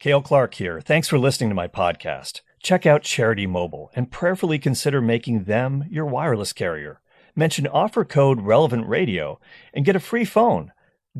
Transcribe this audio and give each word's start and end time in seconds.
Cale 0.00 0.22
Clark 0.22 0.54
here. 0.54 0.80
Thanks 0.80 1.08
for 1.08 1.18
listening 1.18 1.50
to 1.50 1.54
my 1.54 1.68
podcast. 1.68 2.40
Check 2.62 2.86
out 2.86 3.02
Charity 3.02 3.46
Mobile 3.46 3.90
and 3.94 4.10
prayerfully 4.10 4.58
consider 4.58 5.02
making 5.02 5.44
them 5.44 5.84
your 5.90 6.06
wireless 6.06 6.54
carrier. 6.54 7.02
Mention 7.36 7.66
offer 7.66 8.06
code 8.06 8.40
Relevant 8.40 8.88
Radio 8.88 9.38
and 9.74 9.84
get 9.84 9.96
a 9.96 10.00
free 10.00 10.24
phone. 10.24 10.72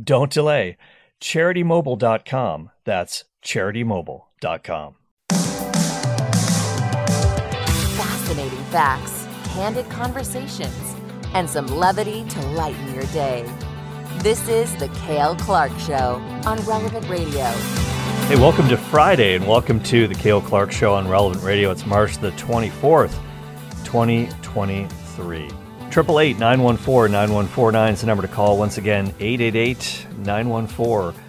Don't 0.02 0.32
delay. 0.32 0.78
CharityMobile.com. 1.20 2.70
That's 2.86 3.24
CharityMobile.com. 3.44 4.94
Fascinating 7.98 8.64
facts, 8.70 9.26
candid 9.52 9.90
conversations, 9.90 10.96
and 11.34 11.50
some 11.50 11.66
levity 11.66 12.24
to 12.30 12.40
lighten 12.52 12.94
your 12.94 13.04
day. 13.04 13.44
This 14.20 14.48
is 14.48 14.74
The 14.76 14.88
Cale 15.04 15.36
Clark 15.36 15.72
Show 15.80 16.14
on 16.46 16.58
Relevant 16.64 17.06
Radio. 17.10 17.99
Hey, 18.30 18.36
welcome 18.36 18.68
to 18.68 18.76
Friday 18.76 19.34
and 19.34 19.44
welcome 19.44 19.82
to 19.82 20.06
The 20.06 20.14
Cale 20.14 20.40
Clark 20.40 20.70
Show 20.70 20.94
on 20.94 21.08
Relevant 21.08 21.42
Radio. 21.42 21.72
It's 21.72 21.84
March 21.84 22.18
the 22.18 22.30
24th, 22.30 23.18
2023. 23.82 25.46
888 25.46 26.38
914 26.38 27.10
9149 27.10 27.92
is 27.92 28.02
the 28.02 28.06
number 28.06 28.22
to 28.22 28.28
call. 28.28 28.56
Once 28.56 28.78
again, 28.78 29.12
888 29.18 30.06
914 30.18 31.20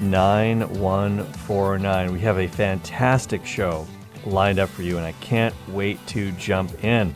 9149. 0.00 2.12
We 2.12 2.18
have 2.18 2.40
a 2.40 2.48
fantastic 2.48 3.46
show 3.46 3.86
lined 4.26 4.58
up 4.58 4.68
for 4.68 4.82
you, 4.82 4.96
and 4.96 5.06
I 5.06 5.12
can't 5.12 5.54
wait 5.68 6.04
to 6.08 6.32
jump 6.32 6.82
in. 6.82 7.14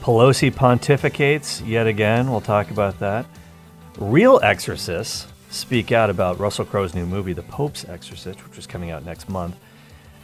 Pelosi 0.00 0.52
pontificates 0.52 1.66
yet 1.66 1.88
again. 1.88 2.30
We'll 2.30 2.40
talk 2.40 2.70
about 2.70 3.00
that. 3.00 3.26
Real 3.98 4.38
exorcists 4.44 5.26
speak 5.54 5.92
out 5.92 6.10
about 6.10 6.38
Russell 6.38 6.64
Crowe's 6.64 6.94
new 6.94 7.06
movie, 7.06 7.32
The 7.32 7.42
Pope's 7.42 7.84
Exorcist, 7.84 8.46
which 8.46 8.58
is 8.58 8.66
coming 8.66 8.90
out 8.90 9.04
next 9.04 9.28
month. 9.28 9.56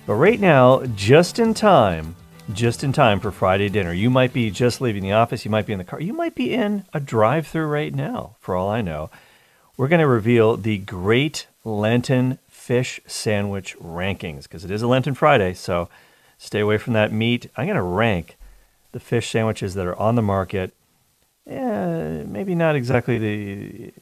But 0.06 0.14
right 0.14 0.40
now, 0.40 0.84
just 0.96 1.38
in 1.38 1.54
time, 1.54 2.16
just 2.52 2.82
in 2.82 2.92
time 2.92 3.20
for 3.20 3.30
Friday 3.30 3.68
dinner. 3.68 3.92
You 3.92 4.10
might 4.10 4.32
be 4.32 4.50
just 4.50 4.80
leaving 4.80 5.02
the 5.02 5.12
office, 5.12 5.44
you 5.44 5.50
might 5.50 5.66
be 5.66 5.72
in 5.72 5.78
the 5.78 5.84
car, 5.84 6.00
you 6.00 6.12
might 6.12 6.34
be 6.34 6.52
in 6.52 6.84
a 6.92 7.00
drive 7.00 7.46
through 7.46 7.66
right 7.66 7.94
now, 7.94 8.36
for 8.40 8.56
all 8.56 8.68
I 8.68 8.80
know. 8.80 9.10
We're 9.76 9.88
going 9.88 10.00
to 10.00 10.06
reveal 10.06 10.56
the 10.56 10.78
great 10.78 11.46
Lenten 11.64 12.38
fish 12.48 13.00
sandwich 13.06 13.76
rankings 13.78 14.44
because 14.44 14.64
it 14.64 14.70
is 14.70 14.82
a 14.82 14.88
Lenten 14.88 15.14
Friday, 15.14 15.54
so 15.54 15.88
stay 16.38 16.60
away 16.60 16.78
from 16.78 16.92
that 16.94 17.12
meat. 17.12 17.50
I'm 17.56 17.66
going 17.66 17.76
to 17.76 17.82
rank 17.82 18.36
the 18.92 19.00
fish 19.00 19.30
sandwiches 19.30 19.74
that 19.74 19.86
are 19.86 19.98
on 19.98 20.16
the 20.16 20.22
market. 20.22 20.74
Yeah, 21.50 22.22
maybe 22.26 22.54
not 22.54 22.76
exactly 22.76 23.18
the 23.18 23.92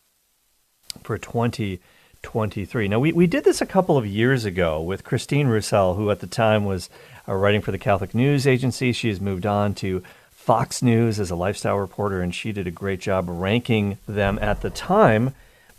for 1.03 1.19
2023. 1.19 2.87
Now, 2.87 2.99
we, 2.99 3.11
we 3.11 3.27
did 3.27 3.43
this 3.43 3.61
a 3.61 3.67
couple 3.67 3.97
of 3.97 4.07
years 4.07 4.45
ago 4.45 4.81
with 4.81 5.03
Christine 5.03 5.47
Rousselle, 5.47 5.93
who 5.95 6.09
at 6.09 6.21
the 6.21 6.27
time 6.27 6.65
was 6.65 6.89
uh, 7.27 7.33
writing 7.33 7.61
for 7.61 7.71
the 7.71 7.77
Catholic 7.77 8.13
News 8.13 8.45
Agency. 8.47 8.91
She 8.91 9.09
has 9.09 9.21
moved 9.21 9.45
on 9.45 9.73
to 9.75 10.03
Fox 10.31 10.81
News 10.81 11.19
as 11.19 11.31
a 11.31 11.35
lifestyle 11.35 11.77
reporter, 11.77 12.21
and 12.21 12.33
she 12.33 12.51
did 12.51 12.67
a 12.67 12.71
great 12.71 12.99
job 12.99 13.25
ranking 13.27 13.97
them 14.07 14.37
at 14.41 14.61
the 14.61 14.69
time 14.69 15.33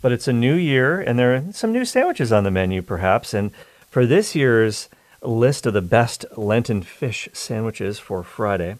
but 0.05 0.11
it's 0.11 0.27
a 0.27 0.33
new 0.33 0.53
year 0.53 1.01
and 1.01 1.17
there 1.17 1.35
are 1.35 1.43
some 1.51 1.71
new 1.71 1.83
sandwiches 1.83 2.31
on 2.31 2.43
the 2.43 2.51
menu, 2.51 2.83
perhaps. 2.83 3.33
And 3.33 3.49
for 3.89 4.05
this 4.05 4.35
year's 4.35 4.87
list 5.23 5.65
of 5.65 5.73
the 5.73 5.81
best 5.81 6.25
Lenten 6.37 6.83
fish 6.83 7.27
sandwiches 7.33 7.97
for 7.97 8.21
Friday, 8.21 8.75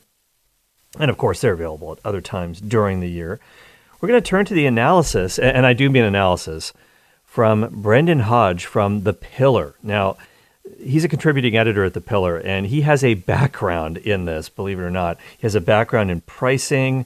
and 1.00 1.09
of 1.09 1.17
course, 1.17 1.41
they're 1.41 1.53
available 1.53 1.94
at 1.94 1.97
other 2.06 2.22
times 2.22 2.61
during 2.61 3.00
the 3.00 3.09
year, 3.09 3.40
we're 4.00 4.07
going 4.07 4.22
to 4.22 4.29
turn 4.29 4.45
to 4.45 4.53
the 4.53 4.67
analysis, 4.67 5.40
and 5.40 5.66
I 5.66 5.73
do 5.73 5.90
mean 5.90 6.03
analysis, 6.03 6.73
from 7.25 7.69
Brendan 7.81 8.19
Hodge 8.19 8.67
from 8.67 9.01
The 9.01 9.13
Pillar. 9.13 9.73
Now, 9.81 10.17
he's 10.81 11.03
a 11.03 11.09
contributing 11.09 11.56
editor 11.56 11.84
at 11.84 11.94
The 11.94 12.02
Pillar, 12.02 12.38
and 12.38 12.68
he 12.68 12.81
has 12.81 13.03
a 13.03 13.16
background 13.16 13.98
in 13.98 14.26
this, 14.26 14.50
believe 14.50 14.80
it 14.80 14.84
or 14.84 14.92
not. 14.92 15.18
He 15.38 15.44
has 15.44 15.56
a 15.56 15.62
background 15.62 16.12
in 16.12 16.22
pricing 16.22 17.06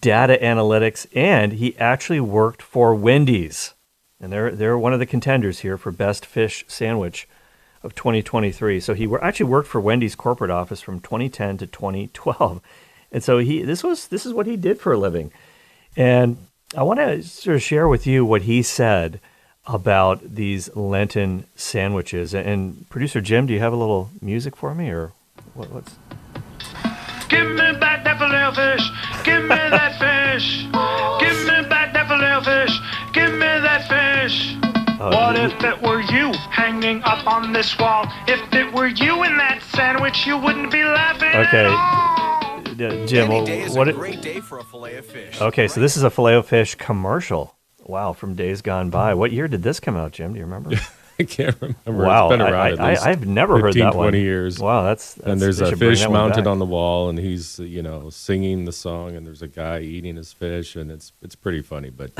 data 0.00 0.38
analytics, 0.40 1.06
and 1.14 1.54
he 1.54 1.76
actually 1.78 2.20
worked 2.20 2.62
for 2.62 2.94
Wendy's. 2.94 3.74
And 4.20 4.32
they're, 4.32 4.52
they're 4.52 4.78
one 4.78 4.92
of 4.92 5.00
the 5.00 5.06
contenders 5.06 5.60
here 5.60 5.76
for 5.76 5.90
Best 5.90 6.24
Fish 6.24 6.64
Sandwich 6.68 7.28
of 7.82 7.94
2023. 7.94 8.80
So 8.80 8.94
he 8.94 9.12
actually 9.20 9.46
worked 9.46 9.68
for 9.68 9.80
Wendy's 9.80 10.14
corporate 10.14 10.50
office 10.50 10.80
from 10.80 11.00
2010 11.00 11.58
to 11.58 11.66
2012. 11.66 12.60
And 13.10 13.22
so 13.22 13.38
he 13.38 13.62
this 13.62 13.82
was 13.82 14.08
this 14.08 14.24
is 14.24 14.32
what 14.32 14.46
he 14.46 14.56
did 14.56 14.80
for 14.80 14.92
a 14.92 14.98
living. 14.98 15.32
And 15.96 16.38
I 16.76 16.82
want 16.82 17.00
to 17.00 17.22
sort 17.22 17.56
of 17.56 17.62
share 17.62 17.88
with 17.88 18.06
you 18.06 18.24
what 18.24 18.42
he 18.42 18.62
said 18.62 19.20
about 19.66 20.34
these 20.34 20.74
Lenten 20.76 21.46
sandwiches. 21.54 22.34
And 22.34 22.88
producer 22.90 23.20
Jim, 23.20 23.46
do 23.46 23.52
you 23.52 23.60
have 23.60 23.72
a 23.72 23.76
little 23.76 24.10
music 24.20 24.56
for 24.56 24.74
me 24.74 24.90
or 24.90 25.12
what, 25.54 25.70
what's 25.70 25.94
Give 27.28 27.48
me 27.48 27.72
back 27.78 28.04
that 28.04 28.18
filet 28.18 28.54
fish. 28.54 28.90
Give 29.24 29.42
me 29.42 29.48
that 29.48 29.98
fish. 30.02 30.62
Give 31.20 31.38
me 31.46 31.68
back 31.68 31.92
that 31.94 32.06
filet 32.08 32.44
fish. 32.44 32.78
Give 33.14 33.32
me 33.32 33.38
that 33.40 33.88
fish. 33.88 34.56
Oh, 35.00 35.10
what 35.10 35.36
if 35.38 35.52
it 35.64 35.80
were 35.82 36.00
you 36.00 36.32
hanging 36.50 37.02
up 37.02 37.26
on 37.26 37.52
this 37.52 37.76
wall? 37.78 38.06
If 38.28 38.40
it 38.52 38.72
were 38.72 38.86
you 38.86 39.22
in 39.24 39.36
that 39.38 39.62
sandwich, 39.74 40.26
you 40.26 40.36
wouldn't 40.38 40.70
be 40.70 40.84
laughing. 40.84 41.30
at 41.30 41.46
Okay. 41.46 41.64
all. 41.64 41.74
Uh, 42.92 43.06
Jim, 43.06 43.30
Any 43.30 43.44
day 43.46 43.62
is 43.62 43.74
what 43.76 43.86
a 43.88 43.90
it- 43.90 43.96
great 43.96 44.20
day 44.22 44.40
for 44.40 44.58
a 44.58 44.64
fillet 44.64 44.96
of 44.96 45.06
fish. 45.06 45.40
Okay, 45.40 45.68
so 45.68 45.80
this 45.80 45.96
is 45.96 46.02
a 46.02 46.10
filet 46.10 46.34
o 46.34 46.42
fish 46.42 46.74
commercial. 46.74 47.51
Wow, 47.84 48.12
from 48.12 48.34
days 48.34 48.62
gone 48.62 48.90
by. 48.90 49.14
What 49.14 49.32
year 49.32 49.48
did 49.48 49.62
this 49.62 49.80
come 49.80 49.96
out, 49.96 50.12
Jim? 50.12 50.32
Do 50.32 50.38
you 50.38 50.44
remember? 50.44 50.76
I 51.18 51.24
can't 51.24 51.56
remember. 51.60 52.04
wow, 52.04 52.26
it's 52.26 52.32
been 52.32 52.40
I, 52.40 52.50
around 52.50 52.80
I, 52.80 52.90
least 52.90 53.04
have 53.04 53.26
never 53.26 53.54
15, 53.54 53.64
heard 53.64 53.74
that 53.74 53.94
20 53.94 54.18
one. 54.18 54.24
years. 54.24 54.58
Wow, 54.58 54.82
that's, 54.82 55.14
that's 55.14 55.28
and 55.28 55.40
there's 55.40 55.60
a 55.60 55.76
fish 55.76 56.06
mounted 56.08 56.46
on 56.46 56.58
the 56.58 56.64
wall, 56.64 57.08
and 57.08 57.18
he's 57.18 57.58
you 57.58 57.82
know 57.82 58.10
singing 58.10 58.64
the 58.64 58.72
song, 58.72 59.14
and 59.14 59.26
there's 59.26 59.42
a 59.42 59.48
guy 59.48 59.80
eating 59.80 60.16
his 60.16 60.32
fish, 60.32 60.74
and 60.74 60.90
it's 60.90 61.12
it's 61.22 61.34
pretty 61.34 61.62
funny. 61.62 61.90
But 61.90 62.12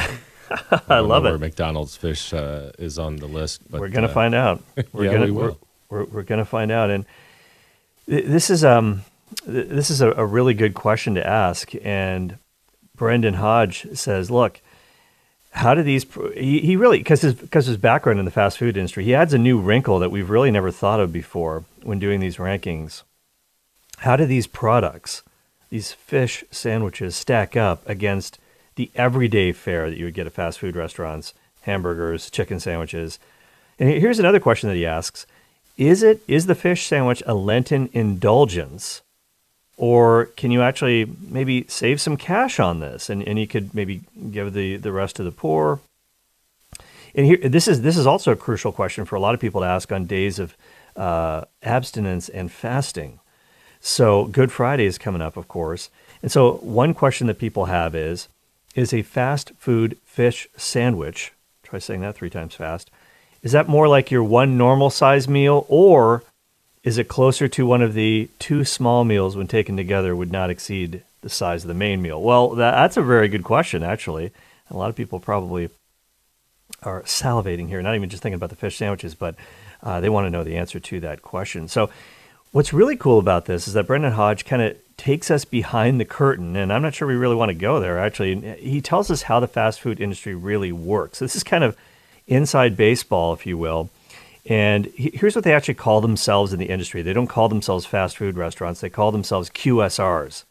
I, 0.50 0.80
I 0.88 0.98
love 1.00 1.24
it. 1.24 1.38
McDonald's 1.38 1.96
fish 1.96 2.32
uh, 2.32 2.72
is 2.78 2.98
on 2.98 3.16
the 3.16 3.26
list, 3.26 3.68
but 3.70 3.80
we're 3.80 3.88
gonna 3.88 4.08
uh, 4.08 4.12
find 4.12 4.34
out. 4.34 4.62
We're 4.92 5.06
yeah, 5.06 5.12
gonna 5.12 5.24
we 5.26 5.30
we're, 5.32 5.46
will. 5.46 5.58
we're, 5.88 6.04
we're 6.04 6.22
gonna 6.22 6.44
find 6.44 6.70
out. 6.70 6.90
And 6.90 7.06
th- 8.06 8.26
this 8.26 8.50
is 8.50 8.64
um 8.64 9.02
th- 9.46 9.68
this 9.68 9.90
is 9.90 10.00
a, 10.00 10.12
a 10.12 10.26
really 10.26 10.54
good 10.54 10.74
question 10.74 11.14
to 11.14 11.26
ask. 11.26 11.72
And 11.82 12.38
Brendan 12.94 13.34
Hodge 13.34 13.86
says, 13.94 14.30
look. 14.30 14.60
How 15.52 15.74
do 15.74 15.82
these? 15.82 16.06
He, 16.34 16.60
he 16.60 16.76
really 16.76 16.98
because 16.98 17.20
his 17.20 17.34
because 17.34 17.66
his 17.66 17.76
background 17.76 18.18
in 18.18 18.24
the 18.24 18.30
fast 18.30 18.56
food 18.56 18.76
industry, 18.76 19.04
he 19.04 19.14
adds 19.14 19.34
a 19.34 19.38
new 19.38 19.60
wrinkle 19.60 19.98
that 19.98 20.10
we've 20.10 20.30
really 20.30 20.50
never 20.50 20.70
thought 20.70 20.98
of 20.98 21.12
before 21.12 21.64
when 21.82 21.98
doing 21.98 22.20
these 22.20 22.38
rankings. 22.38 23.02
How 23.98 24.16
do 24.16 24.24
these 24.24 24.46
products, 24.46 25.22
these 25.68 25.92
fish 25.92 26.42
sandwiches, 26.50 27.14
stack 27.14 27.54
up 27.54 27.86
against 27.88 28.38
the 28.76 28.90
everyday 28.94 29.52
fare 29.52 29.90
that 29.90 29.98
you 29.98 30.06
would 30.06 30.14
get 30.14 30.26
at 30.26 30.32
fast 30.32 30.58
food 30.58 30.74
restaurants, 30.74 31.34
hamburgers, 31.60 32.30
chicken 32.30 32.58
sandwiches? 32.58 33.18
And 33.78 33.90
here's 33.90 34.18
another 34.18 34.40
question 34.40 34.70
that 34.70 34.76
he 34.76 34.86
asks: 34.86 35.26
Is 35.76 36.02
it 36.02 36.22
is 36.26 36.46
the 36.46 36.54
fish 36.54 36.86
sandwich 36.86 37.22
a 37.26 37.34
Lenten 37.34 37.90
indulgence, 37.92 39.01
or 39.82 40.26
can 40.36 40.52
you 40.52 40.62
actually 40.62 41.10
maybe 41.28 41.66
save 41.66 42.00
some 42.00 42.16
cash 42.16 42.60
on 42.60 42.78
this, 42.78 43.10
and, 43.10 43.20
and 43.26 43.36
you 43.36 43.48
could 43.48 43.74
maybe 43.74 44.02
give 44.30 44.52
the 44.52 44.76
the 44.76 44.92
rest 44.92 45.16
to 45.16 45.24
the 45.24 45.32
poor? 45.32 45.80
And 47.16 47.26
here, 47.26 47.36
this 47.38 47.66
is 47.66 47.82
this 47.82 47.96
is 47.96 48.06
also 48.06 48.30
a 48.30 48.36
crucial 48.36 48.70
question 48.70 49.04
for 49.04 49.16
a 49.16 49.20
lot 49.20 49.34
of 49.34 49.40
people 49.40 49.60
to 49.62 49.66
ask 49.66 49.90
on 49.90 50.06
days 50.06 50.38
of 50.38 50.56
uh, 50.94 51.46
abstinence 51.64 52.28
and 52.28 52.52
fasting. 52.52 53.18
So 53.80 54.26
Good 54.26 54.52
Friday 54.52 54.84
is 54.84 54.98
coming 54.98 55.20
up, 55.20 55.36
of 55.36 55.48
course. 55.48 55.90
And 56.22 56.30
so 56.30 56.58
one 56.58 56.94
question 56.94 57.26
that 57.26 57.40
people 57.40 57.64
have 57.64 57.96
is 57.96 58.28
is 58.76 58.94
a 58.94 59.02
fast 59.02 59.50
food 59.58 59.98
fish 60.04 60.46
sandwich, 60.56 61.32
try 61.64 61.80
saying 61.80 62.02
that 62.02 62.14
3 62.14 62.30
times 62.30 62.54
fast. 62.54 62.88
Is 63.42 63.50
that 63.50 63.68
more 63.68 63.88
like 63.88 64.12
your 64.12 64.22
one 64.22 64.56
normal 64.56 64.90
size 64.90 65.26
meal 65.26 65.66
or 65.68 66.22
is 66.84 66.98
it 66.98 67.08
closer 67.08 67.48
to 67.48 67.66
one 67.66 67.82
of 67.82 67.94
the 67.94 68.28
two 68.38 68.64
small 68.64 69.04
meals 69.04 69.36
when 69.36 69.46
taken 69.46 69.76
together 69.76 70.16
would 70.16 70.32
not 70.32 70.50
exceed 70.50 71.02
the 71.20 71.28
size 71.28 71.64
of 71.64 71.68
the 71.68 71.74
main 71.74 72.02
meal? 72.02 72.20
Well, 72.20 72.50
that, 72.50 72.72
that's 72.72 72.96
a 72.96 73.02
very 73.02 73.28
good 73.28 73.44
question 73.44 73.82
actually. 73.82 74.32
A 74.70 74.76
lot 74.76 74.90
of 74.90 74.96
people 74.96 75.20
probably 75.20 75.68
are 76.82 77.02
salivating 77.02 77.68
here, 77.68 77.82
not 77.82 77.94
even 77.94 78.08
just 78.08 78.22
thinking 78.22 78.36
about 78.36 78.50
the 78.50 78.56
fish 78.56 78.76
sandwiches, 78.76 79.14
but 79.14 79.36
uh, 79.82 80.00
they 80.00 80.08
want 80.08 80.26
to 80.26 80.30
know 80.30 80.44
the 80.44 80.56
answer 80.56 80.80
to 80.80 81.00
that 81.00 81.22
question. 81.22 81.68
So 81.68 81.90
what's 82.52 82.72
really 82.72 82.96
cool 82.96 83.18
about 83.18 83.46
this 83.46 83.68
is 83.68 83.74
that 83.74 83.86
Brendan 83.86 84.12
Hodge 84.12 84.44
kind 84.44 84.62
of 84.62 84.76
takes 84.96 85.30
us 85.30 85.44
behind 85.44 86.00
the 86.00 86.04
curtain, 86.04 86.56
and 86.56 86.72
I'm 86.72 86.82
not 86.82 86.94
sure 86.94 87.08
we 87.08 87.14
really 87.14 87.34
want 87.34 87.50
to 87.50 87.54
go 87.54 87.80
there. 87.80 87.98
Actually, 87.98 88.56
he 88.58 88.80
tells 88.80 89.10
us 89.10 89.22
how 89.22 89.40
the 89.40 89.48
fast 89.48 89.80
food 89.80 90.00
industry 90.00 90.34
really 90.34 90.72
works. 90.72 91.18
This 91.18 91.36
is 91.36 91.42
kind 91.42 91.64
of 91.64 91.76
inside 92.26 92.76
baseball, 92.76 93.32
if 93.32 93.46
you 93.46 93.58
will. 93.58 93.90
And 94.46 94.86
here's 94.96 95.36
what 95.36 95.44
they 95.44 95.54
actually 95.54 95.74
call 95.74 96.00
themselves 96.00 96.52
in 96.52 96.58
the 96.58 96.66
industry. 96.66 97.02
They 97.02 97.12
don't 97.12 97.28
call 97.28 97.48
themselves 97.48 97.86
fast 97.86 98.16
food 98.16 98.36
restaurants. 98.36 98.80
They 98.80 98.90
call 98.90 99.12
themselves 99.12 99.50
QSRs, 99.50 100.44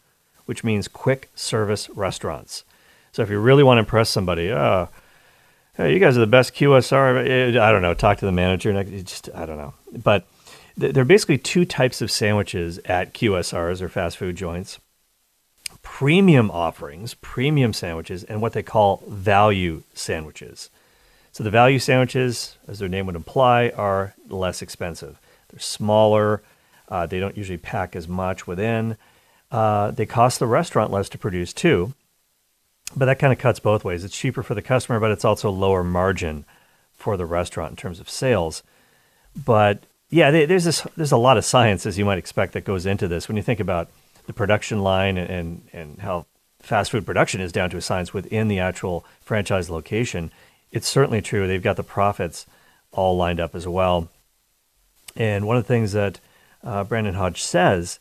which 0.46 0.64
means 0.64 0.88
quick 0.88 1.30
service 1.34 1.90
restaurants. 1.90 2.64
So 3.12 3.22
if 3.22 3.28
you 3.28 3.38
really 3.38 3.62
want 3.62 3.76
to 3.76 3.80
impress 3.80 4.08
somebody, 4.08 4.50
oh, 4.50 4.88
hey, 5.76 5.92
you 5.92 5.98
guys 5.98 6.16
are 6.16 6.20
the 6.20 6.26
best 6.26 6.54
QSR. 6.54 7.58
I 7.58 7.72
don't 7.72 7.82
know. 7.82 7.92
Talk 7.92 8.18
to 8.18 8.26
the 8.26 8.32
manager. 8.32 8.72
Just 8.82 9.28
I 9.34 9.44
don't 9.44 9.58
know. 9.58 9.74
But 9.92 10.26
there 10.76 11.02
are 11.02 11.04
basically 11.04 11.36
two 11.36 11.66
types 11.66 12.00
of 12.00 12.10
sandwiches 12.10 12.78
at 12.86 13.12
QSRs 13.12 13.82
or 13.82 13.88
fast 13.88 14.16
food 14.16 14.36
joints 14.36 14.78
premium 15.82 16.50
offerings, 16.50 17.14
premium 17.14 17.72
sandwiches, 17.72 18.24
and 18.24 18.40
what 18.40 18.52
they 18.52 18.62
call 18.62 19.02
value 19.08 19.82
sandwiches. 19.94 20.70
So 21.32 21.42
the 21.42 21.50
value 21.50 21.78
sandwiches, 21.78 22.58
as 22.68 22.78
their 22.78 22.88
name 22.88 23.06
would 23.06 23.16
imply, 23.16 23.70
are 23.70 24.14
less 24.28 24.60
expensive. 24.60 25.18
They're 25.48 25.60
smaller. 25.60 26.42
Uh, 26.88 27.06
they 27.06 27.20
don't 27.20 27.36
usually 27.36 27.58
pack 27.58 27.96
as 27.96 28.06
much 28.06 28.46
within. 28.46 28.98
Uh, 29.50 29.90
they 29.90 30.06
cost 30.06 30.38
the 30.38 30.46
restaurant 30.46 30.90
less 30.90 31.08
to 31.10 31.18
produce 31.18 31.52
too. 31.52 31.94
But 32.94 33.06
that 33.06 33.18
kind 33.18 33.32
of 33.32 33.38
cuts 33.38 33.60
both 33.60 33.84
ways. 33.84 34.04
It's 34.04 34.16
cheaper 34.16 34.42
for 34.42 34.54
the 34.54 34.62
customer, 34.62 35.00
but 35.00 35.10
it's 35.10 35.24
also 35.24 35.50
lower 35.50 35.82
margin 35.82 36.44
for 36.92 37.16
the 37.16 37.24
restaurant 37.24 37.70
in 37.70 37.76
terms 37.76 38.00
of 38.00 38.10
sales. 38.10 38.62
But 39.34 39.84
yeah, 40.10 40.30
there's 40.30 40.64
this 40.64 40.86
there's 40.96 41.12
a 41.12 41.16
lot 41.16 41.38
of 41.38 41.44
science 41.46 41.86
as 41.86 41.98
you 41.98 42.04
might 42.04 42.18
expect 42.18 42.52
that 42.52 42.64
goes 42.64 42.84
into 42.84 43.08
this 43.08 43.28
when 43.28 43.38
you 43.38 43.42
think 43.42 43.60
about 43.60 43.88
the 44.26 44.34
production 44.34 44.82
line 44.82 45.16
and 45.16 45.30
and, 45.30 45.62
and 45.72 45.98
how 46.00 46.26
fast 46.60 46.90
food 46.90 47.06
production 47.06 47.40
is 47.40 47.50
down 47.50 47.70
to 47.70 47.78
a 47.78 47.80
science 47.80 48.12
within 48.12 48.48
the 48.48 48.58
actual 48.58 49.06
franchise 49.22 49.70
location. 49.70 50.30
It's 50.72 50.88
certainly 50.88 51.20
true. 51.20 51.46
They've 51.46 51.62
got 51.62 51.76
the 51.76 51.82
profits 51.82 52.46
all 52.90 53.16
lined 53.16 53.38
up 53.38 53.54
as 53.54 53.68
well. 53.68 54.08
And 55.14 55.46
one 55.46 55.56
of 55.56 55.64
the 55.64 55.68
things 55.68 55.92
that 55.92 56.18
uh, 56.64 56.84
Brandon 56.84 57.14
Hodge 57.14 57.42
says 57.42 57.98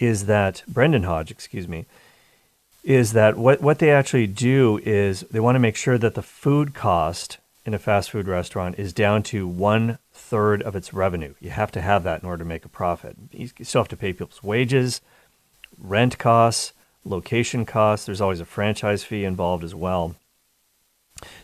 is 0.00 0.26
that 0.26 0.62
Brendan 0.66 1.04
Hodge, 1.04 1.30
excuse 1.30 1.68
me, 1.68 1.86
is 2.82 3.12
that 3.12 3.36
what, 3.36 3.60
what 3.60 3.78
they 3.78 3.90
actually 3.90 4.26
do 4.26 4.80
is 4.84 5.20
they 5.30 5.40
want 5.40 5.56
to 5.56 5.60
make 5.60 5.76
sure 5.76 5.98
that 5.98 6.14
the 6.14 6.22
food 6.22 6.72
cost 6.74 7.38
in 7.64 7.74
a 7.74 7.78
fast 7.78 8.10
food 8.12 8.28
restaurant 8.28 8.78
is 8.78 8.92
down 8.92 9.22
to 9.24 9.46
one 9.46 9.98
third 10.12 10.62
of 10.62 10.76
its 10.76 10.94
revenue. 10.94 11.34
You 11.40 11.50
have 11.50 11.72
to 11.72 11.80
have 11.80 12.04
that 12.04 12.22
in 12.22 12.28
order 12.28 12.44
to 12.44 12.48
make 12.48 12.64
a 12.64 12.68
profit. 12.68 13.16
You 13.32 13.48
still 13.62 13.82
have 13.82 13.88
to 13.88 13.96
pay 13.96 14.12
people's 14.12 14.42
wages, 14.42 15.00
rent 15.76 16.16
costs, 16.16 16.72
location 17.04 17.66
costs. 17.66 18.06
There's 18.06 18.20
always 18.20 18.40
a 18.40 18.44
franchise 18.44 19.02
fee 19.02 19.24
involved 19.24 19.64
as 19.64 19.74
well. 19.74 20.14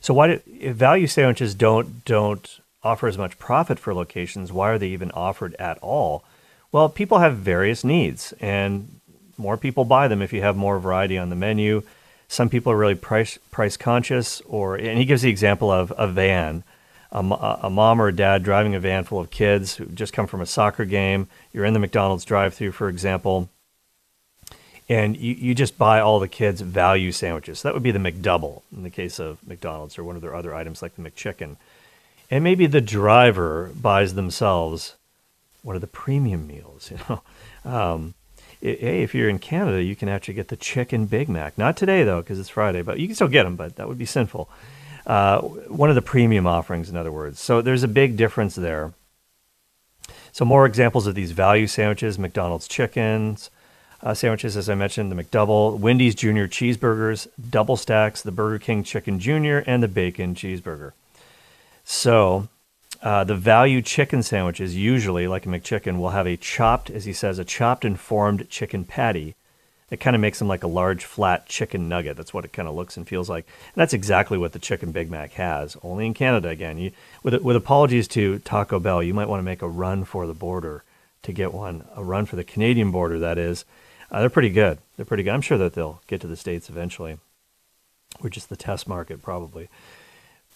So 0.00 0.14
why 0.14 0.26
do 0.28 0.40
if 0.46 0.76
value 0.76 1.06
sandwiches 1.06 1.54
don't 1.54 2.04
don't 2.04 2.60
offer 2.82 3.06
as 3.06 3.18
much 3.18 3.38
profit 3.38 3.78
for 3.78 3.94
locations? 3.94 4.52
Why 4.52 4.70
are 4.70 4.78
they 4.78 4.88
even 4.88 5.10
offered 5.12 5.54
at 5.58 5.78
all? 5.78 6.24
Well, 6.70 6.88
people 6.88 7.18
have 7.18 7.36
various 7.36 7.84
needs, 7.84 8.32
and 8.40 9.00
more 9.36 9.56
people 9.56 9.84
buy 9.84 10.08
them 10.08 10.22
if 10.22 10.32
you 10.32 10.42
have 10.42 10.56
more 10.56 10.78
variety 10.78 11.18
on 11.18 11.28
the 11.28 11.36
menu 11.36 11.82
some 12.32 12.48
people 12.48 12.72
are 12.72 12.76
really 12.78 12.94
price 12.94 13.38
price 13.50 13.76
conscious, 13.76 14.40
or 14.42 14.76
and 14.76 14.98
he 14.98 15.04
gives 15.04 15.20
the 15.20 15.28
example 15.28 15.70
of 15.70 15.92
a 15.98 16.08
van, 16.08 16.64
a, 17.10 17.18
a 17.18 17.68
mom 17.68 18.00
or 18.00 18.08
a 18.08 18.16
dad 18.16 18.42
driving 18.42 18.74
a 18.74 18.80
van 18.80 19.04
full 19.04 19.20
of 19.20 19.30
kids 19.30 19.76
who 19.76 19.84
just 19.84 20.14
come 20.14 20.26
from 20.26 20.40
a 20.40 20.46
soccer 20.46 20.86
game. 20.86 21.28
You're 21.52 21.66
in 21.66 21.74
the 21.74 21.78
McDonald's 21.78 22.24
drive-through, 22.24 22.72
for 22.72 22.88
example, 22.88 23.50
and 24.92 25.16
you, 25.16 25.32
you 25.34 25.54
just 25.54 25.78
buy 25.78 26.00
all 26.00 26.20
the 26.20 26.28
kids 26.28 26.60
value 26.60 27.12
sandwiches. 27.12 27.60
So 27.60 27.68
that 27.68 27.74
would 27.74 27.82
be 27.82 27.92
the 27.92 27.98
McDouble 27.98 28.60
in 28.76 28.82
the 28.82 28.90
case 28.90 29.18
of 29.18 29.38
McDonald's, 29.46 29.98
or 29.98 30.04
one 30.04 30.16
of 30.16 30.22
their 30.22 30.34
other 30.34 30.54
items 30.54 30.82
like 30.82 30.96
the 30.96 31.02
McChicken. 31.02 31.56
And 32.30 32.44
maybe 32.44 32.66
the 32.66 32.82
driver 32.82 33.70
buys 33.74 34.14
themselves 34.14 34.96
one 35.62 35.76
of 35.76 35.80
the 35.80 35.86
premium 35.86 36.46
meals, 36.46 36.90
you 36.90 36.98
know. 37.08 37.22
Um, 37.64 38.14
hey, 38.60 39.02
if 39.02 39.14
you're 39.14 39.30
in 39.30 39.38
Canada, 39.38 39.82
you 39.82 39.96
can 39.96 40.10
actually 40.10 40.34
get 40.34 40.48
the 40.48 40.56
chicken 40.56 41.06
Big 41.06 41.26
Mac. 41.26 41.56
Not 41.56 41.74
today 41.74 42.04
though, 42.04 42.20
because 42.20 42.38
it's 42.38 42.50
Friday, 42.50 42.82
but 42.82 42.98
you 42.98 43.06
can 43.06 43.14
still 43.14 43.28
get 43.28 43.44
them. 43.44 43.56
But 43.56 43.76
that 43.76 43.88
would 43.88 43.98
be 43.98 44.04
sinful. 44.04 44.50
Uh, 45.06 45.40
one 45.40 45.88
of 45.88 45.94
the 45.94 46.02
premium 46.02 46.46
offerings, 46.46 46.90
in 46.90 46.96
other 46.98 47.10
words. 47.10 47.40
So 47.40 47.62
there's 47.62 47.82
a 47.82 47.88
big 47.88 48.18
difference 48.18 48.56
there. 48.56 48.92
So 50.32 50.44
more 50.44 50.66
examples 50.66 51.06
of 51.06 51.14
these 51.14 51.30
value 51.30 51.66
sandwiches: 51.66 52.18
McDonald's 52.18 52.68
chickens. 52.68 53.48
Uh, 54.02 54.14
sandwiches, 54.14 54.56
as 54.56 54.68
I 54.68 54.74
mentioned, 54.74 55.12
the 55.12 55.22
McDouble, 55.22 55.78
Wendy's 55.78 56.16
Junior 56.16 56.48
cheeseburgers, 56.48 57.28
double 57.50 57.76
stacks, 57.76 58.20
the 58.20 58.32
Burger 58.32 58.58
King 58.58 58.82
Chicken 58.82 59.20
Junior, 59.20 59.58
and 59.64 59.80
the 59.80 59.86
Bacon 59.88 60.34
cheeseburger. 60.34 60.92
So 61.84 62.48
uh, 63.00 63.22
the 63.22 63.36
value 63.36 63.80
chicken 63.80 64.24
sandwiches, 64.24 64.76
usually 64.76 65.28
like 65.28 65.46
a 65.46 65.48
McChicken, 65.48 65.98
will 65.98 66.10
have 66.10 66.26
a 66.26 66.36
chopped, 66.36 66.90
as 66.90 67.04
he 67.04 67.12
says, 67.12 67.38
a 67.38 67.44
chopped 67.44 67.84
and 67.84 67.98
formed 67.98 68.50
chicken 68.50 68.84
patty. 68.84 69.36
It 69.88 70.00
kind 70.00 70.16
of 70.16 70.22
makes 70.22 70.40
them 70.40 70.48
like 70.48 70.64
a 70.64 70.68
large 70.68 71.04
flat 71.04 71.46
chicken 71.46 71.88
nugget. 71.88 72.16
That's 72.16 72.34
what 72.34 72.44
it 72.44 72.52
kind 72.52 72.66
of 72.66 72.74
looks 72.74 72.96
and 72.96 73.06
feels 73.06 73.28
like. 73.28 73.46
And 73.46 73.80
that's 73.80 73.92
exactly 73.92 74.38
what 74.38 74.52
the 74.52 74.58
chicken 74.58 74.90
Big 74.90 75.10
Mac 75.10 75.32
has, 75.34 75.76
only 75.82 76.06
in 76.06 76.14
Canada 76.14 76.48
again. 76.48 76.78
You, 76.78 76.90
with, 77.22 77.34
with 77.42 77.54
apologies 77.54 78.08
to 78.08 78.40
Taco 78.40 78.80
Bell, 78.80 79.02
you 79.02 79.14
might 79.14 79.28
want 79.28 79.38
to 79.38 79.44
make 79.44 79.62
a 79.62 79.68
run 79.68 80.04
for 80.04 80.26
the 80.26 80.34
border 80.34 80.82
to 81.22 81.32
get 81.32 81.52
one, 81.52 81.84
a 81.94 82.02
run 82.02 82.26
for 82.26 82.34
the 82.34 82.42
Canadian 82.42 82.90
border, 82.90 83.20
that 83.20 83.38
is. 83.38 83.64
Uh, 84.12 84.20
they're 84.20 84.30
pretty 84.30 84.50
good. 84.50 84.78
They're 84.96 85.06
pretty 85.06 85.22
good. 85.22 85.32
I'm 85.32 85.40
sure 85.40 85.58
that 85.58 85.72
they'll 85.72 86.02
get 86.06 86.20
to 86.20 86.26
the 86.26 86.36
States 86.36 86.68
eventually. 86.68 87.18
We're 88.20 88.28
just 88.28 88.50
the 88.50 88.56
test 88.56 88.86
market, 88.86 89.22
probably. 89.22 89.68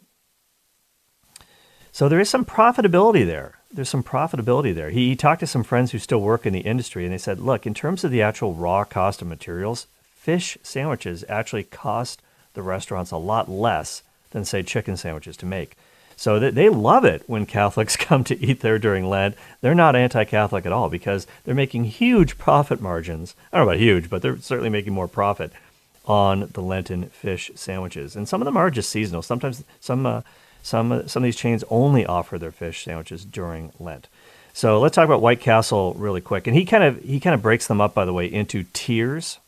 So 1.93 2.09
there 2.09 2.21
is 2.21 2.31
some 2.31 2.45
profitability 2.45 3.27
there. 3.27 3.59
There's 3.71 3.91
some 3.91 4.03
profitability 4.03 4.75
there. 4.75 4.91
He, 4.91 5.11
he 5.11 5.17
talked 5.17 5.41
to 5.41 5.47
some 5.47 5.63
friends 5.63 5.93
who 5.93 5.99
still 5.99 6.23
work 6.23 6.47
in 6.47 6.55
the 6.55 6.61
industry, 6.61 7.05
and 7.05 7.13
they 7.13 7.19
said, 7.19 7.39
look, 7.39 7.67
in 7.67 7.75
terms 7.75 8.03
of 8.03 8.11
the 8.11 8.23
actual 8.23 8.55
raw 8.55 8.85
cost 8.85 9.21
of 9.21 9.29
materials, 9.29 9.87
fish 10.15 10.57
sandwiches 10.63 11.25
actually 11.29 11.65
cost 11.65 12.23
the 12.55 12.63
restaurants 12.63 13.11
a 13.11 13.19
lot 13.19 13.51
less 13.51 14.03
than, 14.31 14.45
say, 14.45 14.63
chicken 14.63 14.97
sandwiches 14.97 15.37
to 15.37 15.47
make. 15.47 15.77
So 16.19 16.41
they, 16.41 16.51
they 16.51 16.69
love 16.69 17.05
it 17.05 17.23
when 17.29 17.47
Catholics 17.47 17.97
come 17.97 18.25
to 18.25 18.45
eat 18.45 18.59
there 18.59 18.79
during 18.81 19.09
Lent. 19.09 19.37
They're 19.61 19.73
not 19.73 19.95
anti 19.95 20.25
Catholic 20.25 20.67
at 20.67 20.73
all 20.73 20.91
because 20.91 21.29
they're 21.45 21.55
making 21.55 21.85
huge 21.85 22.39
profit 22.39 22.81
margins. 22.81 23.37
I 23.53 23.57
don't 23.57 23.67
know 23.67 23.71
about 23.71 23.81
huge, 23.81 24.11
but 24.11 24.21
they're 24.21 24.37
certainly 24.39 24.69
making 24.69 24.93
more 24.93 25.07
profit 25.07 25.53
on 26.07 26.51
the 26.55 26.61
Lenten 26.61 27.07
fish 27.11 27.53
sandwiches. 27.55 28.17
And 28.17 28.29
some 28.29 28.43
of 28.43 28.47
them 28.47 28.57
are 28.57 28.69
just 28.69 28.91
seasonal. 28.91 29.23
Sometimes 29.23 29.63
some, 29.79 30.07
uh, 30.07 30.23
some, 30.61 30.91
uh, 30.91 31.07
some 31.07 31.23
of 31.23 31.25
these 31.25 31.37
chains 31.37 31.63
only 31.71 32.05
offer 32.05 32.37
their 32.37 32.51
fish 32.51 32.85
sandwiches 32.85 33.25
during 33.25 33.71
Lent. 33.79 34.09
So 34.53 34.81
let's 34.81 34.97
talk 34.97 35.05
about 35.05 35.23
White 35.23 35.41
Castle 35.41 35.95
really 35.95 36.21
quick. 36.21 36.49
And 36.49 36.57
he 36.57 36.65
kind 36.65 36.83
of 36.83 37.01
he 37.05 37.21
kind 37.21 37.35
of 37.35 37.43
breaks 37.43 37.69
them 37.69 37.81
up, 37.81 37.95
by 37.95 38.05
the 38.05 38.13
way, 38.13 38.27
into 38.27 38.65
tiers. 38.73 39.39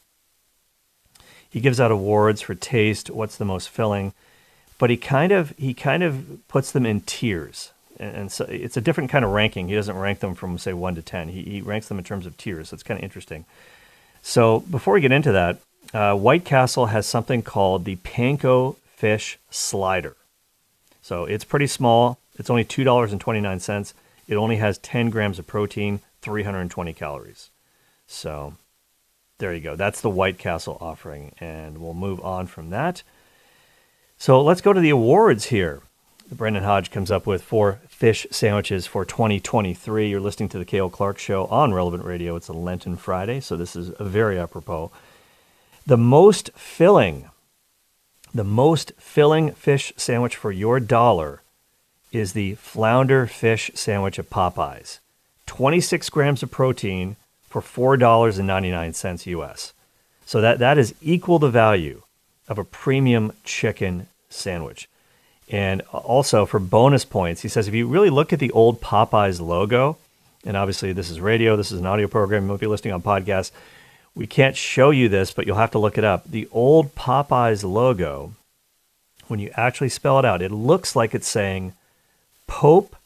He 1.49 1.59
gives 1.59 1.81
out 1.81 1.91
awards 1.91 2.41
for 2.43 2.55
taste, 2.55 3.11
what's 3.11 3.37
the 3.37 3.45
most 3.45 3.71
filling, 3.71 4.13
but 4.81 4.91
he 4.91 4.97
kind 4.97 5.31
of 5.31 5.55
he 5.57 5.75
kind 5.75 6.03
of 6.03 6.41
puts 6.49 6.73
them 6.73 6.85
in 6.85 7.03
tiers. 7.03 7.71
And, 8.01 8.33
so 8.33 8.47
it's 8.47 8.79
a 8.79 8.81
different 8.81 9.11
kind 9.11 9.27
of 9.27 9.31
ranking. 9.31 9.69
He 9.69 9.75
doesn't 9.75 9.97
rank 9.97 10.21
them 10.21 10.35
from 10.35 10.57
say 10.57 10.73
one 10.73 10.95
to 10.95 11.03
ten. 11.03 11.29
He, 11.29 11.43
he 11.43 11.61
ranks 11.61 11.89
them 11.89 11.99
in 11.99 12.05
terms 12.05 12.25
of 12.25 12.37
tiers. 12.39 12.71
So 12.71 12.75
it's 12.75 12.83
kind 12.83 12.99
of 12.99 13.05
interesting. 13.05 13.45
So 14.23 14.61
before 14.61 14.95
we 14.95 15.03
get 15.03 15.13
into 15.13 15.33
that, 15.33 15.59
uh, 15.93 16.15
White 16.17 16.47
Castle 16.47 16.87
has 16.87 17.07
something 17.07 17.43
called 17.43 17.85
the 17.85 17.97
Panko 17.97 18.77
Fish 18.97 19.39
Slider. 19.51 20.17
So 21.03 21.27
it's 21.27 21.45
pretty 21.45 21.67
small. 21.67 22.19
It's 22.39 22.49
only 22.49 22.65
two 22.65 22.85
dollars 22.85 23.13
and 23.13 23.21
twenty 23.21 23.41
nine 23.41 23.61
cents. 23.61 23.93
It 24.27 24.37
only 24.37 24.57
has 24.57 24.79
ten 24.79 25.11
grams 25.11 25.39
of 25.39 25.47
protein, 25.47 26.01
three 26.23 26.43
hundred 26.43 26.63
and 26.63 26.71
twenty 26.71 26.95
calories. 26.95 27.51
So 28.07 28.55
there 29.37 29.53
you 29.53 29.61
go. 29.61 29.77
That's 29.77 30.01
the 30.01 30.09
White 30.09 30.39
Castle 30.39 30.79
offering, 30.81 31.35
and 31.39 31.79
we'll 31.79 31.95
move 31.95 32.21
on 32.25 32.47
from 32.47 32.71
that. 32.71 33.03
So 34.21 34.43
let's 34.43 34.61
go 34.61 34.75
to 34.75 34.81
the 34.81 34.91
awards 34.91 35.47
here. 35.47 35.81
Brendan 36.31 36.65
Hodge 36.65 36.91
comes 36.91 37.11
up 37.11 37.27
with 37.27 37.41
four 37.41 37.81
fish 37.89 38.27
sandwiches 38.31 38.87
for 38.87 39.07
2023. 39.07 40.11
You're 40.11 40.21
listening 40.21 40.51
to 40.51 40.59
the 40.59 40.67
Cale 40.67 40.91
Clark 40.91 41.19
Show 41.19 41.47
on 41.47 41.73
Relevant 41.73 42.05
Radio. 42.05 42.37
It's 42.37 42.49
a 42.49 42.53
Lenten 42.53 42.99
Friday, 42.99 43.41
so 43.41 43.57
this 43.57 43.75
is 43.75 43.89
very 43.99 44.39
apropos. 44.39 44.91
The 45.87 45.97
most 45.97 46.51
filling, 46.55 47.31
the 48.35 48.45
most 48.45 48.93
filling 48.99 49.53
fish 49.53 49.91
sandwich 49.97 50.37
for 50.37 50.53
your 50.53 50.81
dollar 50.81 51.41
is 52.13 52.35
the 52.35 52.57
flounder 52.57 53.27
fish 53.27 53.71
sandwich 53.73 54.19
at 54.19 54.29
Popeyes. 54.29 54.99
26 55.47 56.11
grams 56.11 56.43
of 56.43 56.51
protein 56.51 57.17
for 57.49 57.63
$4.99 57.63 59.27
US. 59.27 59.73
So 60.27 60.43
that, 60.43 60.59
that 60.59 60.77
is 60.77 60.95
equal 61.01 61.39
the 61.39 61.49
value 61.49 62.03
of 62.51 62.59
a 62.59 62.65
premium 62.65 63.33
chicken 63.45 64.09
sandwich. 64.31 64.89
And 65.51 65.83
also 65.93 66.47
for 66.47 66.59
bonus 66.61 67.05
points, 67.05 67.43
he 67.43 67.49
says 67.49 67.69
if 67.69 67.75
you 67.75 67.87
really 67.87 68.11
look 68.11 68.33
at 68.33 68.39
the 68.39 68.53
old 68.53 68.81
Popeyes 68.81 69.41
logo, 69.41 69.99
and 70.45 70.57
obviously 70.57 70.93
this 70.93 71.11
is 71.11 71.21
radio, 71.21 71.57
this 71.57 71.73
is 71.73 71.81
an 71.81 71.87
audio 71.87 72.07
program, 72.07 72.45
you 72.45 72.53
might 72.53 72.61
be 72.61 72.67
listening 72.67 72.95
on 72.95 73.03
podcasts. 73.03 73.51
We 74.15 74.27
can't 74.27 74.57
show 74.57 74.91
you 74.91 75.09
this, 75.09 75.33
but 75.33 75.47
you'll 75.47 75.57
have 75.57 75.71
to 75.73 75.79
look 75.79 75.99
it 75.99 76.05
up. 76.05 76.31
The 76.31 76.49
old 76.53 76.95
Popeyes 76.95 77.65
logo, 77.65 78.33
when 79.29 79.41
you 79.41 79.51
actually 79.55 79.89
spell 79.89 80.19
it 80.19 80.25
out, 80.25 80.43
it 80.43 80.51
looks 80.51 80.97
like 80.97 81.15
it's 81.15 81.29
saying 81.29 81.75
Pope 82.47 82.97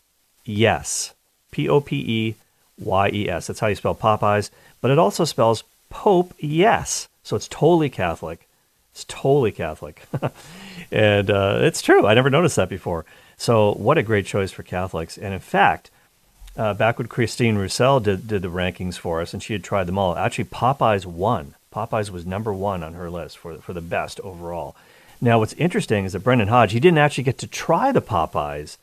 Yes. 0.45 1.15
P 1.51 1.69
O 1.69 1.81
P 1.81 1.97
E 1.97 2.35
Y 2.79 3.11
E 3.13 3.29
S. 3.29 3.47
That's 3.47 3.61
how 3.61 3.69
you 3.69 3.75
spell 3.75 3.95
Popeyes. 3.95 4.51
But 4.81 4.91
it 4.91 4.99
also 4.99 5.25
spells 5.25 5.65
Pope 5.89 6.35
Yes. 6.39 7.09
So 7.23 7.37
it's 7.37 7.49
totally 7.49 7.89
Catholic. 7.89 8.47
It's 8.93 9.05
totally 9.05 9.53
Catholic. 9.53 10.03
and 10.91 11.31
uh, 11.31 11.59
it's 11.61 11.83
true. 11.83 12.07
I 12.07 12.15
never 12.15 12.31
noticed 12.31 12.57
that 12.57 12.69
before. 12.69 13.05
So 13.37 13.73
what 13.73 13.99
a 13.99 14.03
great 14.03 14.27
choice 14.27 14.53
for 14.53 14.63
Catholics. 14.63 15.19
And 15.19 15.35
in 15.35 15.41
fact, 15.41 15.91
uh, 16.57 16.75
back 16.75 16.99
when 16.99 17.09
Christine 17.09 17.57
Rousselle 17.57 18.01
did, 18.01 18.29
did 18.29 18.43
the 18.43 18.49
rankings 18.49 18.97
for 18.97 19.21
us 19.21 19.33
and 19.33 19.43
she 19.43 19.53
had 19.53 19.65
tried 19.65 19.85
them 19.85 19.99
all, 19.99 20.17
actually 20.17 20.45
Popeyes 20.45 21.05
won. 21.05 21.55
Popeyes 21.73 22.11
was 22.11 22.25
number 22.25 22.53
one 22.53 22.85
on 22.85 22.95
her 22.95 23.11
list 23.11 23.39
for, 23.39 23.57
for 23.59 23.73
the 23.73 23.81
best 23.81 24.21
overall. 24.21 24.77
Now, 25.21 25.39
what's 25.39 25.55
interesting 25.55 26.05
is 26.05 26.13
that 26.13 26.21
Brendan 26.21 26.49
Hodge, 26.49 26.73
he 26.73 26.81
didn't 26.81 26.99
actually 26.99 27.25
get 27.25 27.39
to 27.39 27.47
try 27.47 27.91
the 27.91 28.03
Popeyes 28.03 28.77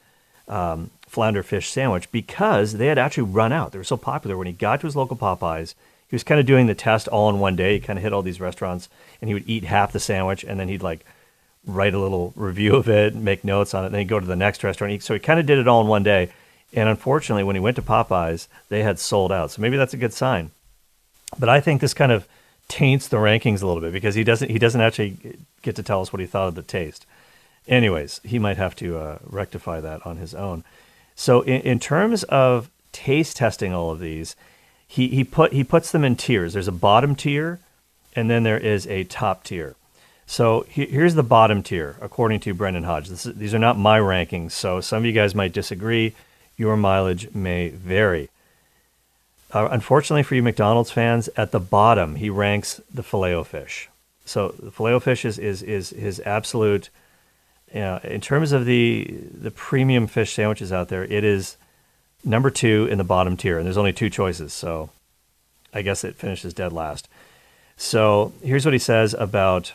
um, 0.48 0.90
flounder 1.08 1.44
fish 1.44 1.70
sandwich 1.70 2.12
because 2.12 2.74
they 2.74 2.88
had 2.88 2.98
actually 2.98 3.24
run 3.24 3.54
out. 3.54 3.72
They 3.72 3.78
were 3.78 3.84
so 3.84 3.98
popular. 3.98 4.36
When 4.36 4.48
he 4.48 4.54
got 4.54 4.82
to 4.82 4.88
his 4.88 4.96
local 4.96 5.16
Popeyes, 5.16 5.76
he 6.08 6.16
was 6.16 6.24
kind 6.24 6.40
of 6.40 6.46
doing 6.46 6.68
the 6.68 6.76
test 6.76 7.08
all 7.08 7.30
in 7.30 7.40
one 7.40 7.56
day. 7.56 7.76
He 7.76 7.80
kind 7.80 7.98
of 7.98 8.04
hit 8.04 8.12
all 8.12 8.22
these 8.22 8.42
restaurants 8.42 8.90
and 9.22 9.30
he 9.30 9.34
would 9.34 9.48
eat 9.48 9.64
half 9.64 9.94
the 9.94 10.00
sandwich 10.00 10.44
and 10.44 10.60
then 10.60 10.68
he'd 10.68 10.84
like 10.84 11.06
write 11.66 11.94
a 11.94 12.00
little 12.00 12.34
review 12.36 12.76
of 12.76 12.90
it, 12.90 13.16
make 13.16 13.44
notes 13.44 13.74
on 13.74 13.86
it. 13.86 13.90
Then 13.90 14.00
he'd 14.00 14.08
go 14.08 14.20
to 14.20 14.26
the 14.26 14.36
next 14.36 14.64
restaurant. 14.64 15.04
So 15.04 15.14
he 15.14 15.20
kind 15.20 15.40
of 15.40 15.46
did 15.46 15.60
it 15.60 15.68
all 15.68 15.82
in 15.82 15.88
one 15.88 16.04
day. 16.04 16.32
And 16.74 16.88
unfortunately, 16.88 17.44
when 17.44 17.56
he 17.56 17.60
went 17.60 17.76
to 17.76 17.82
Popeyes, 17.82 18.48
they 18.70 18.84
had 18.84 18.98
sold 18.98 19.32
out. 19.32 19.52
So 19.52 19.62
maybe 19.62 19.78
that's 19.78 19.94
a 19.94 19.98
good 19.98 20.14
sign. 20.14 20.52
But 21.38 21.50
I 21.50 21.60
think 21.60 21.82
this 21.82 21.94
kind 21.94 22.12
of 22.12 22.28
taints 22.68 23.08
the 23.08 23.18
rankings 23.18 23.62
a 23.62 23.68
little 23.68 23.82
bit 23.82 23.92
because 23.92 24.16
he 24.16 24.24
doesn't 24.24 24.50
he 24.50 24.58
doesn't 24.58 24.80
actually 24.80 25.38
get 25.62 25.76
to 25.76 25.84
tell 25.84 26.02
us 26.02 26.14
what 26.14 26.22
he 26.22 26.26
thought 26.26 26.48
of 26.48 26.56
the 26.56 26.62
taste. 26.62 27.06
Anyways, 27.68 28.22
he 28.24 28.40
might 28.40 28.58
have 28.58 28.76
to 28.78 28.98
uh, 28.98 29.18
rectify 29.24 29.82
that 29.82 30.06
on 30.06 30.18
his 30.18 30.34
own. 30.34 30.64
So 31.16 31.42
in, 31.42 31.62
in 31.62 31.80
terms 31.80 32.24
of 32.24 32.70
taste 32.92 33.38
testing 33.38 33.74
all 33.74 33.92
of 33.92 34.00
these, 34.00 34.36
he, 34.88 35.10
he 35.10 35.24
put 35.24 35.54
he 35.54 35.64
puts 35.64 35.92
them 35.92 36.04
in 36.04 36.16
tiers. 36.16 36.54
There's 36.54 36.68
a 36.68 36.74
bottom 36.74 37.16
tier, 37.16 37.60
and 38.16 38.30
then 38.30 38.44
there 38.44 38.58
is 38.58 38.88
a 38.88 39.04
top 39.04 39.44
tier. 39.44 39.76
So 40.32 40.66
he, 40.70 40.86
here's 40.86 41.16
the 41.16 41.24
bottom 41.24 41.62
tier, 41.62 41.98
according 42.00 42.40
to 42.42 42.54
Brendan 42.54 42.84
Hodge. 42.84 43.10
Is, 43.10 43.24
these 43.24 43.54
are 43.54 43.60
not 43.60 43.78
my 43.78 44.00
rankings, 44.00 44.54
so 44.54 44.80
some 44.80 45.00
of 45.00 45.06
you 45.06 45.12
guys 45.12 45.36
might 45.36 45.52
disagree. 45.52 46.14
Your 46.56 46.78
mileage 46.78 47.36
may 47.36 47.68
vary. 47.68 48.30
Uh, 49.52 49.68
unfortunately 49.70 50.24
for 50.24 50.36
you 50.36 50.42
McDonald's 50.42 50.90
fans, 50.90 51.28
at 51.36 51.52
the 51.52 51.60
bottom 51.60 52.16
he 52.16 52.30
ranks 52.30 52.80
the 52.94 53.04
filet 53.04 53.34
o 53.34 53.44
fish. 53.44 53.90
So 54.24 54.56
the 54.58 54.72
filet 54.72 54.94
o 54.94 55.02
fish 55.02 55.26
is, 55.26 55.38
is, 55.38 55.62
is 55.64 55.90
his 55.90 56.22
absolute. 56.22 56.90
You 57.74 57.82
know, 57.82 58.00
in 58.02 58.22
terms 58.22 58.54
of 58.54 58.64
the 58.64 59.14
the 59.34 59.52
premium 59.52 60.08
fish 60.08 60.32
sandwiches 60.32 60.72
out 60.72 60.88
there, 60.88 61.04
it 61.04 61.26
is 61.26 61.58
number 62.24 62.50
two 62.50 62.88
in 62.90 62.98
the 62.98 63.04
bottom 63.04 63.36
tier, 63.36 63.58
and 63.58 63.66
there's 63.66 63.78
only 63.78 63.92
two 63.92 64.10
choices. 64.10 64.54
So 64.54 64.92
I 65.74 65.82
guess 65.82 66.06
it 66.06 66.16
finishes 66.16 66.54
dead 66.54 66.72
last. 66.72 67.10
So 67.76 68.32
here's 68.42 68.64
what 68.64 68.74
he 68.74 68.80
says 68.80 69.14
about 69.14 69.74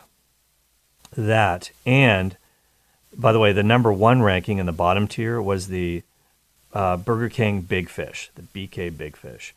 that. 1.13 1.71
And 1.85 2.37
by 3.17 3.33
the 3.33 3.39
way, 3.39 3.53
the 3.53 3.63
number 3.63 3.93
one 3.93 4.23
ranking 4.23 4.59
in 4.59 4.67
the 4.67 4.73
bottom 4.73 5.09
tier 5.09 5.41
was 5.41 5.69
the 5.69 6.03
uh, 6.73 6.97
Burger 6.97 7.29
King 7.29 7.63
Big 7.63 7.89
Fish, 7.89 8.31
the 8.35 8.43
BK 8.43 8.97
Big 8.97 9.17
Fish. 9.17 9.55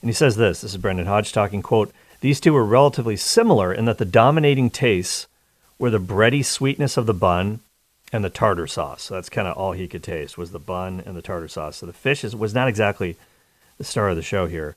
And 0.00 0.08
he 0.08 0.14
says 0.14 0.36
this 0.36 0.62
this 0.62 0.72
is 0.72 0.78
Brendan 0.78 1.06
Hodge 1.06 1.32
talking, 1.32 1.62
quote, 1.62 1.92
these 2.20 2.40
two 2.40 2.52
were 2.52 2.64
relatively 2.64 3.16
similar 3.16 3.72
in 3.72 3.84
that 3.86 3.98
the 3.98 4.04
dominating 4.04 4.70
tastes 4.70 5.26
were 5.78 5.90
the 5.90 5.98
bready 5.98 6.44
sweetness 6.44 6.96
of 6.96 7.06
the 7.06 7.14
bun 7.14 7.60
and 8.12 8.24
the 8.24 8.30
tartar 8.30 8.66
sauce. 8.66 9.02
So 9.02 9.14
that's 9.14 9.28
kind 9.28 9.48
of 9.48 9.56
all 9.56 9.72
he 9.72 9.88
could 9.88 10.02
taste 10.02 10.38
was 10.38 10.52
the 10.52 10.58
bun 10.58 11.02
and 11.04 11.16
the 11.16 11.22
tartar 11.22 11.48
sauce. 11.48 11.76
So 11.76 11.86
the 11.86 11.92
fish 11.92 12.22
is, 12.24 12.36
was 12.36 12.54
not 12.54 12.68
exactly 12.68 13.16
the 13.78 13.84
star 13.84 14.08
of 14.08 14.16
the 14.16 14.22
show 14.22 14.46
here. 14.46 14.76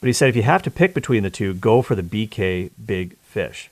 But 0.00 0.06
he 0.06 0.12
said 0.12 0.28
if 0.28 0.36
you 0.36 0.42
have 0.42 0.62
to 0.62 0.70
pick 0.70 0.94
between 0.94 1.22
the 1.22 1.30
two, 1.30 1.54
go 1.54 1.82
for 1.82 1.94
the 1.94 2.02
BK 2.02 2.70
Big 2.84 3.16
Fish 3.18 3.70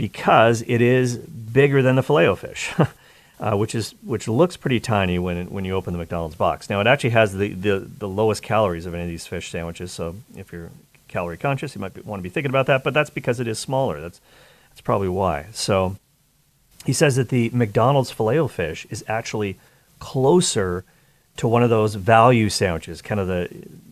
because 0.00 0.64
it 0.66 0.80
is 0.80 1.18
bigger 1.18 1.82
than 1.82 1.94
the 1.94 2.02
filet 2.02 2.34
fish, 2.34 2.72
uh, 3.38 3.54
which 3.54 3.74
is 3.74 3.94
which 4.02 4.26
looks 4.28 4.56
pretty 4.56 4.80
tiny 4.80 5.18
when 5.18 5.50
when 5.50 5.66
you 5.66 5.74
open 5.74 5.92
the 5.92 5.98
McDonald's 5.98 6.36
box. 6.36 6.70
Now 6.70 6.80
it 6.80 6.86
actually 6.86 7.10
has 7.10 7.34
the, 7.34 7.52
the, 7.52 7.80
the 7.80 8.08
lowest 8.08 8.42
calories 8.42 8.86
of 8.86 8.94
any 8.94 9.02
of 9.02 9.10
these 9.10 9.26
fish 9.26 9.50
sandwiches. 9.50 9.92
So 9.92 10.16
if 10.34 10.54
you're 10.54 10.70
calorie 11.08 11.36
conscious, 11.36 11.74
you 11.74 11.82
might 11.82 11.92
be, 11.92 12.00
want 12.00 12.20
to 12.20 12.22
be 12.22 12.30
thinking 12.30 12.48
about 12.48 12.64
that. 12.64 12.82
But 12.82 12.94
that's 12.94 13.10
because 13.10 13.40
it 13.40 13.46
is 13.46 13.58
smaller. 13.58 14.00
That's 14.00 14.22
that's 14.70 14.80
probably 14.80 15.10
why. 15.10 15.48
So 15.52 15.96
he 16.86 16.94
says 16.94 17.16
that 17.16 17.28
the 17.28 17.50
McDonald's 17.50 18.10
filet 18.10 18.48
fish 18.48 18.86
is 18.88 19.04
actually 19.06 19.58
closer 19.98 20.82
to 21.36 21.46
one 21.46 21.62
of 21.62 21.68
those 21.68 21.94
value 21.94 22.48
sandwiches, 22.48 23.02
kind 23.02 23.20
of 23.20 23.26
the 23.26 23.50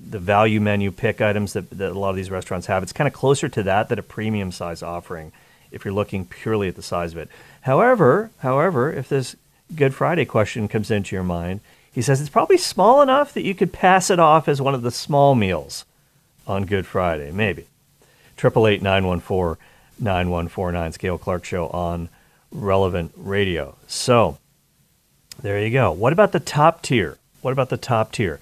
the 0.08 0.18
value 0.18 0.58
menu 0.58 0.90
pick 0.90 1.20
items 1.20 1.52
that, 1.52 1.68
that 1.68 1.92
a 1.92 1.98
lot 1.98 2.08
of 2.08 2.16
these 2.16 2.30
restaurants 2.30 2.66
have. 2.66 2.82
It's 2.82 2.94
kind 2.94 3.06
of 3.06 3.12
closer 3.12 3.50
to 3.50 3.62
that 3.64 3.90
than 3.90 3.98
a 3.98 4.02
premium 4.02 4.52
size 4.52 4.82
offering 4.82 5.32
if 5.70 5.84
you're 5.84 5.94
looking 5.94 6.24
purely 6.24 6.68
at 6.68 6.76
the 6.76 6.82
size 6.82 7.12
of 7.12 7.18
it. 7.18 7.28
However, 7.62 8.30
however, 8.38 8.92
if 8.92 9.08
this 9.08 9.36
Good 9.74 9.94
Friday 9.94 10.24
question 10.24 10.68
comes 10.68 10.90
into 10.90 11.14
your 11.14 11.24
mind, 11.24 11.60
he 11.92 12.02
says 12.02 12.20
it's 12.20 12.30
probably 12.30 12.58
small 12.58 13.02
enough 13.02 13.34
that 13.34 13.42
you 13.42 13.54
could 13.54 13.72
pass 13.72 14.10
it 14.10 14.18
off 14.18 14.48
as 14.48 14.62
one 14.62 14.74
of 14.74 14.82
the 14.82 14.90
small 14.90 15.34
meals 15.34 15.84
on 16.46 16.64
Good 16.64 16.86
Friday, 16.86 17.30
maybe. 17.30 17.66
Triple 18.36 18.66
eight 18.66 18.82
nine 18.82 19.06
one 19.06 19.20
four 19.20 19.58
nine 19.98 20.30
one 20.30 20.48
four 20.48 20.70
nine 20.72 20.92
Scale 20.92 21.18
Clark 21.18 21.44
Show 21.44 21.68
on 21.68 22.08
Relevant 22.52 23.12
Radio. 23.16 23.76
So 23.86 24.38
there 25.42 25.60
you 25.62 25.70
go. 25.70 25.92
What 25.92 26.12
about 26.12 26.32
the 26.32 26.40
top 26.40 26.82
tier? 26.82 27.18
What 27.42 27.52
about 27.52 27.68
the 27.68 27.76
top 27.76 28.12
tier? 28.12 28.40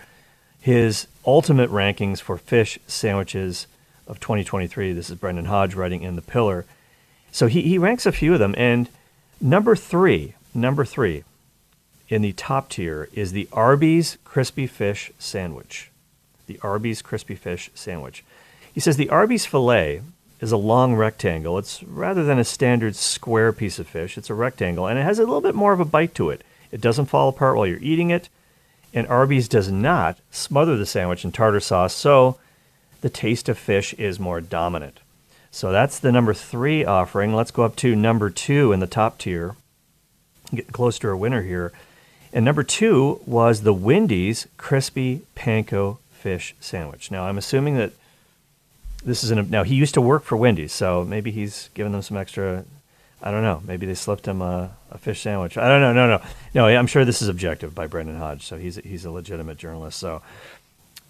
His 0.61 1.07
ultimate 1.27 1.71
rankings 1.71 2.21
for 2.21 2.37
fish 2.37 2.79
sandwiches 2.87 3.67
of 4.07 4.21
2023. 4.21 4.93
This 4.93 5.11
is 5.11 5.17
Brendan 5.17 5.47
Hodge 5.47 5.75
writing 5.75 6.03
in 6.03 6.17
the 6.17 6.23
Pillar. 6.23 6.65
So 7.37 7.49
he, 7.49 7.61
he 7.61 7.77
ranks 7.77 8.07
a 8.07 8.13
few 8.13 8.33
of 8.33 8.39
them. 8.39 8.55
And 8.57 8.89
number 9.43 9.77
three, 9.77 10.33
number 10.55 10.87
three 10.87 11.23
in 12.09 12.23
the 12.23 12.33
top 12.33 12.71
tier 12.71 13.11
is 13.13 13.33
the 13.33 13.47
Arby's 13.53 14.17
crispy 14.25 14.67
fish 14.67 15.13
sandwich. 15.19 15.91
The 16.47 16.59
Arby's 16.63 17.03
crispy 17.03 17.35
fish 17.35 17.69
sandwich. 17.75 18.25
He 18.73 18.81
says 18.81 18.97
the 18.97 19.11
Arby's 19.11 19.45
fillet 19.45 20.01
is 20.41 20.51
a 20.51 20.57
long 20.57 20.95
rectangle. 20.95 21.59
It's 21.59 21.83
rather 21.83 22.25
than 22.25 22.39
a 22.39 22.45
standard 22.45 22.97
square 22.97 23.53
piece 23.53 23.79
of 23.79 23.87
fish, 23.87 24.17
it's 24.17 24.31
a 24.31 24.35
rectangle, 24.35 24.87
and 24.87 24.99
it 24.99 25.03
has 25.03 25.19
a 25.19 25.25
little 25.25 25.43
bit 25.43 25.55
more 25.55 25.75
of 25.75 25.81
a 25.81 25.85
bite 25.85 26.15
to 26.15 26.31
it. 26.31 26.43
It 26.73 26.81
doesn't 26.81 27.05
fall 27.05 27.29
apart 27.29 27.59
while 27.59 27.67
you're 27.67 27.79
eating 27.81 28.09
it, 28.09 28.31
and 28.95 29.07
Arby's 29.09 29.47
does 29.47 29.71
not 29.71 30.17
smother 30.31 30.79
the 30.79 30.87
sandwich 30.87 31.23
in 31.23 31.33
tartar 31.33 31.61
sauce, 31.61 31.93
so 31.93 32.39
the 33.03 33.11
taste 33.11 33.51
of 33.51 33.59
fish 33.59 33.93
is 33.95 34.19
more 34.19 34.41
dominant. 34.41 35.01
So 35.57 35.73
that's 35.73 35.99
the 35.99 36.13
number 36.13 36.35
three 36.35 36.85
offering. 36.85 37.35
Let's 37.35 37.51
go 37.51 37.63
up 37.63 37.77
to 37.77 37.97
number 37.97 38.29
two 38.29 38.73
in 38.73 38.81
the 38.81 38.87
top 38.87 39.17
tier. 39.17 39.57
Getting 40.55 40.71
close 40.71 40.99
to 40.99 41.09
our 41.09 41.17
winner 41.17 41.41
here. 41.41 41.73
And 42.31 42.45
number 42.45 42.63
two 42.63 43.23
was 43.25 43.63
the 43.63 43.73
Wendy's 43.73 44.47
Crispy 44.59 45.23
Panko 45.35 45.97
Fish 46.11 46.55
Sandwich. 46.61 47.11
Now, 47.11 47.25
I'm 47.25 47.39
assuming 47.39 47.79
that 47.79 47.93
this 49.03 49.25
is 49.25 49.31
an. 49.31 49.49
Now, 49.49 49.63
he 49.63 49.75
used 49.75 49.95
to 49.95 50.03
work 50.03 50.25
for 50.25 50.37
Wendy's, 50.37 50.75
so 50.75 51.07
maybe 51.07 51.31
he's 51.31 51.71
giving 51.73 51.93
them 51.93 52.03
some 52.03 52.19
extra. 52.19 52.67
I 53.23 53.31
don't 53.31 53.43
know. 53.43 53.63
Maybe 53.65 53.87
they 53.87 53.95
slipped 53.95 54.29
him 54.29 54.43
a, 54.43 54.73
a 54.91 54.99
fish 54.99 55.23
sandwich. 55.23 55.57
I 55.57 55.69
don't 55.69 55.81
know. 55.81 55.95
No, 55.95 56.19
no. 56.19 56.23
No, 56.53 56.67
I'm 56.67 56.87
sure 56.87 57.07
this 57.07 57.23
is 57.23 57.29
objective 57.29 57.75
by 57.75 57.87
Brendan 57.87 58.19
Hodge, 58.19 58.45
so 58.45 58.59
he's, 58.59 58.77
he's 58.77 59.07
a 59.07 59.11
legitimate 59.11 59.57
journalist. 59.57 59.99
So 59.99 60.21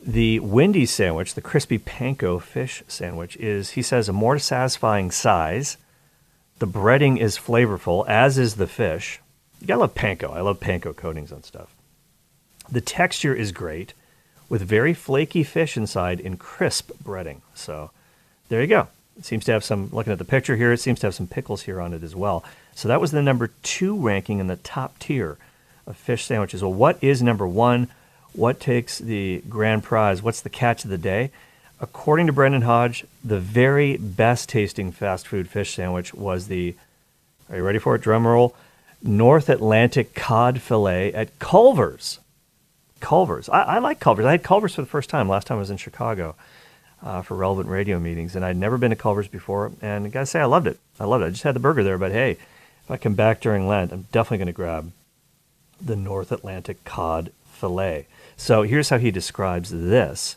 the 0.00 0.40
Wendy's 0.40 0.90
sandwich, 0.90 1.34
the 1.34 1.40
crispy 1.40 1.78
panko 1.78 2.40
fish 2.40 2.82
sandwich, 2.86 3.36
is, 3.36 3.70
he 3.70 3.82
says, 3.82 4.08
a 4.08 4.12
more 4.12 4.38
satisfying 4.38 5.10
size. 5.10 5.76
The 6.58 6.66
breading 6.66 7.18
is 7.18 7.38
flavorful, 7.38 8.06
as 8.08 8.38
is 8.38 8.54
the 8.54 8.66
fish. 8.66 9.20
You 9.60 9.66
gotta 9.66 9.80
love 9.80 9.94
panko. 9.94 10.32
I 10.32 10.40
love 10.40 10.60
panko 10.60 10.94
coatings 10.94 11.32
on 11.32 11.42
stuff. 11.42 11.74
The 12.70 12.80
texture 12.80 13.34
is 13.34 13.52
great, 13.52 13.94
with 14.48 14.62
very 14.62 14.94
flaky 14.94 15.42
fish 15.42 15.76
inside 15.76 16.20
and 16.20 16.38
crisp 16.38 16.92
breading. 17.02 17.40
So 17.54 17.90
there 18.48 18.60
you 18.60 18.66
go. 18.66 18.88
It 19.18 19.24
seems 19.24 19.44
to 19.46 19.52
have 19.52 19.64
some, 19.64 19.88
looking 19.92 20.12
at 20.12 20.18
the 20.18 20.24
picture 20.24 20.56
here, 20.56 20.72
it 20.72 20.80
seems 20.80 21.00
to 21.00 21.06
have 21.06 21.14
some 21.14 21.26
pickles 21.26 21.62
here 21.62 21.80
on 21.80 21.94
it 21.94 22.02
as 22.02 22.14
well. 22.14 22.44
So 22.74 22.88
that 22.88 23.00
was 23.00 23.12
the 23.12 23.22
number 23.22 23.50
two 23.62 23.96
ranking 23.96 24.38
in 24.38 24.46
the 24.46 24.56
top 24.56 24.98
tier 24.98 25.38
of 25.86 25.96
fish 25.96 26.24
sandwiches. 26.24 26.62
Well, 26.62 26.74
what 26.74 27.02
is 27.02 27.22
number 27.22 27.46
one? 27.46 27.88
What 28.36 28.60
takes 28.60 28.98
the 28.98 29.42
grand 29.48 29.82
prize? 29.82 30.22
What's 30.22 30.42
the 30.42 30.50
catch 30.50 30.84
of 30.84 30.90
the 30.90 30.98
day? 30.98 31.30
According 31.80 32.26
to 32.26 32.34
Brendan 32.34 32.62
Hodge, 32.62 33.06
the 33.24 33.40
very 33.40 33.96
best 33.96 34.50
tasting 34.50 34.92
fast 34.92 35.26
food 35.26 35.48
fish 35.48 35.74
sandwich 35.74 36.12
was 36.12 36.48
the, 36.48 36.74
are 37.50 37.56
you 37.56 37.62
ready 37.62 37.78
for 37.78 37.94
it? 37.94 38.02
Drum 38.02 38.26
roll. 38.26 38.54
North 39.02 39.48
Atlantic 39.48 40.14
cod 40.14 40.60
fillet 40.60 41.14
at 41.14 41.38
Culver's. 41.38 42.20
Culver's. 43.00 43.48
I, 43.48 43.62
I 43.62 43.78
like 43.78 44.00
Culver's. 44.00 44.26
I 44.26 44.32
had 44.32 44.42
Culver's 44.42 44.74
for 44.74 44.82
the 44.82 44.86
first 44.86 45.08
time 45.08 45.28
last 45.28 45.46
time 45.46 45.56
I 45.56 45.60
was 45.60 45.70
in 45.70 45.78
Chicago 45.78 46.34
uh, 47.02 47.22
for 47.22 47.36
relevant 47.36 47.68
radio 47.68 47.98
meetings, 47.98 48.36
and 48.36 48.44
I'd 48.44 48.56
never 48.56 48.76
been 48.76 48.90
to 48.90 48.96
Culver's 48.96 49.28
before. 49.28 49.72
And 49.80 50.06
I 50.06 50.08
gotta 50.08 50.26
say, 50.26 50.40
I 50.40 50.46
loved 50.46 50.66
it. 50.66 50.78
I 51.00 51.04
loved 51.04 51.24
it. 51.24 51.28
I 51.28 51.30
just 51.30 51.42
had 51.42 51.54
the 51.54 51.60
burger 51.60 51.82
there, 51.82 51.98
but 51.98 52.12
hey, 52.12 52.32
if 52.32 52.90
I 52.90 52.98
come 52.98 53.14
back 53.14 53.40
during 53.40 53.66
Lent, 53.66 53.92
I'm 53.92 54.06
definitely 54.12 54.44
to 54.44 54.52
grab 54.52 54.92
the 55.80 55.96
North 55.96 56.32
Atlantic 56.32 56.84
cod 56.84 57.32
fillet. 57.50 58.06
So 58.36 58.62
here's 58.62 58.90
how 58.90 58.98
he 58.98 59.10
describes 59.10 59.70
this. 59.70 60.36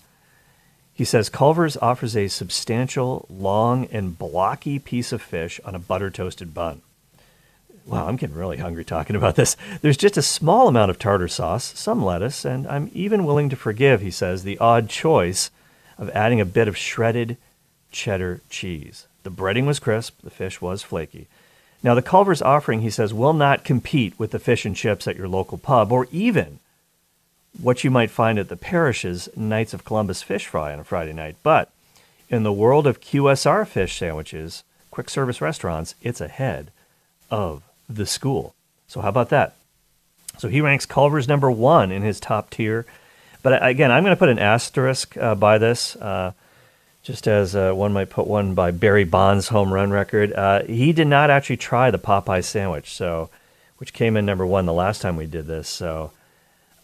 He 0.94 1.06
says 1.06 1.30
Culver's 1.30 1.78
offers 1.78 2.16
a 2.16 2.28
substantial, 2.28 3.26
long, 3.30 3.86
and 3.86 4.18
blocky 4.18 4.80
piece 4.80 5.12
of 5.12 5.22
fish 5.22 5.60
on 5.64 5.76
a 5.76 5.80
butter 5.80 6.10
toasted 6.10 6.54
bun. 6.54 6.82
Wow, 7.86 8.08
I'm 8.08 8.18
getting 8.18 8.36
really 8.36 8.58
hungry 8.58 8.86
talking 8.86 9.16
about 9.16 9.36
this. 9.36 9.56
There's 9.82 9.98
just 9.98 10.18
a 10.18 10.22
small 10.22 10.68
amount 10.68 10.92
of 10.92 11.00
tartar 11.00 11.28
sauce, 11.28 11.78
some 11.80 12.04
lettuce, 12.04 12.46
and 12.46 12.68
I'm 12.68 12.92
even 12.94 13.26
willing 13.26 13.50
to 13.50 13.56
forgive, 13.56 14.02
he 14.02 14.12
says, 14.12 14.44
the 14.44 14.60
odd 14.60 14.90
choice 14.90 15.50
of 15.98 16.10
adding 16.12 16.40
a 16.40 16.46
bit 16.46 16.68
of 16.68 16.78
shredded 16.78 17.38
cheddar 17.92 18.42
cheese. 18.50 19.08
The 19.24 19.32
breading 19.32 19.66
was 19.66 19.80
crisp, 19.80 20.20
the 20.22 20.30
fish 20.30 20.62
was 20.62 20.84
flaky. 20.84 21.28
Now, 21.82 21.96
the 21.96 22.02
Culver's 22.02 22.42
offering, 22.42 22.82
he 22.82 22.90
says, 22.90 23.14
will 23.14 23.34
not 23.34 23.64
compete 23.64 24.20
with 24.20 24.32
the 24.32 24.40
fish 24.40 24.66
and 24.66 24.76
chips 24.76 25.08
at 25.08 25.16
your 25.16 25.28
local 25.28 25.58
pub 25.58 25.92
or 25.92 26.08
even 26.12 26.60
what 27.58 27.84
you 27.84 27.92
might 27.92 28.12
find 28.12 28.38
at 28.38 28.50
the 28.50 28.56
parish's 28.56 29.30
Knights 29.36 29.74
of 29.74 29.86
Columbus 29.86 30.22
fish 30.22 30.48
fry 30.48 30.74
on 30.74 30.80
a 30.80 30.84
Friday 30.84 31.14
night. 31.14 31.36
But 31.44 31.72
in 32.30 32.44
the 32.44 32.54
world 32.54 32.86
of 32.86 33.02
QSR 33.02 33.68
fish 33.68 33.98
sandwiches, 33.98 34.64
quick 34.92 35.10
service 35.10 35.42
restaurants, 35.42 35.96
it's 36.02 36.22
ahead 36.22 36.72
of 37.32 37.64
the 37.90 38.06
school. 38.06 38.54
So, 38.88 39.02
how 39.02 39.10
about 39.10 39.30
that? 39.30 39.56
So, 40.38 40.48
he 40.48 40.62
ranks 40.62 40.86
Culver's 40.86 41.28
number 41.28 41.52
one 41.52 41.92
in 41.92 42.02
his 42.02 42.20
top 42.20 42.50
tier. 42.50 42.86
But 43.42 43.66
again, 43.66 43.92
I'm 43.92 44.04
going 44.04 44.16
to 44.16 44.20
put 44.20 44.30
an 44.30 44.40
asterisk 44.40 45.16
uh, 45.18 45.36
by 45.36 45.58
this, 45.58 45.96
uh, 45.96 46.34
just 47.04 47.28
as 47.28 47.56
uh, 47.56 47.72
one 47.72 47.94
might 47.94 48.10
put 48.10 48.28
one 48.28 48.54
by 48.54 48.72
Barry 48.72 49.06
Bonds' 49.06 49.48
home 49.48 49.74
run 49.74 49.92
record. 49.92 50.34
Uh, 50.34 50.64
he 50.64 50.92
did 50.92 51.08
not 51.08 51.30
actually 51.30 51.58
try 51.58 51.90
the 51.90 51.98
Popeye 51.98 52.44
sandwich, 52.44 52.94
so 52.94 53.30
which 53.78 53.94
came 53.94 54.18
in 54.18 54.26
number 54.26 54.46
one 54.46 54.66
the 54.66 54.74
last 54.74 55.02
time 55.02 55.16
we 55.16 55.26
did 55.26 55.48
this. 55.48 55.70
So, 55.70 56.12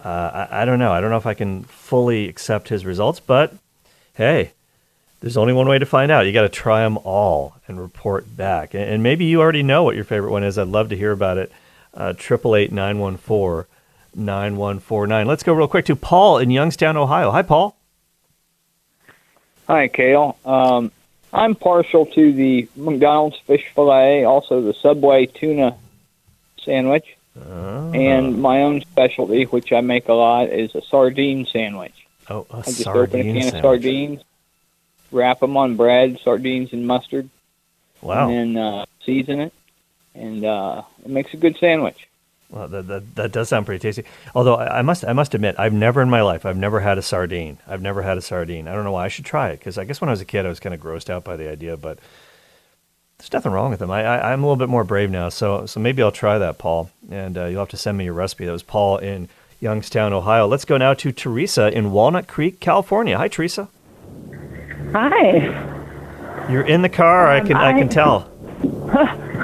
uh, 0.06 0.48
I, 0.52 0.62
I 0.62 0.66
don't 0.66 0.78
know. 0.78 0.92
I 0.92 1.02
don't 1.02 1.10
know 1.10 1.18
if 1.18 1.26
I 1.26 1.34
can 1.34 1.64
fully 1.64 2.30
accept 2.30 2.70
his 2.70 2.86
results, 2.86 3.20
but 3.20 3.56
hey, 4.14 4.52
there's 5.20 5.36
only 5.36 5.52
one 5.52 5.68
way 5.68 5.80
to 5.80 5.86
find 5.86 6.12
out. 6.12 6.28
You 6.28 6.32
got 6.32 6.44
to 6.44 6.50
try 6.50 6.84
them 6.84 7.00
all 7.00 7.56
and 7.68 7.82
report 7.82 8.38
back. 8.38 8.76
And, 8.76 8.84
and, 8.84 9.04
maybe 9.04 9.26
you 9.26 9.42
already 9.42 9.64
know 9.64 9.84
what 9.84 9.96
your 9.96 10.04
favorite 10.04 10.30
one 10.30 10.44
is. 10.44 10.60
I'd 10.60 10.68
love 10.68 10.90
to 10.90 10.96
hear 10.96 11.12
about 11.12 11.40
it. 11.40 11.52
Uh, 11.92 12.14
Triple 12.16 12.56
eight 12.56 12.72
nine 12.72 13.00
one 13.00 13.18
four 13.18 13.68
nine 14.14 14.58
one 14.58 14.80
four 14.80 15.08
nine. 15.08 15.26
Let's 15.26 15.42
go 15.42 15.54
real 15.54 15.68
quick 15.68 15.86
to 15.86 15.96
Paul 15.96 16.38
in 16.38 16.52
Youngstown, 16.52 16.98
Ohio. 16.98 17.32
Hi, 17.32 17.42
Paul. 17.42 17.76
Hi, 19.68 19.88
Cale. 19.88 20.38
Um, 20.46 20.92
I'm 21.34 21.56
partial 21.56 22.06
to 22.06 22.32
the 22.32 22.68
McDonald's 22.76 23.40
fish 23.40 23.72
fillet, 23.74 24.24
also 24.24 24.62
the 24.62 24.74
Subway 24.76 25.26
tuna 25.26 25.76
sandwich. 26.60 27.15
Uh, 27.40 27.92
And 27.94 28.42
my 28.42 28.62
own 28.64 28.82
specialty, 28.82 29.44
which 29.46 29.72
I 29.74 29.82
make 29.82 30.08
a 30.10 30.14
lot, 30.14 30.50
is 30.50 30.74
a 30.76 30.82
sardine 30.82 31.46
sandwich. 31.46 32.08
oh, 32.30 32.46
a 32.50 32.58
I 32.58 32.62
just 32.62 32.88
open 32.88 33.20
a 33.20 33.24
can 33.24 33.34
sandwich. 33.34 33.54
of 33.56 33.62
sardines, 33.62 34.22
wrap 35.12 35.40
them 35.42 35.58
on 35.58 35.76
bread, 35.76 36.20
sardines 36.24 36.72
and 36.74 36.88
mustard, 36.88 37.30
Wow. 38.02 38.30
and 38.30 38.56
then 38.56 38.64
uh, 38.64 38.86
season 39.06 39.40
it, 39.42 39.54
and 40.14 40.46
uh, 40.46 40.84
it 41.04 41.10
makes 41.10 41.34
a 41.34 41.38
good 41.38 41.58
sandwich. 41.58 42.08
Well, 42.50 42.68
that, 42.68 42.88
that, 42.88 43.16
that 43.16 43.32
does 43.32 43.50
sound 43.50 43.66
pretty 43.66 43.82
tasty. 43.82 44.06
Although 44.36 44.56
I, 44.56 44.80
I 44.80 44.82
must 44.84 45.04
I 45.04 45.14
must 45.14 45.34
admit, 45.34 45.56
I've 45.58 45.74
never 45.74 46.02
in 46.02 46.10
my 46.12 46.22
life 46.22 46.46
I've 46.46 46.56
never 46.58 46.80
had 46.80 46.98
a 47.00 47.02
sardine. 47.02 47.58
I've 47.68 47.82
never 47.82 48.04
had 48.04 48.18
a 48.18 48.22
sardine. 48.22 48.68
I 48.68 48.74
don't 48.76 48.84
know 48.84 48.92
why. 48.92 49.06
I 49.06 49.08
should 49.08 49.26
try 49.26 49.50
it 49.50 49.58
because 49.60 49.78
I 49.80 49.84
guess 49.84 50.00
when 50.00 50.10
I 50.10 50.14
was 50.14 50.22
a 50.22 50.26
kid 50.26 50.46
I 50.46 50.50
was 50.50 50.60
kind 50.60 50.74
of 50.76 50.80
grossed 50.80 51.10
out 51.10 51.24
by 51.24 51.36
the 51.38 51.50
idea, 51.50 51.76
but 51.76 51.98
there's 53.18 53.32
nothing 53.34 53.52
wrong 53.52 53.70
with 53.72 53.80
them. 53.80 53.92
I, 53.92 54.04
I 54.04 54.32
I'm 54.34 54.44
a 54.44 54.46
little 54.48 54.58
bit 54.58 54.70
more 54.70 54.84
brave 54.84 55.10
now, 55.10 55.30
so 55.30 55.66
so 55.66 55.80
maybe 55.80 56.02
I'll 56.04 56.12
try 56.12 56.38
that, 56.38 56.58
Paul. 56.58 56.90
And 57.10 57.38
uh, 57.38 57.46
you'll 57.46 57.60
have 57.60 57.70
to 57.70 57.78
send 57.78 57.98
me 57.98 58.06
your 58.06 58.14
recipe. 58.14 58.46
That 58.46 58.52
was 58.52 58.64
Paul 58.64 58.98
in 58.98 59.30
Youngstown, 59.60 60.12
Ohio. 60.14 60.48
Let's 60.48 60.66
go 60.66 60.78
now 60.78 60.94
to 60.96 61.12
Teresa 61.12 61.72
in 61.76 61.92
Walnut 61.92 62.28
Creek, 62.28 62.60
California. 62.60 63.18
Hi, 63.18 63.28
Teresa. 63.28 63.70
Hi. 64.92 66.48
You're 66.52 66.64
in 66.66 66.82
the 66.82 66.90
car. 66.90 67.28
I 67.28 67.40
Um, 67.40 67.48
can 67.48 67.56
I 67.58 67.70
I- 67.70 67.74
can 67.74 67.90
tell. 67.90 68.30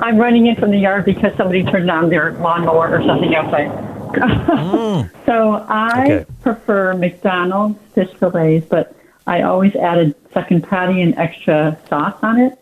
I'm 0.04 0.18
running 0.18 0.48
in 0.48 0.56
from 0.56 0.72
the 0.72 0.78
yard 0.78 1.06
because 1.06 1.36
somebody 1.38 1.64
turned 1.64 1.90
on 1.92 2.10
their 2.10 2.32
lawnmower 2.34 2.90
or 2.98 3.04
something 3.04 3.36
outside. 3.36 3.70
so 5.26 5.66
I 5.70 6.04
Okay. 6.06 6.26
prefer 6.42 6.94
McDonald's 6.96 7.80
fish 7.94 8.10
fillets, 8.20 8.66
but 8.68 8.96
I 9.28 9.44
always 9.44 9.76
added 9.76 10.16
second 10.34 10.64
patty 10.68 11.02
and 11.02 11.16
extra 11.18 11.78
sauce 11.88 12.18
on 12.24 12.40
it. 12.40 12.58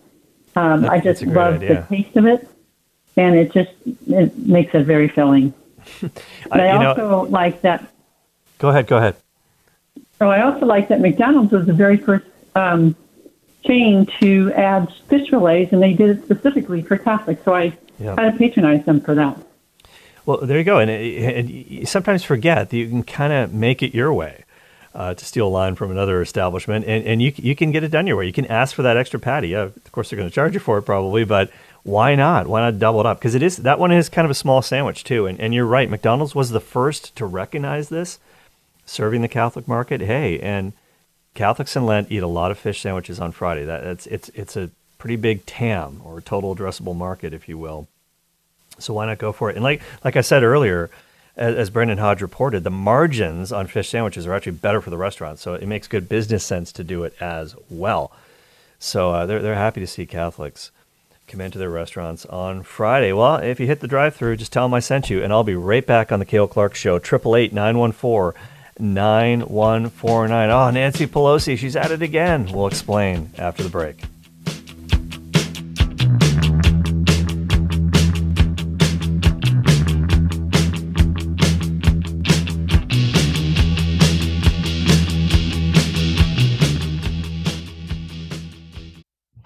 Um, 0.56 0.82
That- 0.82 0.92
I 0.92 1.00
just 1.00 1.22
love 1.26 1.56
idea. 1.56 1.86
the 1.90 1.96
taste 1.96 2.16
of 2.18 2.26
it, 2.26 2.48
and 3.18 3.36
it 3.36 3.52
just 3.54 3.72
it 4.08 4.38
makes 4.38 4.74
it 4.76 4.86
very 4.86 5.08
filling. 5.08 5.54
But 6.50 6.60
I, 6.60 6.74
you 6.74 6.80
know- 6.80 6.90
also 6.90 7.30
like 7.32 7.62
that. 7.62 7.86
Go 8.58 8.70
ahead. 8.70 8.88
Go 8.88 8.98
ahead. 8.98 9.16
So 10.18 10.30
I 10.30 10.42
also 10.42 10.66
like 10.66 10.90
that 10.90 11.00
McDonald's 11.00 11.52
was 11.54 11.66
the 11.66 11.74
very 11.74 11.96
first 11.98 12.26
um, 12.56 12.96
chain 13.66 14.06
to 14.20 14.52
add 14.54 14.92
fish 15.08 15.30
fillets, 15.30 15.72
and 15.72 15.82
they 15.82 15.94
did 15.94 16.10
it 16.18 16.24
specifically 16.26 16.82
for 16.82 16.98
Catholics. 16.98 17.42
So 17.46 17.54
I 17.56 17.78
Yeah. 18.00 18.16
kind 18.16 18.28
of 18.34 18.38
patronize 18.38 18.84
them 18.86 19.00
for 19.00 19.16
that. 19.16 19.38
Well, 20.26 20.40
there 20.40 20.58
you 20.58 20.64
go. 20.66 20.80
And, 20.80 20.92
and 20.92 21.50
you 21.50 21.86
sometimes 21.86 22.24
forget 22.24 22.70
that 22.70 22.78
you 22.78 22.88
can 22.90 23.04
kind 23.04 23.32
of 23.32 23.54
make 23.54 23.82
it 23.82 23.94
your 23.96 24.14
way. 24.14 24.44
Uh, 24.92 25.14
to 25.14 25.24
steal 25.24 25.48
a 25.48 25.50
line 25.50 25.76
from 25.76 25.92
another 25.92 26.20
establishment, 26.20 26.84
and, 26.84 27.06
and 27.06 27.22
you 27.22 27.32
you 27.38 27.56
can 27.56 27.72
get 27.72 27.84
it 27.84 27.92
done 27.92 28.08
your 28.08 28.18
way. 28.18 28.26
You 28.26 28.34
can 28.34 28.48
ask 28.48 28.76
for 28.76 28.82
that 28.82 28.98
extra 28.98 29.20
patty. 29.20 29.54
Of 29.54 29.76
course, 29.92 30.10
they're 30.10 30.18
going 30.18 30.28
to 30.28 30.34
charge 30.34 30.56
you 30.56 30.60
for 30.60 30.80
it 30.80 30.82
probably, 30.82 31.24
but 31.26 31.52
why 31.84 32.16
not? 32.16 32.48
Why 32.48 32.62
not 32.62 32.80
double 32.80 33.00
it 33.02 33.06
up? 33.06 33.20
Because 33.20 33.36
it 33.36 33.44
is 33.44 33.58
that 33.58 33.78
one 33.78 33.92
is 33.92 34.10
kind 34.10 34.26
of 34.26 34.32
a 34.32 34.36
small 34.36 34.64
sandwich 34.64 35.04
too. 35.04 35.28
And 35.28 35.40
and 35.40 35.54
you're 35.54 35.68
right. 35.68 35.90
McDonald's 35.90 36.34
was 36.34 36.50
the 36.50 36.60
first 36.60 37.16
to 37.18 37.28
recognize 37.28 37.90
this, 37.90 38.18
serving 38.88 39.22
the 39.22 39.28
Catholic 39.28 39.68
market. 39.68 40.02
Hey, 40.02 40.40
and 40.40 40.74
Catholics 41.36 41.76
in 41.76 41.86
Lent 41.86 42.12
eat 42.12 42.24
a 42.24 42.28
lot 42.28 42.50
of 42.50 42.58
fish 42.58 42.82
sandwiches 42.82 43.20
on 43.20 43.32
Friday. 43.32 43.66
That 43.66 43.84
it's 43.84 44.08
it's 44.08 44.30
it's 44.30 44.58
a 44.58 44.72
pretty 44.98 45.18
big 45.18 45.46
TAM 45.46 46.02
or 46.04 46.20
total 46.20 46.56
addressable 46.56 46.96
market, 46.96 47.34
if 47.34 47.48
you 47.48 47.58
will. 47.58 47.88
So 48.80 48.94
why 48.94 49.06
not 49.06 49.20
go 49.20 49.32
for 49.32 49.50
it? 49.50 49.56
And 49.56 49.64
like 49.64 49.82
like 50.04 50.16
I 50.16 50.22
said 50.22 50.44
earlier, 50.44 50.90
as, 51.40 51.70
Brendan 51.70 51.98
Hodge 52.00 52.22
reported, 52.22 52.64
the 52.64 52.70
margins 52.70 53.52
on 53.52 53.68
fish 53.68 53.90
sandwiches 53.90 54.28
are 54.28 54.34
actually 54.34 54.54
better 54.54 54.82
for 54.82 54.90
the 54.90 54.98
restaurant. 54.98 55.40
So 55.40 55.54
it 55.54 55.68
makes 55.68 55.88
good 55.88 56.10
business 56.10 56.44
sense 56.44 56.72
to 56.74 56.84
do 56.84 57.04
it 57.04 57.16
as 57.22 57.56
well. 57.70 58.12
So 58.78 59.12
uh, 59.12 59.26
they're, 59.26 59.42
they're 59.42 59.56
happy 59.56 59.80
to 59.80 59.88
see 59.88 60.06
Catholics 60.06 60.72
come 61.28 61.42
into 61.42 61.58
their 61.58 61.70
restaurants 61.70 62.26
on 62.26 62.64
Friday. 62.64 63.14
Well, 63.14 63.38
if 63.38 63.60
you 63.60 63.68
hit 63.68 63.80
the 63.80 63.88
drive 63.88 64.16
through, 64.16 64.38
just 64.38 64.52
tell 64.52 64.66
them 64.66 64.74
I 64.74 64.80
sent 64.80 65.10
you, 65.10 65.24
and 65.24 65.32
I'll 65.32 65.44
be 65.44 65.56
right 65.56 65.86
back 65.86 66.12
on 66.12 66.20
the 66.20 66.26
Cale 66.26 66.48
Clark 66.48 66.76
Show. 66.76 66.96
888 66.96 67.54
914 67.54 68.42
9149. 68.80 70.50
Oh, 70.50 70.72
Nancy 70.72 71.06
Pelosi, 71.06 71.58
she's 71.58 71.76
at 71.76 71.92
it 71.92 72.02
again. 72.02 72.50
We'll 72.52 72.68
explain 72.68 73.32
after 73.38 73.64
the 73.64 73.70
break. 73.70 74.04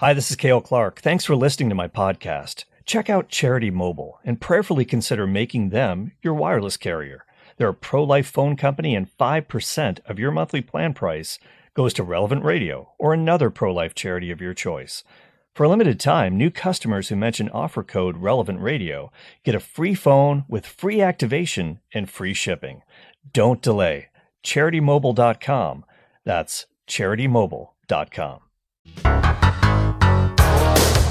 Hi, 0.03 0.13
this 0.13 0.29
is 0.29 0.35
Cale 0.35 0.59
Clark. 0.59 0.99
Thanks 0.99 1.23
for 1.23 1.33
listening 1.33 1.69
to 1.69 1.75
my 1.75 1.87
podcast. 1.87 2.65
Check 2.83 3.09
out 3.09 3.29
Charity 3.29 3.71
Mobile 3.71 4.19
and 4.25 4.41
prayerfully 4.41 4.83
consider 4.83 5.25
making 5.25 5.69
them 5.69 6.11
your 6.21 6.33
wireless 6.33 6.75
carrier. 6.75 7.23
They're 7.55 7.69
a 7.69 7.73
pro 7.73 8.03
life 8.03 8.27
phone 8.27 8.57
company, 8.57 8.95
and 8.95 9.07
5% 9.17 9.99
of 10.05 10.19
your 10.19 10.31
monthly 10.31 10.59
plan 10.59 10.93
price 10.93 11.39
goes 11.73 11.93
to 11.93 12.03
Relevant 12.03 12.43
Radio 12.43 12.91
or 12.99 13.13
another 13.13 13.49
pro 13.49 13.73
life 13.73 13.95
charity 13.95 14.29
of 14.29 14.41
your 14.41 14.53
choice. 14.53 15.05
For 15.55 15.63
a 15.63 15.69
limited 15.69 16.01
time, 16.01 16.37
new 16.37 16.51
customers 16.51 17.07
who 17.07 17.15
mention 17.15 17.47
offer 17.51 17.81
code 17.81 18.17
Relevant 18.17 18.59
Radio 18.59 19.09
get 19.45 19.55
a 19.55 19.59
free 19.61 19.95
phone 19.95 20.43
with 20.49 20.65
free 20.67 20.99
activation 20.99 21.79
and 21.93 22.09
free 22.09 22.33
shipping. 22.33 22.81
Don't 23.31 23.61
delay. 23.61 24.09
CharityMobile.com. 24.43 25.85
That's 26.25 26.65
CharityMobile.com. 26.89 28.41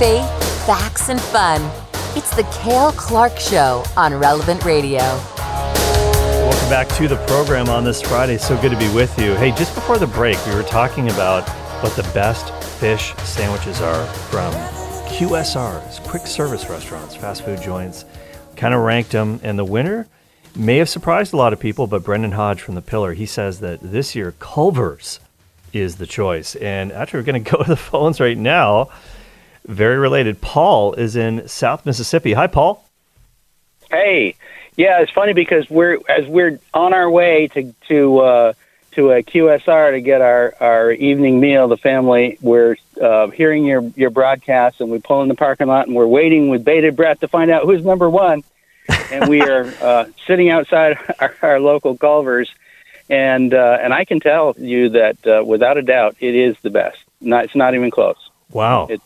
Faith, 0.03 0.67
facts, 0.67 1.11
and 1.11 1.21
fun. 1.21 1.63
It's 2.17 2.35
the 2.35 2.43
Cale 2.61 2.91
Clark 2.91 3.39
Show 3.39 3.85
on 3.97 4.13
Relevant 4.13 4.65
Radio. 4.65 4.99
Welcome 4.99 6.69
back 6.69 6.89
to 6.97 7.07
the 7.07 7.25
program 7.29 7.69
on 7.69 7.85
this 7.85 8.03
Friday. 8.03 8.37
So 8.37 8.61
good 8.61 8.73
to 8.73 8.77
be 8.77 8.93
with 8.93 9.17
you. 9.17 9.37
Hey, 9.37 9.53
just 9.53 9.77
before 9.77 9.99
the 9.99 10.09
break, 10.09 10.45
we 10.45 10.57
were 10.57 10.65
talking 10.65 11.09
about 11.09 11.49
what 11.85 11.95
the 11.95 12.03
best 12.13 12.53
fish 12.81 13.15
sandwiches 13.19 13.81
are 13.81 14.05
from 14.29 14.53
QSRs, 15.07 16.03
quick 16.03 16.27
service 16.27 16.69
restaurants, 16.69 17.15
fast 17.15 17.45
food 17.45 17.63
joints. 17.63 18.05
Kind 18.57 18.75
of 18.75 18.81
ranked 18.81 19.13
them, 19.13 19.39
and 19.45 19.57
the 19.57 19.65
winner 19.65 20.09
may 20.57 20.79
have 20.79 20.89
surprised 20.89 21.33
a 21.33 21.37
lot 21.37 21.53
of 21.53 21.61
people, 21.61 21.87
but 21.87 22.03
Brendan 22.03 22.33
Hodge 22.33 22.61
from 22.61 22.75
The 22.75 22.83
Pillar, 22.83 23.13
he 23.13 23.25
says 23.25 23.61
that 23.61 23.79
this 23.81 24.17
year 24.17 24.35
Culver's 24.41 25.21
is 25.73 25.99
the 25.99 26.07
choice. 26.07 26.57
And 26.57 26.91
actually, 26.91 27.21
we're 27.21 27.27
going 27.27 27.45
to 27.45 27.51
go 27.53 27.63
to 27.63 27.69
the 27.69 27.77
phones 27.77 28.19
right 28.19 28.37
now. 28.37 28.91
Very 29.67 29.97
related. 29.97 30.41
Paul 30.41 30.95
is 30.95 31.15
in 31.17 31.47
South 31.49 31.87
Mississippi. 31.87 32.33
Hi, 32.33 32.47
Paul. 32.47 32.85
Hey, 33.91 34.35
yeah, 34.77 35.01
it's 35.01 35.13
funny 35.13 35.35
because 35.35 35.69
we're 35.71 35.99
as 36.09 36.27
we're 36.27 36.59
on 36.73 36.95
our 36.95 37.11
way 37.11 37.49
to 37.49 37.73
to 37.89 38.19
uh, 38.19 38.53
to 38.93 39.13
a 39.13 39.23
QSR 39.23 39.93
to 39.93 40.01
get 40.01 40.21
our 40.21 40.55
our 40.61 40.93
evening 40.93 41.41
meal. 41.41 41.69
The 41.69 41.77
family 41.77 42.39
we're 42.41 42.77
uh, 43.01 43.29
hearing 43.29 43.65
your 43.65 43.83
your 43.95 44.11
broadcast, 44.11 44.81
and 44.81 44.91
we 44.91 44.99
pull 44.99 45.23
in 45.23 45.29
the 45.29 45.35
parking 45.35 45.67
lot, 45.67 45.87
and 45.87 45.95
we're 45.95 46.07
waiting 46.07 46.49
with 46.49 46.65
bated 46.65 46.97
breath 46.97 47.21
to 47.21 47.29
find 47.29 47.51
out 47.51 47.65
who's 47.65 47.85
number 47.85 48.09
one. 48.09 48.43
and 49.13 49.29
we 49.29 49.43
are 49.43 49.65
uh, 49.81 50.07
sitting 50.27 50.51
outside 50.51 50.99
our, 51.21 51.35
our 51.43 51.61
local 51.61 51.97
Culver's, 51.97 52.53
and 53.09 53.55
uh, 53.55 53.79
and 53.81 53.93
I 53.93 54.05
can 54.05 54.21
tell 54.21 54.55
you 54.59 54.89
that 54.91 55.27
uh, 55.27 55.45
without 55.45 55.77
a 55.77 55.83
doubt, 55.83 56.17
it 56.19 56.35
is 56.35 56.57
the 56.63 56.71
best. 56.71 56.99
Not 57.21 57.45
it's 57.45 57.55
not 57.55 57.75
even 57.75 57.91
close. 57.91 58.31
Wow. 58.51 58.87
It, 58.89 59.01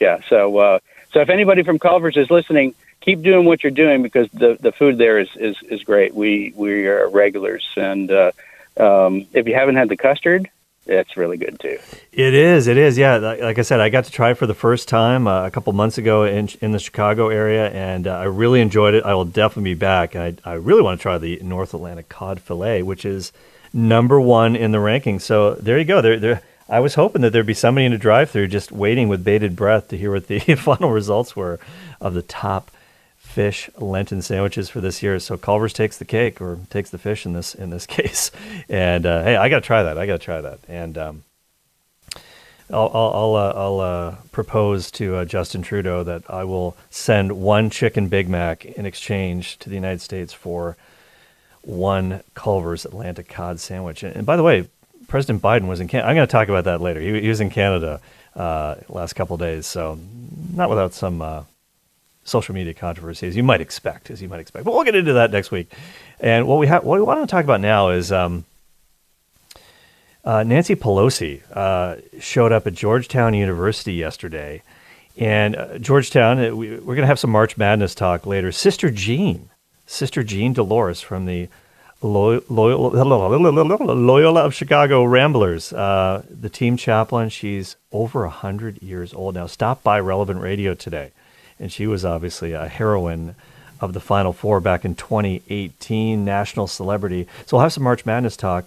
yeah. 0.00 0.20
So 0.28 0.58
uh, 0.58 0.78
so 1.12 1.20
if 1.20 1.28
anybody 1.30 1.62
from 1.62 1.78
Culver's 1.78 2.16
is 2.16 2.30
listening, 2.30 2.74
keep 3.00 3.22
doing 3.22 3.46
what 3.46 3.62
you're 3.62 3.70
doing 3.70 4.02
because 4.02 4.28
the 4.30 4.56
the 4.60 4.72
food 4.72 4.98
there 4.98 5.18
is 5.18 5.28
is, 5.36 5.56
is 5.62 5.82
great. 5.82 6.14
We 6.14 6.52
we 6.56 6.86
are 6.86 7.08
regulars, 7.08 7.66
and 7.76 8.10
uh, 8.10 8.32
um, 8.76 9.26
if 9.32 9.46
you 9.46 9.54
haven't 9.54 9.76
had 9.76 9.88
the 9.88 9.96
custard, 9.96 10.50
it's 10.86 11.16
really 11.16 11.36
good 11.36 11.58
too. 11.60 11.78
It 12.12 12.34
is. 12.34 12.66
It 12.66 12.76
is. 12.76 12.96
Yeah. 12.96 13.16
Like, 13.16 13.40
like 13.40 13.58
I 13.58 13.62
said, 13.62 13.80
I 13.80 13.88
got 13.88 14.04
to 14.04 14.10
try 14.10 14.30
it 14.30 14.38
for 14.38 14.46
the 14.46 14.54
first 14.54 14.88
time 14.88 15.26
uh, 15.26 15.46
a 15.46 15.50
couple 15.50 15.72
months 15.72 15.98
ago 15.98 16.24
in 16.24 16.48
in 16.60 16.72
the 16.72 16.78
Chicago 16.78 17.28
area, 17.28 17.68
and 17.70 18.06
uh, 18.06 18.16
I 18.16 18.24
really 18.24 18.60
enjoyed 18.60 18.94
it. 18.94 19.04
I 19.04 19.14
will 19.14 19.24
definitely 19.24 19.74
be 19.74 19.78
back. 19.78 20.16
I 20.16 20.34
I 20.44 20.54
really 20.54 20.82
want 20.82 20.98
to 20.98 21.02
try 21.02 21.18
the 21.18 21.38
North 21.42 21.74
Atlantic 21.74 22.08
cod 22.08 22.40
fillet, 22.40 22.82
which 22.82 23.04
is 23.04 23.32
number 23.72 24.20
one 24.20 24.56
in 24.56 24.72
the 24.72 24.80
ranking. 24.80 25.18
So 25.18 25.54
there 25.54 25.78
you 25.78 25.84
go. 25.84 26.00
There 26.00 26.18
there. 26.18 26.42
I 26.68 26.80
was 26.80 26.94
hoping 26.94 27.22
that 27.22 27.32
there'd 27.32 27.46
be 27.46 27.54
somebody 27.54 27.86
in 27.86 27.92
a 27.92 27.98
drive-through 27.98 28.48
just 28.48 28.70
waiting 28.70 29.08
with 29.08 29.24
bated 29.24 29.56
breath 29.56 29.88
to 29.88 29.96
hear 29.96 30.12
what 30.12 30.26
the 30.26 30.38
final 30.56 30.90
results 30.90 31.34
were 31.34 31.58
of 32.00 32.14
the 32.14 32.22
top 32.22 32.70
fish 33.16 33.70
Lenten 33.76 34.20
sandwiches 34.20 34.68
for 34.68 34.80
this 34.80 35.02
year. 35.02 35.18
So 35.18 35.36
Culver's 35.36 35.72
takes 35.72 35.98
the 35.98 36.04
cake 36.04 36.40
or 36.40 36.58
takes 36.70 36.90
the 36.90 36.98
fish 36.98 37.24
in 37.24 37.34
this 37.34 37.54
in 37.54 37.70
this 37.70 37.86
case. 37.98 38.30
And 38.68 39.06
uh, 39.06 39.22
hey, 39.22 39.36
I 39.36 39.48
got 39.48 39.62
to 39.62 39.66
try 39.66 39.82
that. 39.82 39.96
I 39.96 40.06
got 40.06 40.20
to 40.20 40.24
try 40.24 40.40
that. 40.40 40.58
And 40.68 40.98
um, 40.98 41.24
I'll 42.70 42.90
I'll 42.92 43.12
I'll, 43.14 43.34
uh, 43.34 43.52
I'll 43.54 43.80
uh, 43.80 44.16
propose 44.32 44.90
to 44.92 45.16
uh, 45.16 45.24
Justin 45.24 45.62
Trudeau 45.62 46.02
that 46.04 46.22
I 46.28 46.44
will 46.44 46.76
send 46.90 47.32
one 47.32 47.70
chicken 47.70 48.08
Big 48.08 48.28
Mac 48.28 48.64
in 48.64 48.84
exchange 48.84 49.58
to 49.58 49.68
the 49.68 49.74
United 49.74 50.00
States 50.00 50.32
for 50.32 50.76
one 51.62 52.22
Culver's 52.34 52.84
Atlantic 52.84 53.28
cod 53.28 53.60
sandwich. 53.60 54.02
And, 54.02 54.16
and 54.16 54.26
by 54.26 54.36
the 54.36 54.42
way, 54.42 54.68
President 55.08 55.42
Biden 55.42 55.66
was 55.66 55.80
in 55.80 55.88
Canada. 55.88 56.08
I'm 56.08 56.14
going 56.14 56.26
to 56.26 56.30
talk 56.30 56.48
about 56.48 56.64
that 56.64 56.80
later. 56.80 57.00
He, 57.00 57.22
he 57.22 57.28
was 57.28 57.40
in 57.40 57.50
Canada 57.50 58.00
uh, 58.36 58.76
last 58.88 59.14
couple 59.14 59.36
days, 59.36 59.66
so 59.66 59.98
not 60.54 60.68
without 60.68 60.92
some 60.94 61.20
uh, 61.20 61.42
social 62.24 62.54
media 62.54 62.74
controversy, 62.74 63.26
as 63.26 63.34
you 63.34 63.42
might 63.42 63.60
expect, 63.60 64.10
as 64.10 64.22
you 64.22 64.28
might 64.28 64.38
expect. 64.40 64.64
But 64.64 64.74
we'll 64.74 64.84
get 64.84 64.94
into 64.94 65.14
that 65.14 65.32
next 65.32 65.50
week. 65.50 65.72
And 66.20 66.46
what 66.46 66.58
we 66.58 66.66
have, 66.66 66.84
what 66.84 66.98
we 66.98 67.04
want 67.04 67.20
to 67.20 67.26
talk 67.26 67.42
about 67.42 67.60
now 67.60 67.88
is 67.88 68.12
um, 68.12 68.44
uh, 70.24 70.42
Nancy 70.42 70.76
Pelosi 70.76 71.40
uh, 71.52 71.96
showed 72.20 72.52
up 72.52 72.66
at 72.66 72.74
Georgetown 72.74 73.32
University 73.32 73.94
yesterday, 73.94 74.62
and 75.16 75.56
uh, 75.56 75.78
Georgetown. 75.78 76.38
uh, 76.38 76.54
We, 76.54 76.72
we're 76.72 76.94
going 76.94 76.98
to 76.98 77.06
have 77.06 77.18
some 77.18 77.30
March 77.30 77.56
Madness 77.56 77.94
talk 77.94 78.26
later. 78.26 78.52
Sister 78.52 78.90
Jean, 78.90 79.48
Sister 79.86 80.22
Jean 80.22 80.52
Dolores 80.52 81.00
from 81.00 81.24
the 81.24 81.48
Loyola, 82.00 83.94
Loyola 83.94 84.40
of 84.44 84.54
Chicago 84.54 85.04
Ramblers, 85.04 85.72
uh, 85.72 86.22
the 86.30 86.48
team 86.48 86.76
chaplain. 86.76 87.28
She's 87.28 87.76
over 87.92 88.24
a 88.24 88.30
hundred 88.30 88.82
years 88.82 89.12
old 89.12 89.34
now. 89.34 89.46
Stopped 89.46 89.82
by 89.82 89.98
Relevant 89.98 90.40
Radio 90.40 90.74
today 90.74 91.10
and 91.58 91.72
she 91.72 91.86
was 91.86 92.04
obviously 92.04 92.52
a 92.52 92.68
heroine 92.68 93.34
of 93.80 93.92
the 93.92 94.00
Final 94.00 94.32
Four 94.32 94.60
back 94.60 94.84
in 94.84 94.94
2018, 94.94 96.24
national 96.24 96.66
celebrity. 96.66 97.26
So 97.46 97.56
we'll 97.56 97.62
have 97.62 97.72
some 97.72 97.84
March 97.84 98.04
Madness 98.06 98.36
talk. 98.36 98.66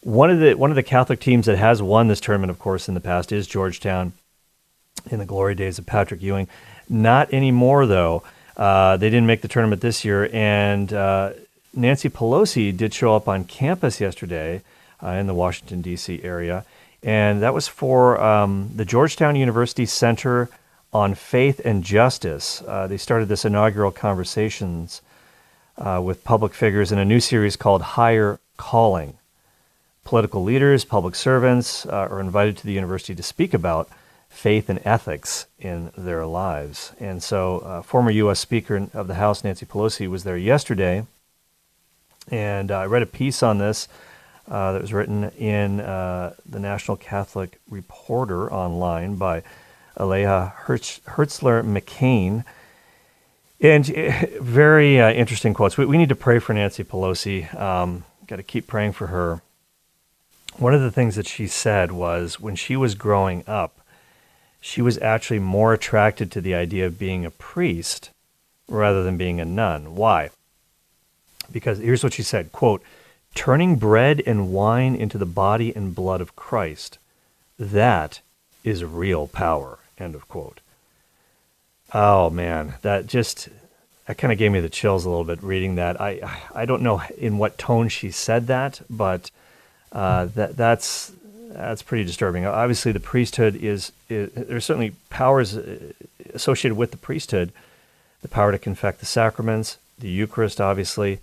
One 0.00 0.30
of 0.30 0.38
the 0.40 0.54
one 0.54 0.70
of 0.70 0.76
the 0.76 0.82
Catholic 0.82 1.20
teams 1.20 1.46
that 1.46 1.58
has 1.58 1.82
won 1.82 2.08
this 2.08 2.20
tournament, 2.20 2.50
of 2.50 2.58
course, 2.58 2.88
in 2.88 2.94
the 2.94 3.00
past 3.00 3.32
is 3.32 3.46
Georgetown, 3.46 4.12
in 5.10 5.18
the 5.18 5.26
glory 5.26 5.54
days 5.54 5.78
of 5.78 5.86
Patrick 5.86 6.22
Ewing. 6.22 6.48
Not 6.88 7.32
anymore, 7.32 7.86
though. 7.86 8.22
Uh, 8.56 8.96
they 8.96 9.10
didn't 9.10 9.26
make 9.26 9.42
the 9.42 9.48
tournament 9.48 9.82
this 9.82 10.04
year, 10.04 10.28
and 10.32 10.92
uh, 10.92 11.32
Nancy 11.74 12.08
Pelosi 12.08 12.76
did 12.76 12.94
show 12.94 13.14
up 13.14 13.28
on 13.28 13.44
campus 13.44 14.00
yesterday 14.00 14.62
uh, 15.02 15.10
in 15.10 15.26
the 15.26 15.34
Washington 15.34 15.82
D.C. 15.82 16.22
area, 16.22 16.64
and 17.02 17.42
that 17.42 17.54
was 17.54 17.68
for 17.68 18.20
um, 18.20 18.70
the 18.74 18.84
Georgetown 18.84 19.36
University 19.36 19.86
Center 19.86 20.48
on 20.92 21.14
faith 21.14 21.60
and 21.64 21.84
justice. 21.84 22.62
Uh, 22.66 22.86
they 22.86 22.96
started 22.96 23.28
this 23.28 23.44
inaugural 23.44 23.92
conversations 23.92 25.02
uh, 25.76 26.00
with 26.02 26.24
public 26.24 26.54
figures 26.54 26.90
in 26.90 26.98
a 26.98 27.04
new 27.04 27.20
series 27.20 27.56
called 27.56 27.82
Higher 27.82 28.40
Calling. 28.56 29.14
Political 30.04 30.42
leaders, 30.42 30.84
public 30.84 31.14
servants 31.14 31.84
uh, 31.86 32.08
are 32.10 32.20
invited 32.20 32.56
to 32.56 32.66
the 32.66 32.72
university 32.72 33.14
to 33.14 33.22
speak 33.22 33.52
about 33.52 33.88
faith 34.28 34.68
and 34.68 34.80
ethics 34.84 35.46
in 35.58 35.92
their 35.96 36.24
lives. 36.26 36.92
And 36.98 37.22
so, 37.22 37.58
uh, 37.58 37.82
former 37.82 38.10
U.S. 38.10 38.40
Speaker 38.40 38.88
of 38.94 39.06
the 39.06 39.14
House 39.14 39.44
Nancy 39.44 39.66
Pelosi 39.66 40.08
was 40.08 40.24
there 40.24 40.36
yesterday, 40.36 41.06
and 42.30 42.70
I 42.70 42.84
read 42.86 43.02
a 43.02 43.06
piece 43.06 43.42
on 43.42 43.58
this. 43.58 43.88
Uh, 44.48 44.72
that 44.72 44.80
was 44.80 44.94
written 44.94 45.24
in 45.36 45.78
uh, 45.80 46.32
the 46.48 46.58
National 46.58 46.96
Catholic 46.96 47.60
Reporter 47.68 48.50
online 48.50 49.16
by 49.16 49.42
Aleja 49.98 50.54
Hertz, 50.54 51.00
Hertzler 51.00 51.62
McCain. 51.62 52.44
And 53.60 53.90
uh, 53.90 54.26
very 54.40 54.98
uh, 54.98 55.10
interesting 55.10 55.52
quotes. 55.52 55.76
We, 55.76 55.84
we 55.84 55.98
need 55.98 56.08
to 56.08 56.16
pray 56.16 56.38
for 56.38 56.54
Nancy 56.54 56.82
Pelosi. 56.82 57.54
Um, 57.60 58.04
Got 58.28 58.36
to 58.36 58.42
keep 58.42 58.66
praying 58.66 58.92
for 58.92 59.06
her. 59.06 59.40
One 60.58 60.74
of 60.74 60.82
the 60.82 60.90
things 60.90 61.16
that 61.16 61.26
she 61.26 61.46
said 61.46 61.92
was 61.92 62.38
when 62.38 62.56
she 62.56 62.76
was 62.76 62.94
growing 62.94 63.42
up, 63.46 63.80
she 64.60 64.82
was 64.82 64.98
actually 64.98 65.38
more 65.38 65.72
attracted 65.72 66.30
to 66.32 66.42
the 66.42 66.54
idea 66.54 66.86
of 66.86 66.98
being 66.98 67.24
a 67.24 67.30
priest 67.30 68.10
rather 68.68 69.02
than 69.02 69.16
being 69.16 69.40
a 69.40 69.46
nun. 69.46 69.94
Why? 69.94 70.28
Because 71.50 71.78
here's 71.78 72.04
what 72.04 72.14
she 72.14 72.22
said, 72.22 72.52
quote, 72.52 72.82
turning 73.34 73.76
bread 73.76 74.22
and 74.26 74.52
wine 74.52 74.94
into 74.94 75.18
the 75.18 75.26
body 75.26 75.74
and 75.74 75.94
blood 75.94 76.20
of 76.20 76.36
Christ. 76.36 76.98
That 77.58 78.20
is 78.64 78.84
real 78.84 79.26
power, 79.26 79.78
end 79.98 80.14
of 80.14 80.28
quote. 80.28 80.60
Oh 81.92 82.30
man, 82.30 82.74
that 82.82 83.06
just 83.06 83.48
that 84.06 84.18
kind 84.18 84.32
of 84.32 84.38
gave 84.38 84.52
me 84.52 84.60
the 84.60 84.68
chills 84.68 85.04
a 85.04 85.10
little 85.10 85.24
bit 85.24 85.42
reading 85.42 85.76
that. 85.76 86.00
I 86.00 86.40
I 86.54 86.64
don't 86.66 86.82
know 86.82 87.02
in 87.16 87.38
what 87.38 87.58
tone 87.58 87.88
she 87.88 88.10
said 88.10 88.46
that, 88.46 88.80
but 88.90 89.30
uh, 89.92 90.26
that 90.26 90.56
that's 90.56 91.12
that's 91.50 91.82
pretty 91.82 92.04
disturbing. 92.04 92.44
Obviously, 92.46 92.92
the 92.92 93.00
priesthood 93.00 93.56
is, 93.56 93.92
is 94.08 94.30
there's 94.32 94.64
certainly 94.64 94.92
powers 95.10 95.56
uh, 95.56 95.92
associated 96.34 96.76
with 96.76 96.90
the 96.90 96.96
priesthood, 96.96 97.52
the 98.22 98.28
power 98.28 98.52
to 98.52 98.58
confect 98.58 99.00
the 99.00 99.06
sacraments, 99.06 99.78
the 99.98 100.08
Eucharist, 100.08 100.60
obviously, 100.60 101.20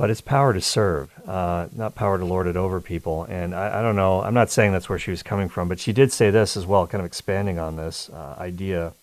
but 0.00 0.08
it's 0.08 0.22
power 0.22 0.54
to 0.54 0.62
serve, 0.62 1.10
uh, 1.28 1.66
not 1.76 1.94
power 1.94 2.16
to 2.16 2.24
lord 2.24 2.46
it 2.46 2.56
over 2.56 2.80
people. 2.80 3.24
And 3.24 3.54
I, 3.54 3.80
I, 3.80 3.82
don't 3.82 3.96
know. 3.96 4.22
I'm 4.22 4.32
not 4.32 4.50
saying 4.50 4.72
that's 4.72 4.88
where 4.88 4.98
she 4.98 5.10
was 5.10 5.22
coming 5.22 5.50
from, 5.50 5.68
but 5.68 5.78
she 5.78 5.92
did 5.92 6.10
say 6.10 6.30
this 6.30 6.56
as 6.56 6.64
well, 6.64 6.86
kind 6.86 7.00
of 7.00 7.06
expanding 7.06 7.58
on 7.58 7.76
this 7.76 8.08
uh, 8.08 8.34
idea 8.38 8.94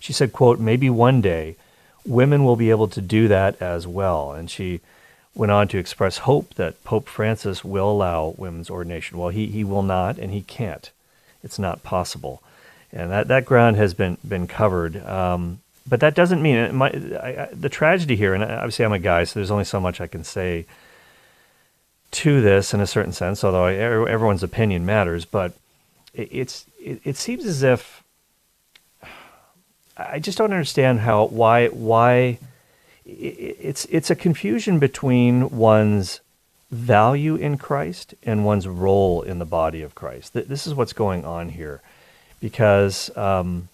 she 0.00 0.14
said, 0.14 0.32
quote, 0.32 0.58
maybe 0.58 0.90
one 0.90 1.20
day 1.20 1.56
women 2.04 2.42
will 2.42 2.56
be 2.56 2.70
able 2.70 2.88
to 2.88 3.02
do 3.02 3.28
that 3.28 3.60
as 3.60 3.86
well. 3.86 4.32
And 4.32 4.50
she 4.50 4.80
went 5.34 5.52
on 5.52 5.68
to 5.68 5.78
express 5.78 6.18
hope 6.18 6.54
that 6.54 6.82
Pope 6.82 7.06
Francis 7.06 7.62
will 7.62 7.90
allow 7.92 8.34
women's 8.38 8.70
ordination. 8.70 9.18
Well, 9.18 9.28
he, 9.28 9.46
he 9.46 9.62
will 9.62 9.82
not, 9.82 10.18
and 10.18 10.32
he 10.32 10.40
can't. 10.40 10.90
It's 11.44 11.58
not 11.58 11.82
possible. 11.82 12.42
And 12.90 13.10
that, 13.10 13.28
that 13.28 13.44
ground 13.44 13.76
has 13.76 13.92
been, 13.92 14.16
been 14.26 14.48
covered. 14.48 15.04
Um, 15.06 15.60
but 15.90 16.00
that 16.00 16.14
doesn't 16.14 16.40
mean 16.40 16.56
it 16.56 16.72
might, 16.72 16.94
I, 16.94 17.48
I, 17.50 17.54
the 17.54 17.68
tragedy 17.68 18.16
here, 18.16 18.32
and 18.32 18.42
obviously 18.42 18.84
I'm 18.84 18.92
a 18.92 18.98
guy, 18.98 19.24
so 19.24 19.38
there's 19.38 19.50
only 19.50 19.64
so 19.64 19.80
much 19.80 20.00
I 20.00 20.06
can 20.06 20.24
say 20.24 20.64
to 22.12 22.40
this 22.40 22.72
in 22.72 22.80
a 22.80 22.86
certain 22.86 23.12
sense, 23.12 23.44
although 23.44 23.66
I, 23.66 23.74
everyone's 23.74 24.42
opinion 24.42 24.86
matters. 24.86 25.24
But 25.24 25.52
it, 26.14 26.28
it's, 26.30 26.66
it, 26.78 27.00
it 27.04 27.16
seems 27.16 27.44
as 27.44 27.62
if 27.62 28.02
I 29.96 30.18
just 30.18 30.38
don't 30.38 30.52
understand 30.52 31.00
how 31.00 31.26
why 31.26 31.68
why 31.68 32.38
it's 33.04 33.84
it's 33.86 34.10
a 34.10 34.16
confusion 34.16 34.78
between 34.78 35.50
one's 35.50 36.20
value 36.70 37.34
in 37.34 37.58
Christ 37.58 38.14
and 38.22 38.44
one's 38.44 38.66
role 38.66 39.22
in 39.22 39.38
the 39.38 39.44
body 39.44 39.82
of 39.82 39.94
Christ. 39.94 40.32
This 40.32 40.66
is 40.66 40.74
what's 40.74 40.94
going 40.94 41.24
on 41.24 41.50
here, 41.50 41.82
because 42.40 43.14
um, 43.16 43.68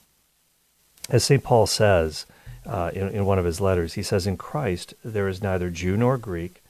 as 1.09 1.25
Saint 1.25 1.45
Paul 1.45 1.67
says 1.67 2.27
uh, 2.67 2.91
in, 2.95 3.09
in 3.09 3.25
one 3.25 3.39
of 3.39 3.45
his 3.45 3.61
letters, 3.61 3.95
he 3.95 4.03
says, 4.03 4.27
"In 4.27 4.37
Christ 4.37 4.95
there 5.05 5.29
is 5.29 5.43
neither 5.43 5.71
Jew 5.71 5.97
nor 5.97 6.19
Greek." 6.19 6.63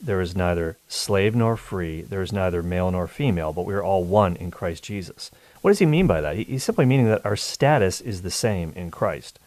There 0.00 0.20
is 0.20 0.36
neither 0.36 0.76
slave 0.86 1.34
nor 1.34 1.56
free. 1.56 2.02
There 2.02 2.20
is 2.20 2.32
neither 2.32 2.62
male 2.62 2.90
nor 2.90 3.06
female, 3.06 3.52
but 3.54 3.64
we 3.64 3.72
are 3.72 3.82
all 3.82 4.04
one 4.04 4.36
in 4.36 4.50
Christ 4.50 4.84
Jesus. 4.84 5.30
What 5.62 5.70
does 5.70 5.78
he 5.78 5.86
mean 5.86 6.06
by 6.06 6.20
that? 6.20 6.36
He's 6.36 6.64
simply 6.64 6.84
meaning 6.84 7.06
that 7.06 7.24
our 7.24 7.36
status 7.36 8.02
is 8.02 8.20
the 8.20 8.30
same 8.30 8.72
in 8.76 8.90
Christ, 8.90 9.38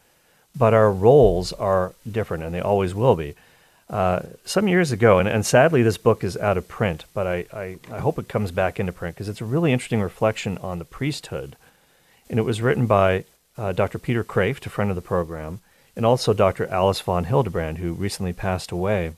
but 0.58 0.74
our 0.74 0.92
roles 0.92 1.54
are 1.54 1.94
different, 2.10 2.44
and 2.44 2.56
they 2.56 2.60
always 2.60 2.96
will 2.96 3.16
be. 3.16 3.36
Uh, 3.88 4.22
some 4.44 4.68
years 4.68 4.92
ago, 4.92 5.20
and, 5.20 5.30
and, 5.30 5.46
sadly 5.46 5.82
this 5.82 5.98
book 5.98 6.24
is 6.24 6.36
out 6.38 6.58
of 6.58 6.68
print, 6.68 7.06
but 7.14 7.26
I, 7.26 7.46
I, 7.54 7.78
I 7.90 8.00
hope 8.00 8.20
it 8.20 8.28
comes 8.28 8.52
back 8.52 8.80
into 8.80 8.92
print 8.92 9.16
because 9.16 9.30
it's 9.30 9.40
a 9.40 9.46
really 9.46 9.72
interesting 9.72 10.02
reflection 10.02 10.58
on 10.58 10.80
the 10.80 10.86
priesthood. 10.86 11.56
And 12.30 12.38
it 12.38 12.44
was 12.44 12.62
written 12.62 12.86
by 12.86 13.24
uh, 13.58 13.72
Dr. 13.72 14.00
Peter 14.00 14.24
Kreeft, 14.24 14.66
a 14.66 14.70
friend 14.70 14.90
of 14.90 14.96
the 14.96 15.02
program, 15.02 15.60
and 15.96 16.06
also 16.06 16.34
Dr. 16.34 16.68
Alice 16.68 17.02
von 17.02 17.26
Hildebrand, 17.26 17.80
who 17.80 17.94
recently 17.94 18.34
passed 18.34 18.72
away. 18.72 19.14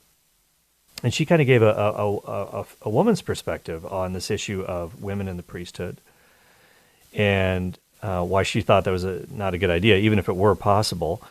And 1.02 1.12
she 1.14 1.26
kind 1.26 1.40
of 1.40 1.46
gave 1.46 1.62
a, 1.62 1.72
a, 1.72 2.16
a, 2.16 2.66
a, 2.82 2.90
woman's 2.90 3.22
perspective 3.22 3.86
on 3.86 4.12
this 4.12 4.30
issue 4.30 4.62
of 4.62 5.02
women 5.02 5.28
in 5.28 5.36
the 5.38 5.42
priesthood 5.42 5.96
and 7.14 7.78
uh, 8.02 8.22
why 8.22 8.42
she 8.42 8.60
thought 8.60 8.84
that 8.84 8.90
was 8.90 9.30
not 9.30 9.54
a 9.54 9.58
good 9.58 9.70
idea, 9.70 9.96
even 9.96 10.18
if 10.18 10.28
it 10.28 10.36
were 10.36 10.54
possible. 10.54 11.22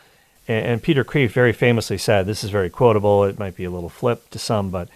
And, 0.48 0.66
and 0.66 0.82
Peter 0.82 1.04
Kreeft 1.04 1.30
very 1.30 1.52
famously 1.52 1.98
said, 1.98 2.26
this 2.26 2.42
is 2.42 2.50
very 2.50 2.70
quotable, 2.70 3.24
it 3.24 3.38
might 3.38 3.56
be 3.56 3.64
a 3.64 3.70
little 3.70 3.88
flip 3.88 4.28
to 4.30 4.38
some, 4.38 4.70
but 4.70 4.88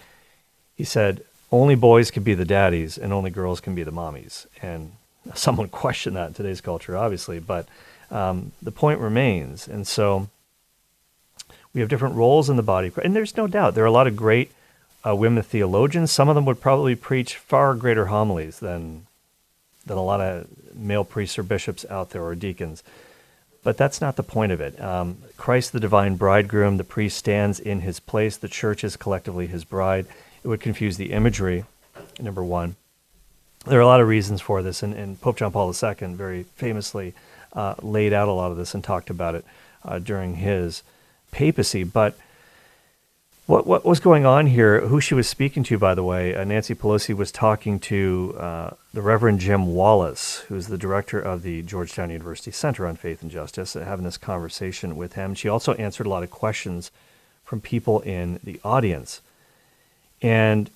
he 0.77 0.85
said, 0.85 1.23
only 1.53 1.77
boys 1.77 2.11
can 2.11 2.25
be 2.25 2.35
the 2.35 2.45
daddies 2.45 2.99
and 2.99 3.13
only 3.13 3.31
girls 3.31 3.61
can 3.61 3.75
be 3.77 3.85
the 3.85 3.93
mommies. 3.93 4.47
And 4.61 4.93
someone 5.35 5.69
questioned 5.69 6.17
that 6.17 6.29
in 6.29 6.35
today's 6.35 6.61
culture, 6.61 6.97
obviously, 6.97 7.39
but 7.39 7.69
um, 8.15 8.53
the 8.63 8.71
point 8.71 9.01
remains. 9.01 9.67
And 9.67 9.87
so 9.87 10.29
we 11.75 11.81
have 11.81 11.91
different 11.91 12.15
roles 12.15 12.49
in 12.49 12.57
the 12.57 12.63
body. 12.63 12.93
And 13.03 13.15
there's 13.15 13.37
no 13.37 13.47
doubt 13.47 13.75
there 13.75 13.85
are 13.85 13.89
a 13.89 13.91
lot 13.91 14.07
of 14.07 14.17
great 14.17 14.53
uh, 15.07 15.15
women 15.15 15.43
theologians. 15.43 16.13
Some 16.13 16.29
of 16.29 16.37
them 16.37 16.47
would 16.47 16.61
probably 16.61 16.95
preach 16.95 17.37
far 17.37 17.75
greater 17.75 18.07
homilies 18.07 18.61
than 18.61 19.07
than 19.85 19.99
a 19.99 20.03
lot 20.03 20.21
of 20.21 20.47
male 20.75 21.05
priests 21.05 21.39
or 21.39 21.43
bishops 21.43 21.85
out 21.91 22.11
there 22.11 22.23
or 22.23 22.35
deacons. 22.35 22.83
But 23.63 23.77
that's 23.77 24.01
not 24.01 24.17
the 24.17 24.23
point 24.23 24.51
of 24.51 24.61
it. 24.61 24.81
Um, 24.81 25.19
Christ, 25.37 25.73
the 25.73 25.81
divine 25.81 26.17
bridegroom, 26.17 26.79
the 26.79 26.85
priest 26.85 27.19
stands 27.19 27.61
in 27.61 27.81
his 27.81 28.01
place. 28.01 28.39
The 28.39 28.49
church 28.49 28.83
is 28.83 28.97
collectively 28.97 29.47
his 29.47 29.65
bride. 29.65 30.07
It 30.43 30.49
would 30.49 30.61
confuse 30.61 30.97
the 30.97 31.13
imagery, 31.13 31.65
number 32.19 32.43
one. 32.43 32.77
There 33.67 33.79
are 33.79 33.83
a 33.83 33.87
lot 33.87 34.01
of 34.01 34.09
reasons 34.09 34.41
for 34.41 34.63
this, 34.63 34.83
and, 34.83 34.95
and 34.95 35.21
Pope 35.21 35.37
John 35.39 35.53
Paul 35.53 35.75
II 35.75 36.15
very 36.15 36.45
famously 36.57 37.15
uh, 37.55 37.75
laid 37.83 38.13
out 38.13 38.29
a 38.29 38.33
lot 38.33 38.51
of 38.51 38.57
this 38.57 38.75
and 38.75 38.83
talked 38.83 39.11
about 39.11 39.35
it 39.35 39.45
uh, 39.85 39.99
during 39.99 40.37
his 40.37 40.83
papacy. 41.31 41.85
But 41.85 42.17
what 43.47 43.67
what 43.67 43.85
was 43.85 44.01
going 44.01 44.25
on 44.25 44.47
here? 44.47 44.81
Who 44.87 45.01
she 45.01 45.15
was 45.15 45.29
speaking 45.29 45.65
to, 45.65 45.79
by 45.79 45.95
the 45.95 46.03
way, 46.03 46.35
uh, 46.35 46.45
Nancy 46.45 46.75
Pelosi 46.75 47.15
was 47.15 47.31
talking 47.31 47.79
to 47.81 48.35
uh, 48.39 48.71
the 48.95 49.03
Reverend 49.03 49.41
Jim 49.41 49.75
Wallis, 49.75 50.39
who's 50.49 50.69
the 50.69 50.79
director 50.79 51.21
of 51.21 51.43
the 51.43 51.63
Georgetown 51.63 52.11
University 52.11 52.51
Center 52.51 52.87
on 52.87 52.97
Faith 52.97 53.21
and 53.21 53.31
Justice, 53.31 53.77
uh, 53.77 53.85
having 53.85 54.05
this 54.05 54.17
conversation 54.17 54.97
with 54.97 55.13
him. 55.13 55.35
She 55.35 55.49
also 55.49 55.75
answered 55.75 56.07
a 56.07 56.11
lot 56.11 56.23
of 56.23 56.31
questions 56.31 56.91
from 57.45 57.61
people 57.61 58.01
in 58.01 58.41
the 58.43 58.59
audience, 58.65 59.21
and 60.23 60.71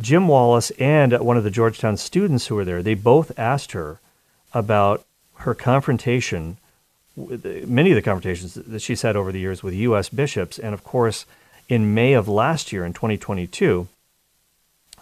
Jim 0.00 0.28
Wallis 0.28 0.70
and 0.72 1.18
one 1.20 1.36
of 1.36 1.44
the 1.44 1.50
Georgetown 1.50 1.96
students 1.96 2.46
who 2.46 2.54
were 2.54 2.64
there, 2.64 2.82
they 2.82 2.94
both 2.94 3.36
asked 3.38 3.72
her 3.72 4.00
about 4.52 5.04
her 5.36 5.54
confrontation, 5.54 6.56
many 7.16 7.90
of 7.90 7.96
the 7.96 8.02
confrontations 8.02 8.54
that 8.54 8.82
she's 8.82 9.02
had 9.02 9.16
over 9.16 9.32
the 9.32 9.40
years 9.40 9.62
with 9.62 9.74
U.S. 9.74 10.08
bishops, 10.08 10.58
and 10.58 10.74
of 10.74 10.84
course 10.84 11.26
in 11.68 11.94
May 11.94 12.12
of 12.12 12.28
last 12.28 12.72
year, 12.72 12.84
in 12.84 12.92
2022, 12.92 13.88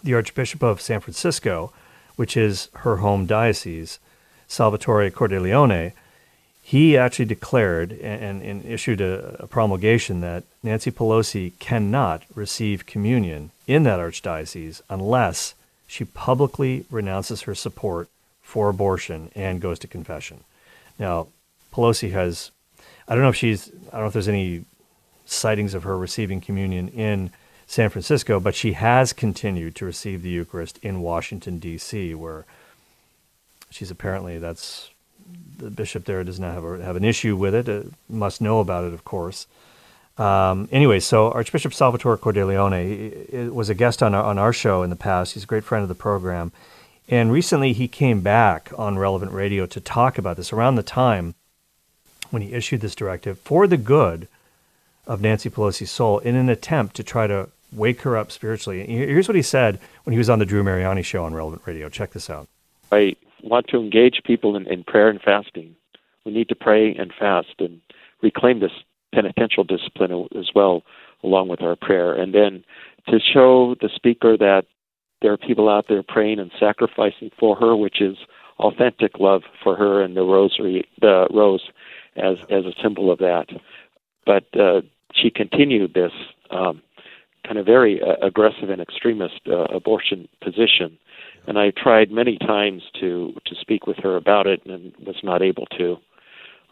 the 0.03 0.13
Archbishop 0.13 0.63
of 0.63 0.81
San 0.81 0.99
Francisco, 0.99 1.73
which 2.15 2.37
is 2.37 2.69
her 2.75 2.97
home 2.97 3.25
diocese, 3.25 3.99
Salvatore 4.47 5.09
Cordileone, 5.09 5.93
he 6.61 6.97
actually 6.97 7.25
declared 7.25 7.91
and, 7.91 8.41
and 8.41 8.65
issued 8.65 9.01
a, 9.01 9.35
a, 9.39 9.47
promulgation 9.47 10.21
that 10.21 10.43
Nancy 10.61 10.91
Pelosi 10.91 11.51
cannot 11.59 12.23
receive 12.33 12.85
communion 12.85 13.51
in 13.67 13.83
that 13.83 13.99
archdiocese 13.99 14.81
unless 14.89 15.55
she 15.87 16.05
publicly 16.05 16.85
renounces 16.89 17.41
her 17.41 17.53
support 17.53 18.07
for 18.53 18.69
abortion 18.69 19.31
and 19.33 19.59
goes 19.59 19.79
to 19.79 19.87
confession. 19.87 20.43
Now, 20.99 21.25
Pelosi 21.73 22.11
has, 22.11 22.51
I 23.07 23.15
don't 23.15 23.23
know 23.23 23.29
if 23.29 23.35
she's, 23.35 23.71
I 23.87 23.93
don't 23.93 24.01
know 24.01 24.05
if 24.05 24.13
there's 24.13 24.27
any 24.27 24.65
sightings 25.25 25.73
of 25.73 25.81
her 25.81 25.97
receiving 25.97 26.39
communion 26.39 26.87
in 26.89 27.31
San 27.65 27.89
Francisco, 27.89 28.39
but 28.39 28.53
she 28.53 28.73
has 28.73 29.11
continued 29.11 29.73
to 29.77 29.85
receive 29.85 30.21
the 30.21 30.29
Eucharist 30.29 30.77
in 30.83 31.01
Washington, 31.01 31.57
D.C., 31.57 32.13
where 32.13 32.45
she's 33.71 33.89
apparently, 33.89 34.37
that's 34.37 34.91
the 35.57 35.71
bishop 35.71 36.05
there 36.05 36.23
does 36.23 36.39
not 36.39 36.53
have, 36.53 36.63
a, 36.63 36.83
have 36.83 36.95
an 36.95 37.03
issue 37.03 37.35
with 37.35 37.55
it, 37.55 37.67
uh, 37.67 37.81
must 38.07 38.39
know 38.39 38.59
about 38.59 38.83
it, 38.83 38.93
of 38.93 39.03
course. 39.03 39.47
Um, 40.19 40.69
anyway, 40.71 40.99
so 40.99 41.31
Archbishop 41.31 41.73
Salvatore 41.73 42.19
Cordileone 42.19 43.49
was 43.49 43.71
a 43.71 43.73
guest 43.73 44.03
on 44.03 44.13
our, 44.13 44.23
on 44.23 44.37
our 44.37 44.53
show 44.53 44.83
in 44.83 44.91
the 44.91 44.95
past. 44.95 45.33
He's 45.33 45.45
a 45.45 45.47
great 45.47 45.63
friend 45.63 45.81
of 45.81 45.89
the 45.89 45.95
program. 45.95 46.51
And 47.09 47.31
recently 47.31 47.73
he 47.73 47.87
came 47.87 48.21
back 48.21 48.71
on 48.77 48.97
Relevant 48.97 49.31
Radio 49.31 49.65
to 49.65 49.81
talk 49.81 50.17
about 50.17 50.37
this 50.37 50.53
around 50.53 50.75
the 50.75 50.83
time 50.83 51.35
when 52.29 52.41
he 52.41 52.53
issued 52.53 52.81
this 52.81 52.95
directive 52.95 53.37
for 53.39 53.67
the 53.67 53.77
good 53.77 54.27
of 55.05 55.21
Nancy 55.21 55.49
Pelosi's 55.49 55.91
soul 55.91 56.19
in 56.19 56.35
an 56.35 56.49
attempt 56.49 56.95
to 56.95 57.03
try 57.03 57.27
to 57.27 57.49
wake 57.71 58.01
her 58.01 58.15
up 58.15 58.31
spiritually. 58.31 58.85
Here's 58.85 59.27
what 59.27 59.35
he 59.35 59.41
said 59.41 59.79
when 60.03 60.13
he 60.13 60.17
was 60.17 60.29
on 60.29 60.39
the 60.39 60.45
Drew 60.45 60.63
Mariani 60.63 61.03
show 61.03 61.25
on 61.25 61.33
Relevant 61.33 61.63
Radio. 61.65 61.89
Check 61.89 62.11
this 62.11 62.29
out. 62.29 62.47
I 62.91 63.15
want 63.43 63.67
to 63.67 63.77
engage 63.77 64.21
people 64.23 64.55
in, 64.55 64.65
in 64.67 64.83
prayer 64.83 65.09
and 65.09 65.21
fasting. 65.21 65.75
We 66.25 66.31
need 66.31 66.49
to 66.49 66.55
pray 66.55 66.95
and 66.95 67.11
fast 67.17 67.55
and 67.59 67.81
reclaim 68.21 68.59
this 68.59 68.71
penitential 69.13 69.63
discipline 69.63 70.27
as 70.37 70.49
well, 70.55 70.83
along 71.23 71.49
with 71.49 71.61
our 71.61 71.75
prayer. 71.75 72.13
And 72.13 72.33
then 72.33 72.63
to 73.09 73.19
show 73.19 73.75
the 73.81 73.89
speaker 73.93 74.37
that 74.37 74.65
there 75.23 75.33
are 75.33 75.37
people 75.37 75.69
out 75.69 75.85
there 75.89 76.03
praying 76.03 76.37
and 76.37 76.51
sacrificing 76.59 77.31
for 77.39 77.55
her, 77.55 77.75
which 77.75 77.99
is 78.01 78.17
authentic 78.59 79.19
love 79.19 79.41
for 79.63 79.75
her 79.75 80.03
and 80.03 80.15
the 80.15 80.21
rosary, 80.21 80.87
the 81.01 81.27
rose, 81.31 81.63
as 82.15 82.37
as 82.51 82.65
a 82.65 82.73
symbol 82.83 83.09
of 83.11 83.17
that. 83.17 83.47
But 84.27 84.45
uh, 84.59 84.81
she 85.15 85.31
continued 85.31 85.95
this 85.95 86.11
um, 86.51 86.83
kind 87.45 87.57
of 87.57 87.65
very 87.65 88.01
uh, 88.01 88.25
aggressive 88.25 88.69
and 88.69 88.81
extremist 88.81 89.41
uh, 89.47 89.63
abortion 89.75 90.27
position. 90.43 90.99
And 91.47 91.57
I 91.57 91.71
tried 91.71 92.11
many 92.11 92.37
times 92.37 92.83
to 92.99 93.33
to 93.45 93.55
speak 93.55 93.87
with 93.87 93.97
her 93.97 94.15
about 94.15 94.45
it 94.45 94.65
and 94.65 94.93
was 95.05 95.17
not 95.23 95.41
able 95.41 95.65
to. 95.77 95.97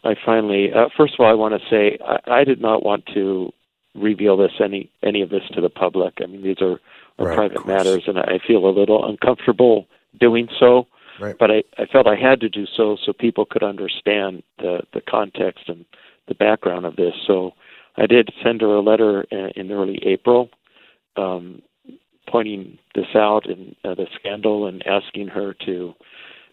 I 0.04 0.14
finally, 0.26 0.72
uh, 0.72 0.88
first 0.96 1.14
of 1.14 1.20
all, 1.20 1.30
I 1.30 1.34
want 1.34 1.54
to 1.54 1.68
say 1.68 1.98
I, 2.04 2.40
I 2.40 2.44
did 2.44 2.60
not 2.60 2.84
want 2.84 3.06
to 3.14 3.52
reveal 3.94 4.36
this 4.36 4.52
any 4.62 4.90
any 5.02 5.22
of 5.22 5.30
this 5.30 5.42
to 5.54 5.60
the 5.60 5.68
public. 5.68 6.14
I 6.22 6.26
mean, 6.26 6.42
these 6.42 6.60
are, 6.60 6.80
are 7.18 7.26
Right, 7.26 7.36
private 7.36 7.66
matters, 7.66 8.04
and 8.06 8.18
I 8.18 8.38
feel 8.46 8.66
a 8.66 8.70
little 8.70 9.08
uncomfortable 9.08 9.86
doing 10.18 10.48
so. 10.58 10.86
Right. 11.20 11.36
But 11.38 11.50
I, 11.50 11.62
I 11.78 11.86
felt 11.86 12.06
I 12.06 12.16
had 12.16 12.40
to 12.40 12.48
do 12.48 12.66
so 12.66 12.96
so 13.04 13.12
people 13.12 13.44
could 13.44 13.62
understand 13.62 14.42
the 14.58 14.80
the 14.92 15.00
context 15.00 15.68
and 15.68 15.84
the 16.28 16.34
background 16.34 16.86
of 16.86 16.96
this. 16.96 17.14
So 17.26 17.52
I 17.96 18.06
did 18.06 18.30
send 18.42 18.60
her 18.62 18.74
a 18.74 18.80
letter 18.80 19.22
in, 19.30 19.50
in 19.56 19.72
early 19.72 20.00
April, 20.04 20.48
um, 21.16 21.62
pointing 22.28 22.78
this 22.94 23.14
out 23.14 23.48
and 23.48 23.76
uh, 23.84 23.94
the 23.94 24.06
scandal 24.18 24.66
and 24.66 24.82
asking 24.86 25.28
her 25.28 25.54
to 25.66 25.94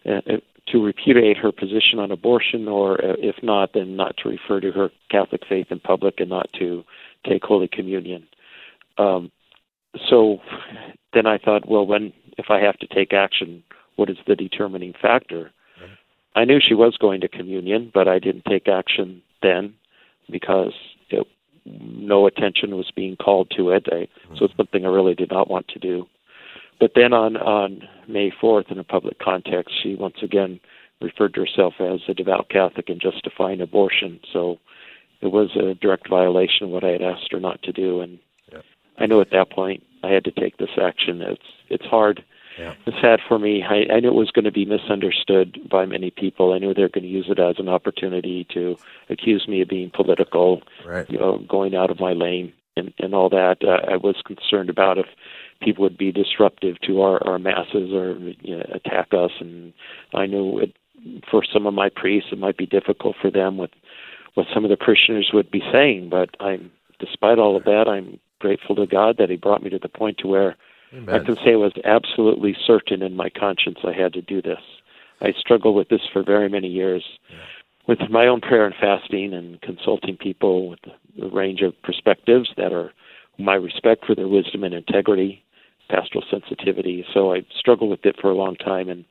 uh, 0.06 0.20
uh, 0.28 0.36
to 0.68 0.84
repudiate 0.84 1.36
her 1.36 1.50
position 1.50 1.98
on 1.98 2.10
abortion, 2.10 2.68
or 2.68 2.94
uh, 3.04 3.16
if 3.18 3.36
not, 3.42 3.70
then 3.74 3.96
not 3.96 4.16
to 4.18 4.28
refer 4.28 4.60
to 4.60 4.70
her 4.70 4.90
Catholic 5.10 5.42
faith 5.48 5.66
in 5.70 5.80
public 5.80 6.20
and 6.20 6.28
not 6.28 6.48
to 6.58 6.84
take 7.28 7.42
Holy 7.42 7.68
Communion. 7.68 8.26
Um, 8.98 9.32
so 10.08 10.38
then 11.12 11.26
I 11.26 11.38
thought, 11.38 11.68
well, 11.68 11.86
when 11.86 12.12
if 12.38 12.46
I 12.50 12.60
have 12.60 12.78
to 12.78 12.86
take 12.86 13.12
action, 13.12 13.62
what 13.96 14.10
is 14.10 14.16
the 14.26 14.36
determining 14.36 14.94
factor? 15.00 15.50
I 16.36 16.44
knew 16.44 16.60
she 16.60 16.74
was 16.74 16.96
going 16.96 17.20
to 17.22 17.28
communion, 17.28 17.90
but 17.92 18.06
I 18.06 18.18
didn't 18.18 18.44
take 18.48 18.68
action 18.68 19.22
then 19.42 19.74
because 20.30 20.72
it, 21.10 21.26
no 21.64 22.26
attention 22.26 22.76
was 22.76 22.90
being 22.94 23.16
called 23.16 23.52
to 23.56 23.70
it. 23.70 23.86
I, 23.90 24.06
hmm. 24.28 24.36
So 24.36 24.44
it's 24.44 24.56
something 24.56 24.84
I 24.84 24.88
really 24.88 25.14
did 25.14 25.30
not 25.30 25.50
want 25.50 25.68
to 25.68 25.78
do. 25.78 26.06
But 26.78 26.92
then 26.94 27.12
on 27.12 27.36
on 27.36 27.82
May 28.08 28.30
4th, 28.30 28.70
in 28.70 28.78
a 28.78 28.84
public 28.84 29.18
context, 29.18 29.74
she 29.82 29.96
once 29.96 30.16
again 30.22 30.60
referred 31.00 31.34
to 31.34 31.40
herself 31.40 31.74
as 31.80 32.00
a 32.08 32.14
devout 32.14 32.48
Catholic 32.48 32.88
and 32.88 33.00
justifying 33.00 33.60
abortion. 33.60 34.20
So 34.32 34.58
it 35.20 35.28
was 35.28 35.50
a 35.56 35.74
direct 35.74 36.08
violation 36.08 36.64
of 36.64 36.70
what 36.70 36.84
I 36.84 36.90
had 36.90 37.02
asked 37.02 37.32
her 37.32 37.40
not 37.40 37.62
to 37.64 37.72
do, 37.72 38.00
and 38.00 38.18
I 39.00 39.06
knew 39.06 39.20
at 39.20 39.30
that 39.30 39.50
point 39.50 39.82
I 40.04 40.08
had 40.08 40.24
to 40.24 40.30
take 40.30 40.58
this 40.58 40.70
action. 40.80 41.20
It's 41.22 41.42
it's 41.68 41.84
hard. 41.86 42.24
Yeah. 42.58 42.74
It's 42.86 42.96
sad 43.00 43.20
for 43.26 43.38
me. 43.38 43.62
I, 43.62 43.94
I 43.94 44.00
knew 44.00 44.08
it 44.08 44.14
was 44.14 44.30
going 44.32 44.44
to 44.44 44.52
be 44.52 44.64
misunderstood 44.66 45.58
by 45.70 45.86
many 45.86 46.10
people. 46.10 46.52
I 46.52 46.58
knew 46.58 46.74
they 46.74 46.82
were 46.82 46.88
going 46.88 47.04
to 47.04 47.08
use 47.08 47.26
it 47.30 47.38
as 47.38 47.56
an 47.58 47.68
opportunity 47.68 48.46
to 48.52 48.76
accuse 49.08 49.46
me 49.48 49.62
of 49.62 49.68
being 49.68 49.90
political, 49.94 50.62
Right. 50.84 51.08
you 51.08 51.18
know, 51.18 51.38
going 51.48 51.74
out 51.74 51.90
of 51.90 52.00
my 52.00 52.12
lane 52.12 52.52
and, 52.76 52.92
and 52.98 53.14
all 53.14 53.30
that. 53.30 53.58
Uh, 53.62 53.90
I 53.90 53.96
was 53.96 54.16
concerned 54.26 54.68
about 54.68 54.98
if 54.98 55.06
people 55.62 55.82
would 55.84 55.96
be 55.96 56.12
disruptive 56.12 56.80
to 56.86 57.00
our, 57.02 57.26
our 57.26 57.38
masses 57.38 57.92
or 57.94 58.18
you 58.18 58.56
know, 58.58 58.64
attack 58.74 59.08
us. 59.14 59.30
And 59.40 59.72
I 60.12 60.26
knew 60.26 60.58
it, 60.58 60.74
for 61.30 61.42
some 61.50 61.66
of 61.66 61.72
my 61.72 61.88
priests, 61.88 62.30
it 62.32 62.38
might 62.38 62.58
be 62.58 62.66
difficult 62.66 63.16
for 63.22 63.30
them 63.30 63.56
with 63.56 63.70
what 64.34 64.46
some 64.52 64.64
of 64.64 64.70
the 64.70 64.76
parishioners 64.76 65.30
would 65.32 65.50
be 65.50 65.62
saying. 65.72 66.10
But 66.10 66.30
I'm, 66.40 66.72
despite 66.98 67.38
all 67.38 67.56
of 67.56 67.64
that, 67.64 67.86
I'm 67.88 68.18
grateful 68.40 68.74
to 68.76 68.86
God 68.86 69.16
that 69.18 69.30
He 69.30 69.36
brought 69.36 69.62
me 69.62 69.70
to 69.70 69.78
the 69.78 69.88
point 69.88 70.18
to 70.18 70.26
where 70.26 70.56
I 71.08 71.18
can 71.20 71.36
say 71.36 71.52
I 71.52 71.56
was 71.56 71.72
absolutely 71.84 72.56
certain 72.66 73.02
in 73.02 73.14
my 73.14 73.30
conscience 73.30 73.78
I 73.84 73.92
had 73.92 74.12
to 74.14 74.22
do 74.22 74.42
this. 74.42 74.58
I 75.20 75.32
struggled 75.38 75.76
with 75.76 75.88
this 75.88 76.00
for 76.12 76.24
very 76.24 76.48
many 76.48 76.68
years 76.68 77.04
with 77.86 78.00
my 78.10 78.26
own 78.26 78.40
prayer 78.40 78.66
and 78.66 78.74
fasting 78.74 79.32
and 79.32 79.60
consulting 79.60 80.16
people 80.16 80.68
with 80.70 80.80
a 81.22 81.28
range 81.28 81.60
of 81.62 81.80
perspectives 81.82 82.50
that 82.56 82.72
are 82.72 82.92
my 83.38 83.54
respect 83.54 84.04
for 84.04 84.14
their 84.14 84.28
wisdom 84.28 84.64
and 84.64 84.74
integrity, 84.74 85.42
pastoral 85.88 86.24
sensitivity. 86.30 87.04
So 87.12 87.32
I 87.32 87.42
struggled 87.56 87.90
with 87.90 88.04
it 88.04 88.16
for 88.20 88.30
a 88.30 88.34
long 88.34 88.56
time 88.56 88.88
and 88.88 89.04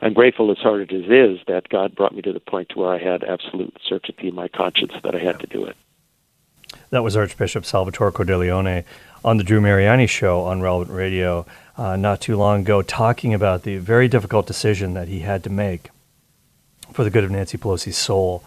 I'm 0.00 0.12
grateful 0.12 0.50
as 0.50 0.58
hard 0.58 0.92
as 0.92 1.04
it 1.04 1.12
is 1.12 1.38
that 1.48 1.68
God 1.70 1.94
brought 1.94 2.14
me 2.14 2.22
to 2.22 2.32
the 2.32 2.40
point 2.40 2.68
to 2.70 2.78
where 2.78 2.94
I 2.94 2.98
had 2.98 3.24
absolute 3.24 3.76
certainty 3.86 4.28
in 4.28 4.34
my 4.34 4.48
conscience 4.48 4.92
that 5.02 5.14
I 5.14 5.18
had 5.18 5.40
to 5.40 5.46
do 5.46 5.64
it. 5.64 5.76
That 6.90 7.02
was 7.02 7.16
Archbishop 7.16 7.64
Salvatore 7.64 8.12
Cordileone 8.12 8.84
on 9.24 9.36
the 9.36 9.44
Drew 9.44 9.60
Mariani 9.60 10.06
show 10.06 10.42
on 10.42 10.60
Relevant 10.60 10.96
Radio 10.96 11.46
uh, 11.76 11.96
not 11.96 12.20
too 12.20 12.36
long 12.36 12.62
ago, 12.62 12.82
talking 12.82 13.34
about 13.34 13.62
the 13.62 13.78
very 13.78 14.08
difficult 14.08 14.46
decision 14.46 14.94
that 14.94 15.08
he 15.08 15.20
had 15.20 15.44
to 15.44 15.50
make 15.50 15.90
for 16.92 17.04
the 17.04 17.10
good 17.10 17.24
of 17.24 17.30
Nancy 17.30 17.56
Pelosi's 17.58 17.96
soul 17.96 18.42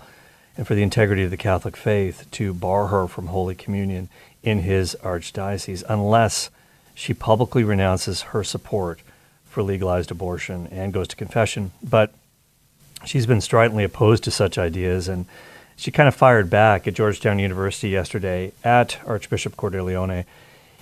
and 0.57 0.67
for 0.67 0.75
the 0.75 0.83
integrity 0.83 1.23
of 1.23 1.31
the 1.31 1.37
Catholic 1.37 1.77
faith 1.77 2.27
to 2.31 2.53
bar 2.53 2.87
her 2.87 3.07
from 3.07 3.27
Holy 3.27 3.55
Communion 3.55 4.09
in 4.43 4.59
his 4.59 4.95
archdiocese 5.01 5.83
unless 5.87 6.49
she 6.93 7.13
publicly 7.13 7.63
renounces 7.63 8.21
her 8.21 8.43
support 8.43 8.99
for 9.45 9.63
legalized 9.63 10.11
abortion 10.11 10.67
and 10.67 10.93
goes 10.93 11.07
to 11.07 11.15
confession. 11.15 11.71
But 11.81 12.13
she's 13.05 13.25
been 13.25 13.41
stridently 13.41 13.83
opposed 13.83 14.23
to 14.25 14.31
such 14.31 14.57
ideas 14.57 15.07
and 15.07 15.25
she 15.81 15.89
kind 15.89 16.07
of 16.07 16.13
fired 16.13 16.47
back 16.47 16.87
at 16.87 16.93
Georgetown 16.93 17.39
University 17.39 17.89
yesterday 17.89 18.51
at 18.63 18.99
Archbishop 19.03 19.55
Cordileone. 19.55 20.25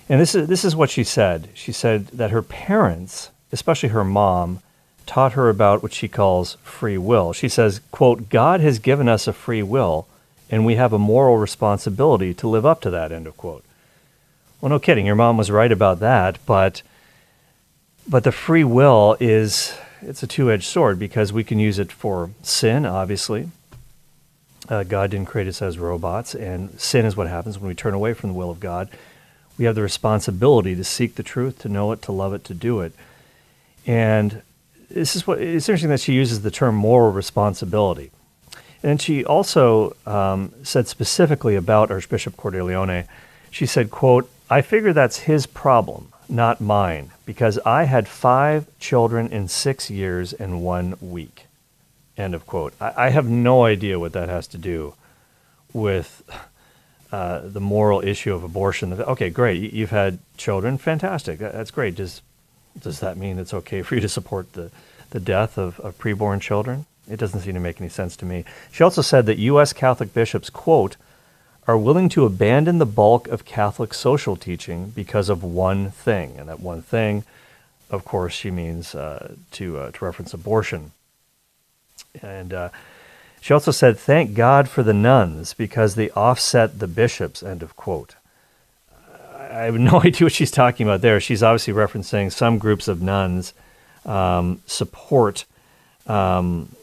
And 0.10 0.20
this 0.20 0.36
is, 0.36 0.50
this 0.50 0.66
is 0.66 0.76
what 0.76 0.90
she 0.90 1.06
said. 1.06 1.48
She 1.54 1.72
said 1.72 2.08
that 2.08 2.32
her 2.32 2.42
parents, 2.42 3.30
especially 3.54 3.90
her 3.90 4.04
mom, 4.04 4.60
taught 5.06 5.34
her 5.34 5.48
about 5.48 5.82
what 5.82 5.94
she 5.94 6.10
calls 6.10 6.58
free 6.64 6.98
will. 6.98 7.32
She 7.32 7.48
says, 7.48 7.80
quote, 7.92 8.28
God 8.28 8.60
has 8.60 8.78
given 8.78 9.08
us 9.08 9.26
a 9.26 9.32
free 9.32 9.64
will, 9.64 10.06
and 10.50 10.66
we 10.66 10.76
have 10.76 10.92
a 10.92 11.00
moral 11.00 11.38
responsibility 11.38 12.34
to 12.34 12.50
live 12.50 12.66
up 12.66 12.82
to 12.82 12.90
that, 12.90 13.14
end 13.14 13.26
of 13.26 13.38
quote. 13.38 13.64
Well, 14.60 14.70
no 14.70 14.80
kidding. 14.80 15.06
Your 15.06 15.16
mom 15.16 15.38
was 15.38 15.50
right 15.50 15.72
about 15.72 16.02
that, 16.02 16.40
but 16.46 16.82
but 18.06 18.26
the 18.26 18.34
free 18.34 18.66
will 18.66 19.16
is 19.22 19.78
it's 20.02 20.24
a 20.24 20.28
two-edged 20.28 20.66
sword 20.66 21.00
because 21.00 21.32
we 21.32 21.46
can 21.46 21.58
use 21.58 21.80
it 21.80 21.90
for 21.90 22.32
sin, 22.44 22.86
obviously. 22.86 23.50
Uh, 24.70 24.84
God 24.84 25.10
didn't 25.10 25.28
create 25.28 25.48
us 25.48 25.62
as 25.64 25.80
robots, 25.80 26.36
and 26.36 26.80
sin 26.80 27.06
is 27.06 27.18
what 27.18 27.28
happens 27.28 27.58
when 27.58 27.68
we 27.68 27.76
turn 27.76 27.96
away 27.96 28.14
from 28.14 28.30
the 28.30 28.36
will 28.36 28.52
of 28.52 28.60
God. 28.60 28.88
We 29.58 29.66
have 29.66 29.76
the 29.76 29.82
responsibility 29.82 30.76
to 30.76 30.84
seek 30.84 31.16
the 31.16 31.24
truth, 31.24 31.60
to 31.60 31.70
know 31.70 31.92
it, 31.92 32.04
to 32.04 32.12
love 32.12 32.34
it, 32.34 32.44
to 32.46 32.54
do 32.54 32.82
it. 32.82 32.94
And 33.88 34.44
this 34.90 35.16
is 35.16 35.26
what 35.26 35.42
it's 35.42 35.68
interesting 35.68 35.90
that 35.90 36.00
she 36.00 36.14
uses 36.14 36.42
the 36.42 36.52
term 36.52 36.76
moral 36.76 37.12
responsibility. 37.12 38.12
And 38.84 39.02
she 39.02 39.26
also 39.26 39.96
um, 40.06 40.54
said 40.64 40.88
specifically 40.88 41.56
about 41.56 41.92
Archbishop 41.92 42.38
Cordileone, 42.38 43.08
she 43.50 43.66
said, 43.66 43.90
quote, 43.90 44.30
I 44.50 44.62
figure 44.62 44.94
that's 44.94 45.20
his 45.22 45.48
problem, 45.48 46.14
not 46.30 46.62
mine, 46.62 47.12
because 47.26 47.60
I 47.66 47.84
had 47.86 48.08
five 48.08 48.68
children 48.80 49.28
in 49.32 49.48
six 49.48 49.90
years 49.90 50.32
and 50.32 50.62
one 50.62 50.96
week. 51.02 51.48
End 52.20 52.36
of 52.36 52.46
quote. 52.46 52.74
I, 52.82 52.94
I 53.06 53.10
have 53.10 53.28
no 53.30 53.64
idea 53.64 53.98
what 54.00 54.14
that 54.14 54.30
has 54.30 54.46
to 54.48 54.58
do 54.58 54.94
with 55.74 56.22
uh, 57.12 57.42
the 57.44 57.62
moral 57.62 58.02
issue 58.02 58.34
of 58.36 58.44
abortion. 58.44 58.94
Okay, 58.94 59.30
great. 59.30 59.62
You- 59.62 59.70
You've 59.74 59.90
had 59.92 60.20
children. 60.38 60.78
Fantastic. 60.78 61.40
That's 61.40 61.72
great. 61.72 61.96
Does 61.96 62.22
does 62.80 63.00
that 63.00 63.18
mean 63.18 63.40
it's 63.40 63.54
okay 63.54 63.82
for 63.82 63.96
you 63.96 64.02
to 64.02 64.08
support 64.10 64.54
the, 64.54 64.70
the 65.10 65.20
death 65.20 65.58
of, 65.58 65.80
of 65.80 65.98
preborn 65.98 66.40
children? 66.40 66.86
It 67.10 67.18
doesn't 67.18 67.40
seem 67.42 67.56
to 67.56 67.60
make 67.60 67.82
any 67.82 67.90
sense 67.90 68.16
to 68.18 68.26
me. 68.26 68.46
She 68.72 68.84
also 68.84 69.02
said 69.02 69.26
that 69.26 69.38
U.S. 69.40 69.74
Catholic 69.74 70.14
bishops, 70.14 70.50
quote, 70.50 70.96
are 71.68 71.78
willing 71.78 72.08
to 72.10 72.26
abandon 72.26 72.78
the 72.78 72.86
bulk 72.86 73.28
of 73.30 73.44
Catholic 73.44 73.94
social 73.94 74.36
teaching 74.36 74.90
because 74.96 75.30
of 75.30 75.44
one 75.44 75.90
thing. 75.92 76.36
And 76.38 76.48
that 76.48 76.60
one 76.60 76.82
thing, 76.82 77.24
of 77.90 78.06
course, 78.06 78.34
she 78.34 78.52
means 78.52 78.94
uh, 78.94 79.34
to, 79.52 79.78
uh, 79.80 79.92
to 79.92 80.06
reference 80.06 80.34
abortion. 80.34 80.92
And 82.22 82.54
uh, 82.54 82.70
she 83.42 83.54
also 83.54 83.72
said, 83.72 83.98
thank 83.98 84.34
God 84.34 84.68
for 84.68 84.84
the 84.84 84.94
nuns 84.94 85.54
because 85.54 85.96
they 85.96 86.10
offset 86.12 86.80
the 86.80 86.88
bishops, 86.88 87.42
end 87.42 87.64
of 87.64 87.76
quote. 87.76 88.16
I 89.38 89.64
have 89.64 89.76
no 89.80 90.02
idea 90.02 90.26
what 90.26 90.34
she's 90.34 90.52
talking 90.52 90.88
about 90.88 91.02
there. 91.02 91.20
She's 91.20 91.44
obviously 91.44 91.74
referencing 91.74 92.32
some 92.32 92.58
groups 92.58 92.88
of 92.88 93.02
nuns 93.02 93.54
um, 94.06 94.62
support. 94.66 95.46
Um, 96.08 96.76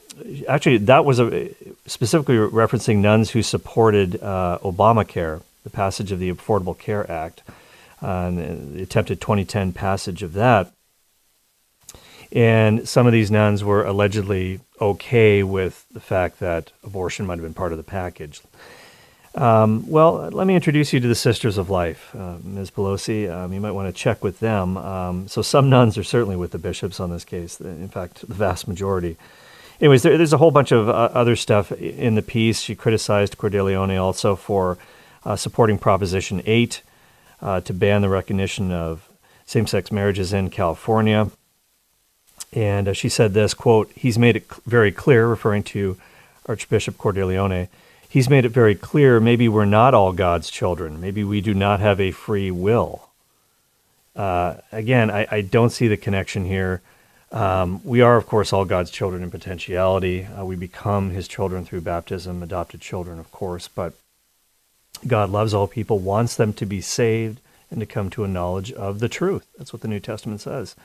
actually, 0.49 0.79
that 0.79 1.05
was 1.05 1.21
a, 1.21 1.51
specifically 1.87 2.37
referencing 2.37 2.99
nuns 2.99 3.31
who 3.31 3.43
supported 3.43 4.23
uh, 4.23 4.59
Obamacare, 4.63 5.43
the 5.65 5.71
passage 5.71 6.13
of 6.13 6.19
the 6.19 6.33
Affordable 6.33 6.79
Care 6.79 7.11
Act, 7.11 7.43
uh, 8.03 8.07
and 8.07 8.77
the 8.77 8.83
attempted 8.83 9.21
2010 9.21 9.73
passage 9.73 10.23
of 10.23 10.33
that. 10.35 10.73
And 12.33 12.89
some 12.89 13.07
of 13.07 13.13
these 13.13 13.31
nuns 13.31 13.63
were 13.63 13.85
allegedly 13.85 14.61
okay 14.81 15.43
with 15.43 15.87
the 15.93 16.01
fact 16.01 16.41
that 16.41 16.73
abortion 16.85 17.27
might 17.27 17.35
have 17.35 17.43
been 17.43 17.55
part 17.55 17.73
of 17.73 17.79
the 17.79 17.85
package. 17.85 18.43
Um, 19.35 19.89
well, 19.89 20.31
let 20.33 20.47
me 20.47 20.55
introduce 20.55 20.95
you 20.95 21.01
to 21.01 21.09
the 21.09 21.15
Sisters 21.15 21.59
of 21.59 21.69
Life, 21.69 22.15
uh, 22.17 22.37
Ms. 22.43 22.71
Pelosi. 22.71 23.31
Um, 23.31 23.53
you 23.53 23.61
might 23.61 23.73
want 23.73 23.87
to 23.87 23.93
check 23.93 24.25
with 24.25 24.41
them. 24.41 24.79
Um, 24.79 25.29
so, 25.29 25.43
some 25.43 25.69
nuns 25.69 25.99
are 25.99 26.05
certainly 26.05 26.37
with 26.37 26.53
the 26.53 26.59
bishops 26.59 27.01
on 27.01 27.11
this 27.11 27.25
case. 27.25 27.61
In 27.61 27.89
fact, 27.89 28.27
the 28.27 28.35
vast 28.35 28.67
majority. 28.67 29.19
Anyways, 29.79 30.03
there, 30.03 30.17
there's 30.17 30.33
a 30.33 30.39
whole 30.39 30.51
bunch 30.51 30.73
of 30.73 30.89
uh, 30.89 31.11
other 31.13 31.37
stuff 31.37 31.71
in 31.71 32.15
the 32.15 32.23
piece. 32.23 32.61
She 32.61 32.75
criticized 32.75 33.37
Cordileone 33.37 34.01
also 34.01 34.37
for 34.37 34.79
uh, 35.27 35.37
supporting 35.37 35.77
Proposition 35.77 36.41
8, 36.47 36.83
uh, 37.43 37.61
to 37.61 37.75
ban 37.75 38.01
the 38.01 38.09
recognition 38.09 38.73
of 38.73 39.09
same-sex 39.45 39.93
marriages 39.93 40.33
in 40.33 40.49
California. 40.49 41.31
And 42.53 42.89
uh, 42.89 42.93
she 42.93 43.09
said 43.09 43.35
this 43.35 43.55
quote: 43.55 43.91
"He's 43.95 44.19
made 44.19 44.37
it 44.37 44.47
very 44.67 44.93
clear, 44.93 45.27
referring 45.27 45.63
to 45.65 45.97
Archbishop 46.47 46.97
Cordileone." 46.97 47.69
He's 48.09 48.31
made 48.31 48.45
it 48.45 48.51
very 48.51 48.75
clear 48.75 49.21
maybe 49.21 49.49
we're 49.49 49.65
not 49.65 49.93
all 49.93 50.13
God's 50.13 50.49
children. 50.49 51.01
Maybe 51.01 51.23
we 51.25 51.41
do 51.41 51.53
not 51.53 51.81
have 51.81 52.01
a 52.01 52.13
free 52.13 52.51
will. 52.51 53.11
Uh, 54.15 54.55
again, 54.73 55.11
I, 55.11 55.27
I 55.31 55.41
don't 55.43 55.71
see 55.71 55.89
the 55.89 55.97
connection 55.97 56.47
here. 56.47 56.81
Um, 57.33 57.81
we 57.85 58.01
are, 58.01 58.17
of 58.17 58.27
course, 58.27 58.53
all 58.53 58.65
God's 58.65 58.91
children 58.91 59.23
in 59.23 59.31
potentiality. 59.31 60.25
Uh, 60.25 60.45
we 60.45 60.57
become 60.57 61.11
his 61.11 61.29
children 61.29 61.65
through 61.65 61.83
baptism, 61.83 62.43
adopted 62.43 62.81
children, 62.81 63.19
of 63.19 63.31
course, 63.33 63.69
but 63.69 63.93
God 65.07 65.31
loves 65.31 65.53
all 65.53 65.67
people, 65.67 65.99
wants 65.99 66.37
them 66.37 66.53
to 66.55 66.65
be 66.65 66.81
saved 66.81 67.41
and 67.71 67.81
to 67.81 67.87
come 67.87 68.09
to 68.11 68.25
a 68.25 68.29
knowledge 68.29 68.73
of 68.73 69.01
the 69.01 69.09
truth. 69.09 69.47
That's 69.59 69.73
what 69.73 69.83
the 69.83 69.89
New 69.89 70.01
Testament 70.01 70.41
says. 70.41 70.77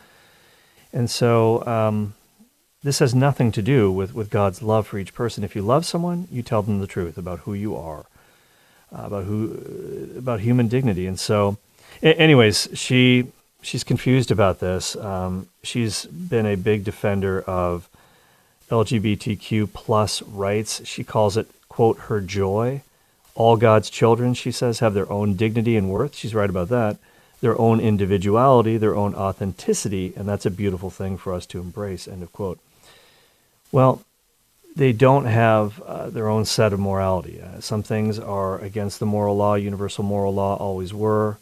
And 0.94 1.10
so 1.10 1.66
um, 1.66 2.14
this 2.84 3.00
has 3.00 3.14
nothing 3.16 3.52
to 3.54 3.62
do 3.62 3.92
with, 3.92 4.14
with 4.14 4.30
God's 4.30 4.62
love 4.62 4.88
for 4.88 4.98
each 4.98 5.14
person. 5.14 5.44
If 5.44 5.56
you 5.56 5.62
love 5.62 5.86
someone, 5.86 6.28
you 6.32 6.42
tell 6.42 6.62
them 6.62 6.80
the 6.80 6.88
truth 6.88 7.18
about 7.18 7.39
who 7.39 7.54
you 7.54 7.76
are, 7.76 8.06
uh, 8.94 9.04
about 9.04 9.26
who, 9.26 10.14
about 10.18 10.42
human 10.42 10.68
dignity. 10.68 11.06
And 11.06 11.20
so, 11.20 11.58
a- 12.02 12.20
anyways, 12.20 12.70
she 12.74 13.28
she's 13.62 13.84
confused 13.84 14.32
about 14.32 14.60
this. 14.60 14.96
Um, 14.96 15.48
she's 15.64 16.06
been 16.06 16.46
a 16.46 16.56
big 16.56 16.84
defender 16.84 17.42
of 17.42 17.88
LGBTQ 18.70 19.72
plus 19.74 20.22
rights. 20.24 20.86
She 20.88 21.04
calls 21.04 21.38
it 21.38 21.48
quote 21.70 21.98
her 22.00 22.22
joy. 22.22 22.82
All 23.36 23.56
God's 23.56 23.89
children, 23.89 24.34
she 24.34 24.52
says, 24.52 24.80
have 24.80 24.94
their 24.94 25.10
own 25.12 25.36
dignity 25.36 25.78
and 25.78 25.89
worth. 25.89 26.16
She's 26.16 26.36
right 26.36 26.50
about 26.50 26.68
that. 26.70 26.98
Their 27.42 27.60
own 27.60 27.80
individuality, 27.80 28.78
their 28.78 28.96
own 28.96 29.16
authenticity, 29.16 30.14
and 30.16 30.28
that's 30.28 30.46
a 30.46 30.52
beautiful 30.52 30.89
thing 30.89 31.18
for 31.18 31.34
us 31.34 31.46
to 31.48 31.60
embrace. 31.60 32.08
End 32.08 32.24
of 32.24 32.32
quote. 32.32 32.60
Well, 33.72 34.04
they 34.76 34.94
don't 34.94 35.26
have 35.26 35.82
uh, 35.82 36.10
their 36.10 36.28
own 36.28 36.46
set 36.46 36.72
of 36.72 36.80
morality. 36.80 37.42
Uh, 37.42 37.60
some 37.60 37.84
things 37.84 38.20
are 38.20 38.60
against 38.60 39.00
the 39.00 39.06
moral 39.06 39.36
law. 39.36 39.56
Universal 39.56 40.04
moral 40.04 40.34
law 40.34 40.56
always 40.56 40.94
were. 40.94 41.38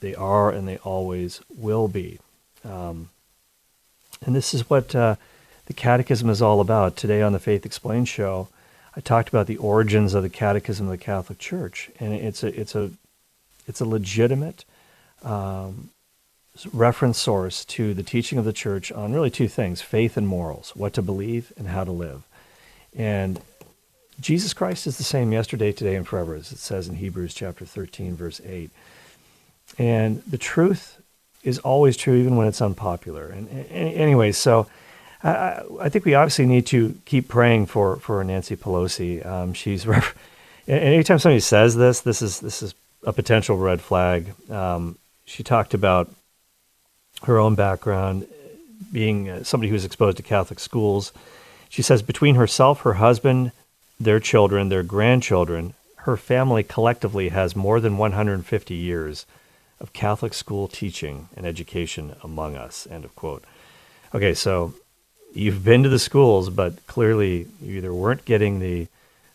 They 0.00 0.14
are, 0.14 0.50
and 0.50 0.68
they 0.68 0.76
always 0.78 1.40
will 1.56 1.88
be. 1.88 2.18
Um, 2.64 3.08
and 4.24 4.34
this 4.34 4.54
is 4.54 4.68
what 4.68 4.94
uh, 4.94 5.16
the 5.66 5.72
Catechism 5.72 6.30
is 6.30 6.42
all 6.42 6.60
about. 6.60 6.96
Today 6.96 7.22
on 7.22 7.32
the 7.32 7.38
Faith 7.38 7.66
Explained 7.66 8.08
show, 8.08 8.48
I 8.94 9.00
talked 9.00 9.28
about 9.28 9.46
the 9.46 9.56
origins 9.56 10.14
of 10.14 10.22
the 10.22 10.28
Catechism 10.28 10.86
of 10.86 10.90
the 10.90 10.98
Catholic 10.98 11.38
Church, 11.38 11.90
and 11.98 12.12
it's 12.12 12.42
a 12.42 12.58
it's 12.58 12.74
a 12.74 12.90
it's 13.66 13.80
a 13.80 13.84
legitimate 13.84 14.64
um, 15.22 15.90
reference 16.72 17.18
source 17.18 17.64
to 17.64 17.94
the 17.94 18.02
teaching 18.02 18.38
of 18.38 18.44
the 18.44 18.52
church 18.52 18.90
on 18.92 19.12
really 19.12 19.30
two 19.30 19.48
things 19.48 19.82
faith 19.82 20.16
and 20.16 20.26
morals, 20.26 20.72
what 20.74 20.92
to 20.94 21.02
believe 21.02 21.52
and 21.56 21.68
how 21.68 21.84
to 21.84 21.92
live. 21.92 22.22
And 22.96 23.40
Jesus 24.20 24.54
Christ 24.54 24.86
is 24.86 24.96
the 24.96 25.04
same 25.04 25.32
yesterday, 25.32 25.72
today, 25.72 25.94
and 25.94 26.06
forever, 26.06 26.34
as 26.34 26.52
it 26.52 26.58
says 26.58 26.88
in 26.88 26.96
Hebrews 26.96 27.34
chapter 27.34 27.64
13, 27.66 28.16
verse 28.16 28.40
8. 28.44 28.70
And 29.78 30.22
the 30.24 30.38
truth 30.38 31.02
is 31.42 31.58
always 31.58 31.96
true, 31.96 32.14
even 32.14 32.36
when 32.36 32.48
it's 32.48 32.62
unpopular. 32.62 33.26
And, 33.26 33.48
and 33.48 33.70
anyway, 33.70 34.32
so 34.32 34.66
I, 35.22 35.62
I 35.80 35.88
think 35.88 36.04
we 36.04 36.14
obviously 36.14 36.46
need 36.46 36.66
to 36.68 36.98
keep 37.04 37.28
praying 37.28 37.66
for, 37.66 37.96
for 37.96 38.22
Nancy 38.24 38.56
Pelosi. 38.56 39.24
Um, 39.24 39.52
she's 39.52 39.86
anytime 40.68 41.18
somebody 41.18 41.40
says 41.40 41.76
this, 41.76 42.00
this 42.00 42.22
is 42.22 42.40
this 42.40 42.62
is 42.62 42.74
a 43.02 43.12
potential 43.12 43.56
red 43.56 43.80
flag. 43.80 44.32
Um, 44.50 44.98
she 45.26 45.42
talked 45.42 45.74
about 45.74 46.10
her 47.24 47.38
own 47.38 47.54
background, 47.54 48.26
being 48.92 49.28
uh, 49.28 49.44
somebody 49.44 49.68
who 49.68 49.74
was 49.74 49.84
exposed 49.84 50.16
to 50.16 50.22
Catholic 50.22 50.60
schools. 50.60 51.12
She 51.68 51.82
says 51.82 52.00
between 52.00 52.36
herself, 52.36 52.80
her 52.80 52.94
husband, 52.94 53.52
their 53.98 54.20
children, 54.20 54.68
their 54.68 54.82
grandchildren, 54.82 55.74
her 55.98 56.16
family 56.16 56.62
collectively 56.62 57.30
has 57.30 57.56
more 57.56 57.80
than 57.80 57.98
150 57.98 58.74
years 58.74 59.26
of 59.80 59.92
Catholic 59.92 60.32
school 60.32 60.68
teaching 60.68 61.28
and 61.36 61.44
education 61.44 62.14
among 62.22 62.56
us. 62.56 62.86
End 62.90 63.04
of 63.04 63.14
quote. 63.16 63.44
Okay, 64.14 64.32
so 64.32 64.74
you've 65.34 65.64
been 65.64 65.82
to 65.82 65.88
the 65.88 65.98
schools, 65.98 66.48
but 66.48 66.86
clearly 66.86 67.48
you 67.60 67.78
either 67.78 67.92
weren't 67.92 68.24
getting 68.24 68.60
the, 68.60 68.86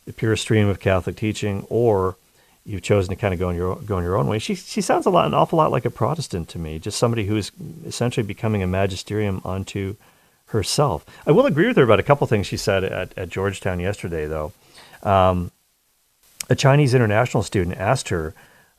the 0.05 0.13
pure 0.13 0.35
stream 0.35 0.67
of 0.67 0.79
Catholic 0.79 1.17
teaching 1.17 1.65
or 1.69 2.15
you've 2.65 2.81
chosen 2.81 3.09
to 3.09 3.19
kind 3.19 3.33
of 3.33 3.39
go 3.39 3.49
in 3.49 3.55
your 3.55 3.75
go 3.77 3.97
in 3.97 4.03
your 4.03 4.17
own 4.17 4.27
way. 4.27 4.39
She 4.39 4.55
she 4.55 4.81
sounds 4.81 5.05
a 5.05 5.09
lot 5.09 5.27
an 5.27 5.33
awful 5.33 5.57
lot 5.57 5.71
like 5.71 5.85
a 5.85 5.89
Protestant 5.89 6.49
to 6.49 6.59
me, 6.59 6.79
just 6.79 6.97
somebody 6.97 7.25
who 7.25 7.35
is 7.35 7.51
essentially 7.85 8.25
becoming 8.25 8.61
a 8.61 8.67
magisterium 8.67 9.41
unto 9.43 9.95
herself. 10.47 11.05
I 11.25 11.31
will 11.31 11.45
agree 11.45 11.67
with 11.67 11.77
her 11.77 11.83
about 11.83 11.99
a 11.99 12.03
couple 12.03 12.27
things 12.27 12.47
she 12.47 12.57
said 12.57 12.83
at, 12.83 13.17
at 13.17 13.29
Georgetown 13.29 13.79
yesterday, 13.79 14.25
though. 14.25 14.51
Um, 15.03 15.51
a 16.49 16.55
Chinese 16.55 16.93
international 16.93 17.43
student 17.43 17.77
asked 17.77 18.09
her 18.09 18.33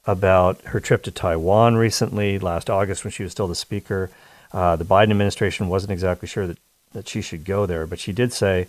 about 0.07 0.61
her 0.62 0.80
trip 0.80 1.03
to 1.05 1.11
Taiwan 1.11 1.76
recently, 1.76 2.39
last 2.39 2.68
August, 2.68 3.05
when 3.05 3.11
she 3.11 3.22
was 3.22 3.33
still 3.33 3.49
the 3.49 3.55
speaker. 3.55 4.11
Uh, 4.53 4.76
the 4.76 4.85
Biden 4.85 5.11
administration 5.11 5.68
wasn't 5.68 5.93
exactly 5.93 6.28
sure 6.28 6.47
that, 6.47 6.59
that 6.93 7.09
she 7.09 7.22
should 7.22 7.45
go 7.45 7.64
there, 7.64 7.87
but 7.87 7.99
she 7.99 8.12
did 8.12 8.33
say, 8.33 8.66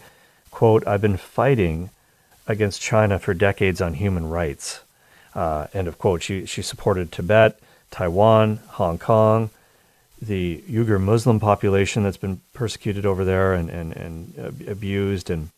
quote, 0.52 0.88
I've 0.88 1.02
been 1.02 1.18
fighting 1.18 1.90
against 2.48 2.82
China 2.82 3.20
for 3.20 3.34
decades 3.34 3.82
on 3.82 3.96
human 3.96 4.30
rights. 4.30 4.82
Uh, 5.36 5.68
end 5.74 5.88
of 5.88 5.98
quote. 5.98 6.22
She, 6.22 6.46
she 6.46 6.62
supported 6.62 7.12
Tibet, 7.12 7.60
Taiwan, 7.90 8.60
Hong 8.72 9.00
Kong, 9.00 9.50
the 10.22 10.64
Uyghur 10.70 11.02
Muslim 11.02 11.40
population 11.40 12.04
that's 12.04 12.18
been 12.18 12.42
persecuted 12.54 13.06
over 13.06 13.26
there 13.26 13.54
and, 13.54 13.70
and, 13.70 13.94
and 13.94 14.68
abused. 14.68 15.30
And 15.30 15.50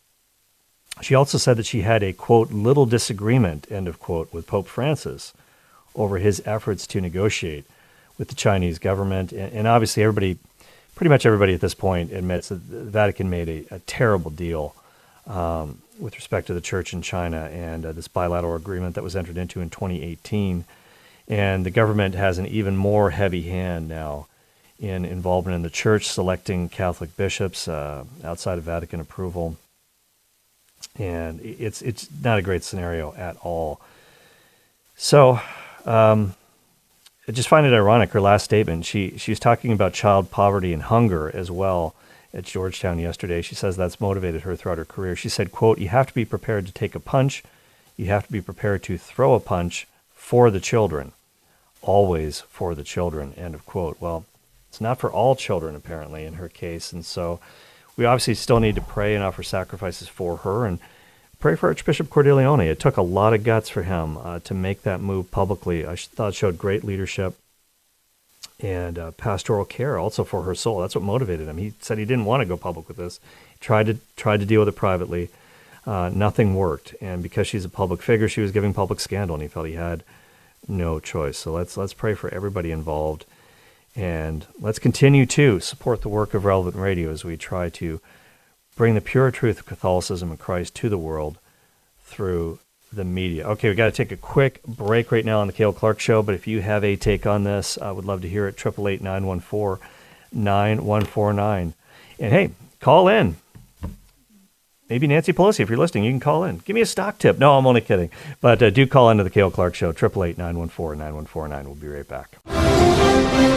she 1.02 1.14
also 1.14 1.38
said 1.38 1.56
that 1.58 1.66
she 1.66 1.82
had 1.82 2.02
a, 2.02 2.12
quote, 2.12 2.50
little 2.50 2.86
disagreement, 2.86 3.66
end 3.70 3.86
of 3.86 4.00
quote, 4.00 4.32
with 4.32 4.46
Pope 4.46 4.66
Francis 4.66 5.34
over 5.94 6.18
his 6.18 6.42
efforts 6.46 6.86
to 6.88 7.00
negotiate 7.00 7.64
with 8.18 8.28
the 8.28 8.34
Chinese 8.34 8.78
government. 8.78 9.30
And, 9.32 9.52
and 9.52 9.66
obviously, 9.68 10.02
everybody, 10.02 10.38
pretty 10.94 11.10
much 11.10 11.26
everybody 11.26 11.54
at 11.54 11.60
this 11.60 11.74
point, 11.74 12.12
admits 12.12 12.48
that 12.48 12.70
the 12.70 12.82
Vatican 12.84 13.28
made 13.28 13.48
a, 13.48 13.74
a 13.74 13.78
terrible 13.80 14.30
deal 14.30 14.74
um, 15.26 15.82
with 15.98 16.16
respect 16.16 16.46
to 16.48 16.54
the 16.54 16.60
church 16.60 16.92
in 16.92 17.02
China 17.02 17.48
and 17.52 17.84
uh, 17.84 17.92
this 17.92 18.08
bilateral 18.08 18.56
agreement 18.56 18.94
that 18.94 19.04
was 19.04 19.16
entered 19.16 19.36
into 19.36 19.60
in 19.60 19.70
2018. 19.70 20.64
And 21.28 21.66
the 21.66 21.70
government 21.70 22.14
has 22.14 22.38
an 22.38 22.46
even 22.46 22.76
more 22.76 23.10
heavy 23.10 23.42
hand 23.42 23.88
now 23.88 24.26
in 24.78 25.04
involvement 25.04 25.54
in 25.54 25.62
the 25.62 25.70
church, 25.70 26.06
selecting 26.06 26.68
Catholic 26.68 27.16
bishops 27.16 27.66
uh, 27.66 28.04
outside 28.22 28.58
of 28.58 28.64
Vatican 28.64 29.00
approval. 29.00 29.56
And 30.98 31.40
it's 31.42 31.82
it's 31.82 32.08
not 32.22 32.38
a 32.38 32.42
great 32.42 32.62
scenario 32.62 33.14
at 33.14 33.36
all. 33.42 33.80
So, 34.96 35.40
um, 35.84 36.34
I 37.28 37.32
just 37.32 37.48
find 37.48 37.66
it 37.66 37.74
ironic. 37.74 38.12
Her 38.12 38.20
last 38.20 38.44
statement, 38.44 38.84
she 38.84 39.16
she 39.18 39.32
was 39.32 39.40
talking 39.40 39.72
about 39.72 39.94
child 39.94 40.30
poverty 40.30 40.72
and 40.72 40.82
hunger 40.82 41.34
as 41.34 41.50
well 41.50 41.94
at 42.36 42.44
Georgetown 42.44 42.98
yesterday. 42.98 43.40
She 43.40 43.54
says 43.54 43.76
that's 43.76 44.00
motivated 44.00 44.42
her 44.42 44.54
throughout 44.54 44.78
her 44.78 44.84
career. 44.84 45.16
She 45.16 45.30
said, 45.30 45.50
"quote 45.50 45.78
You 45.78 45.88
have 45.88 46.06
to 46.06 46.14
be 46.14 46.26
prepared 46.26 46.66
to 46.66 46.72
take 46.72 46.94
a 46.94 47.00
punch. 47.00 47.42
You 47.96 48.06
have 48.06 48.26
to 48.26 48.32
be 48.32 48.42
prepared 48.42 48.82
to 48.84 48.98
throw 48.98 49.32
a 49.34 49.40
punch 49.40 49.86
for 50.14 50.50
the 50.50 50.60
children, 50.60 51.12
always 51.80 52.42
for 52.42 52.74
the 52.74 52.84
children." 52.84 53.32
End 53.38 53.54
of 53.54 53.64
quote. 53.64 53.96
Well, 54.00 54.26
it's 54.68 54.80
not 54.80 55.00
for 55.00 55.10
all 55.10 55.34
children 55.34 55.74
apparently 55.74 56.26
in 56.26 56.34
her 56.34 56.50
case, 56.50 56.92
and 56.92 57.04
so 57.04 57.40
we 57.96 58.04
obviously 58.04 58.34
still 58.34 58.60
need 58.60 58.74
to 58.74 58.82
pray 58.82 59.14
and 59.14 59.24
offer 59.24 59.42
sacrifices 59.42 60.08
for 60.08 60.36
her 60.38 60.66
and 60.66 60.78
pray 61.40 61.56
for 61.56 61.68
Archbishop 61.68 62.10
Cordileone. 62.10 62.66
It 62.66 62.78
took 62.78 62.98
a 62.98 63.02
lot 63.02 63.32
of 63.32 63.44
guts 63.44 63.70
for 63.70 63.82
him 63.82 64.18
uh, 64.18 64.40
to 64.40 64.52
make 64.52 64.82
that 64.82 65.00
move 65.00 65.30
publicly. 65.30 65.86
I 65.86 65.96
thought 65.96 66.34
showed 66.34 66.58
great 66.58 66.84
leadership 66.84 67.34
and 68.60 68.98
uh, 68.98 69.10
pastoral 69.12 69.64
care 69.64 69.98
also 69.98 70.24
for 70.24 70.42
her 70.42 70.54
soul. 70.54 70.80
That's 70.80 70.94
what 70.94 71.04
motivated 71.04 71.48
him. 71.48 71.58
He 71.58 71.74
said 71.80 71.98
he 71.98 72.04
didn't 72.04 72.24
want 72.24 72.40
to 72.40 72.46
go 72.46 72.56
public 72.56 72.88
with 72.88 72.96
this. 72.96 73.20
Tried 73.60 73.86
to 73.86 73.98
tried 74.16 74.40
to 74.40 74.46
deal 74.46 74.60
with 74.60 74.68
it 74.68 74.76
privately. 74.76 75.30
Uh, 75.86 76.10
nothing 76.12 76.54
worked, 76.56 76.94
and 77.00 77.22
because 77.22 77.46
she's 77.46 77.64
a 77.64 77.68
public 77.68 78.02
figure, 78.02 78.28
she 78.28 78.40
was 78.40 78.50
giving 78.50 78.74
public 78.74 78.98
scandal, 78.98 79.36
and 79.36 79.42
he 79.42 79.48
felt 79.48 79.66
he 79.66 79.74
had 79.74 80.02
no 80.66 80.98
choice. 80.98 81.38
So 81.38 81.52
let's 81.52 81.76
let's 81.76 81.92
pray 81.92 82.14
for 82.14 82.32
everybody 82.34 82.70
involved, 82.72 83.24
and 83.94 84.46
let's 84.60 84.78
continue 84.78 85.26
to 85.26 85.60
support 85.60 86.02
the 86.02 86.08
work 86.08 86.34
of 86.34 86.44
Relevant 86.44 86.76
Radio 86.76 87.10
as 87.10 87.24
we 87.24 87.36
try 87.36 87.68
to 87.70 88.00
bring 88.74 88.94
the 88.94 89.00
pure 89.00 89.30
truth 89.30 89.60
of 89.60 89.66
Catholicism 89.66 90.30
and 90.30 90.38
Christ 90.38 90.74
to 90.76 90.88
the 90.88 90.98
world 90.98 91.38
through 92.04 92.58
the 92.96 93.04
media. 93.04 93.46
Okay, 93.50 93.68
we 93.68 93.74
got 93.74 93.86
to 93.86 93.92
take 93.92 94.10
a 94.10 94.16
quick 94.16 94.62
break 94.64 95.12
right 95.12 95.24
now 95.24 95.40
on 95.40 95.46
the 95.46 95.52
Cale 95.52 95.72
Clark 95.72 96.00
Show, 96.00 96.22
but 96.22 96.34
if 96.34 96.46
you 96.46 96.60
have 96.62 96.82
a 96.82 96.96
take 96.96 97.26
on 97.26 97.44
this, 97.44 97.78
I 97.78 97.92
would 97.92 98.04
love 98.04 98.22
to 98.22 98.28
hear 98.28 98.48
it. 98.48 98.54
888 98.58 99.00
914 99.02 99.86
9149. 100.32 101.74
And 102.18 102.32
hey, 102.32 102.50
call 102.80 103.08
in. 103.08 103.36
maybe 104.88 105.06
Nancy 105.06 105.32
Pelosi, 105.32 105.60
if 105.60 105.68
you're 105.68 105.78
listening, 105.78 106.04
you 106.04 106.10
can 106.10 106.20
call 106.20 106.44
in. 106.44 106.58
Give 106.58 106.74
me 106.74 106.80
a 106.80 106.86
stock 106.86 107.18
tip. 107.18 107.38
No, 107.38 107.56
I'm 107.56 107.66
only 107.66 107.80
kidding. 107.80 108.10
But 108.40 108.62
uh, 108.62 108.70
do 108.70 108.86
call 108.86 109.10
into 109.10 109.24
the 109.24 109.30
Cale 109.30 109.50
Clark 109.50 109.74
Show, 109.74 109.90
888 109.90 110.38
914 110.38 110.98
9149. 110.98 111.64
We'll 111.66 111.74
be 111.74 111.88
right 111.88 112.08
back. 112.08 113.55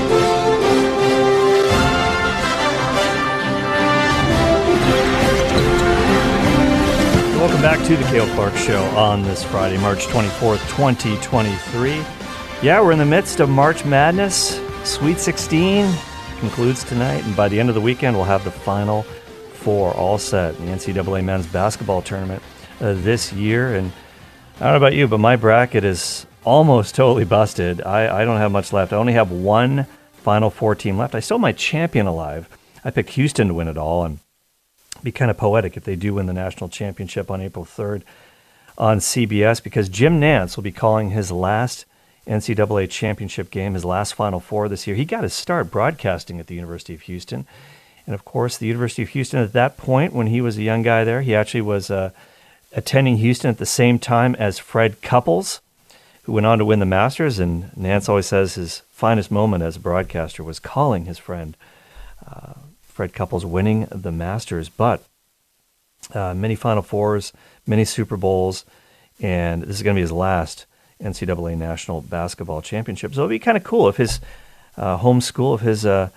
Welcome 7.50 7.64
back 7.64 7.88
to 7.88 7.97
the 7.97 8.04
Cale 8.04 8.28
Clark 8.36 8.56
Show 8.56 8.84
on 8.95 9.24
this 9.24 9.43
Friday, 9.43 9.80
March 9.80 10.06
24th, 10.06 10.60
2023. 10.70 11.95
Yeah, 12.62 12.80
we're 12.80 12.91
in 12.91 13.00
the 13.00 13.06
midst 13.06 13.39
of 13.39 13.50
March 13.50 13.84
Madness. 13.86 14.62
Sweet 14.84 15.18
16 15.18 15.91
concludes 16.39 16.84
tonight, 16.84 17.26
and 17.26 17.36
by 17.36 17.50
the 17.50 17.60
end 17.60 17.68
of 17.68 17.74
the 17.74 17.82
weekend, 17.82 18.16
we'll 18.16 18.26
have 18.26 18.43
the 18.43 18.52
final 18.52 19.02
four 19.52 19.91
all 19.95 20.20
set 20.20 20.56
in 20.60 20.68
the 20.68 20.72
NCAA 20.74 21.24
men's 21.24 21.47
basketball 21.47 22.04
tournament 22.04 22.43
uh, 22.82 22.93
this 22.93 23.34
year. 23.34 23.74
And 23.74 23.91
I 24.58 24.66
don't 24.66 24.74
know 24.74 24.78
about 24.78 24.93
you, 24.93 25.08
but 25.08 25.18
my 25.18 25.36
bracket 25.36 25.84
is 25.84 26.28
almost 26.43 26.93
totally 26.95 27.26
busted. 27.26 27.82
I, 27.82 28.22
I 28.22 28.26
don't 28.26 28.38
have 28.38 28.52
much 28.52 28.72
left. 28.72 28.93
I 28.93 28.97
only 28.97 29.14
have 29.14 29.32
one 29.32 29.88
Final 30.14 30.52
Four 30.52 30.76
team 30.76 31.00
left. 31.00 31.16
I 31.16 31.20
still 31.20 31.38
have 31.38 31.41
my 31.41 31.54
champion 31.54 32.06
alive. 32.06 32.47
I 32.86 32.91
picked 32.91 33.10
Houston 33.10 33.47
to 33.47 33.56
win 33.56 33.68
it 33.68 33.78
all, 33.78 34.06
and 34.06 34.20
be 35.04 35.12
kind 35.12 35.32
of 35.32 35.38
poetic 35.38 35.78
if 35.78 35.84
they 35.84 35.95
do 35.95 36.16
win 36.16 36.26
the 36.26 36.34
national 36.34 36.70
championship 36.70 37.30
on 37.32 37.41
April 37.41 37.66
3rd 37.66 38.04
on 38.78 39.00
CBS 39.00 39.62
because 39.62 39.89
Jim 39.89 40.20
Nantz 40.20 40.56
will 40.56 40.64
be 40.64 40.72
calling 40.72 41.10
his 41.10 41.32
last 41.32 41.86
NCAA 42.26 42.89
championship 42.89 43.52
game, 43.52 43.74
his 43.74 43.84
last 43.84 44.14
Final 44.14 44.39
Four 44.39 44.70
this 44.70 44.88
year. 44.88 44.95
He 44.95 45.06
got 45.06 45.24
his 45.24 45.34
start 45.34 45.72
broadcasting 45.72 46.39
at 46.39 46.47
the 46.47 46.56
University 46.56 46.93
of 46.93 47.02
Houston. 47.02 47.45
And 48.06 48.16
of 48.16 48.24
course, 48.24 48.58
the 48.58 48.68
University 48.68 49.02
of 49.02 49.10
Houston 49.10 49.39
at 49.39 49.54
that 49.54 49.78
point, 49.78 50.14
when 50.14 50.28
he 50.28 50.41
was 50.41 50.58
a 50.58 50.64
young 50.64 50.82
guy 50.82 51.04
there, 51.04 51.22
he 51.22 51.36
actually 51.36 51.62
was 51.62 51.91
uh, 51.91 52.12
attending 52.72 53.18
Houston 53.18 53.50
at 53.50 53.58
the 53.58 53.66
same 53.66 54.00
time 54.00 54.36
as 54.36 54.60
Fred 54.60 55.02
Couples, 55.02 55.60
who 56.24 56.34
went 56.34 56.45
on 56.45 56.60
to 56.60 56.66
win 56.66 56.80
the 56.80 56.86
Masters. 56.86 57.39
And 57.39 57.72
Nantz 57.72 58.08
always 58.08 58.28
says 58.28 58.56
his 58.56 58.84
finest 58.91 59.32
moment 59.32 59.64
as 59.64 59.76
a 59.76 59.80
broadcaster 59.80 60.43
was 60.43 60.60
calling 60.60 61.06
his 61.06 61.18
friend 61.18 61.58
uh, 62.28 62.54
Fred 63.00 63.14
Couples 63.14 63.45
winning 63.45 63.88
the 63.89 64.12
Masters, 64.12 64.68
but 64.68 65.02
uh, 66.14 66.34
many 66.34 66.54
Final 66.54 66.84
Fours, 66.84 67.32
many 67.66 67.86
Super 67.86 68.18
Bowls, 68.18 68.66
and 69.22 69.64
this 69.64 69.78
is 69.78 69.84
going 69.84 69.95
to 69.95 70.00
be 70.00 70.02
his 70.02 70.12
last 70.12 70.66
NCAA 71.02 71.58
National 71.58 72.02
Basketball 72.02 72.62
Championship. 72.62 73.14
So 73.14 73.22
it'll 73.22 73.30
be 73.30 73.39
kind 73.39 73.56
of 73.56 73.64
cool 73.64 73.88
if 73.88 73.95
his 73.95 74.20
uh, 74.76 74.97
home 74.97 75.22
school, 75.22 75.56
if 75.56 75.62
his 75.62 75.86
uh, 75.86 76.10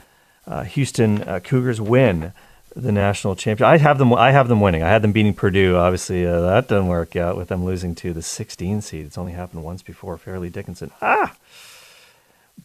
uh 0.45 0.64
Houston 0.64 1.22
uh, 1.22 1.39
Cougars 1.39 1.80
win 1.80 2.33
the 2.74 2.91
national 2.91 3.37
championship. 3.37 3.74
I 3.74 3.78
have 3.78 3.99
them. 3.99 4.12
I 4.12 4.33
have 4.33 4.49
them 4.49 4.61
winning. 4.61 4.83
I 4.83 4.89
had 4.89 5.03
them 5.03 5.12
beating 5.12 5.35
Purdue. 5.35 5.76
Obviously, 5.76 6.26
uh, 6.26 6.41
that 6.41 6.66
didn't 6.66 6.89
work 6.89 7.14
out 7.14 7.37
with 7.37 7.47
them 7.47 7.64
losing 7.64 7.95
to 7.95 8.12
the 8.12 8.22
16 8.22 8.80
seed. 8.80 9.07
It's 9.07 9.16
only 9.16 9.35
happened 9.35 9.62
once 9.62 9.83
before. 9.83 10.18
Fairleigh 10.18 10.51
Dickinson. 10.51 10.91
Ah. 11.01 11.37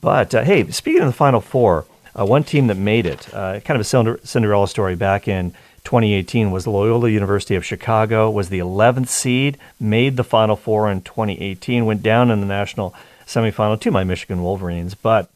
But 0.01 0.31
hey, 0.31 0.67
speaking 0.71 1.01
of 1.01 1.07
the 1.07 1.13
Final 1.13 1.39
Four. 1.39 1.85
Uh, 2.17 2.25
one 2.25 2.43
team 2.43 2.67
that 2.67 2.77
made 2.77 3.05
it, 3.05 3.31
uh, 3.33 3.59
kind 3.59 3.79
of 3.79 3.81
a 3.81 4.25
Cinderella 4.25 4.67
story 4.67 4.95
back 4.95 5.27
in 5.27 5.51
2018, 5.83 6.49
was 6.49 6.65
Loyola 6.65 7.09
University 7.09 7.55
of 7.55 7.63
Chicago, 7.63 8.29
was 8.31 8.49
the 8.49 8.59
11th 8.59 9.07
seed, 9.07 9.57
made 9.79 10.17
the 10.17 10.23
Final 10.23 10.55
Four 10.55 10.89
in 10.89 11.01
2018, 11.01 11.85
went 11.85 12.01
down 12.01 12.31
in 12.31 12.41
the 12.41 12.47
national 12.47 12.95
semifinal 13.27 13.79
to 13.79 13.91
my 13.91 14.03
Michigan 14.03 14.41
Wolverines. 14.41 14.95
But 14.95 15.29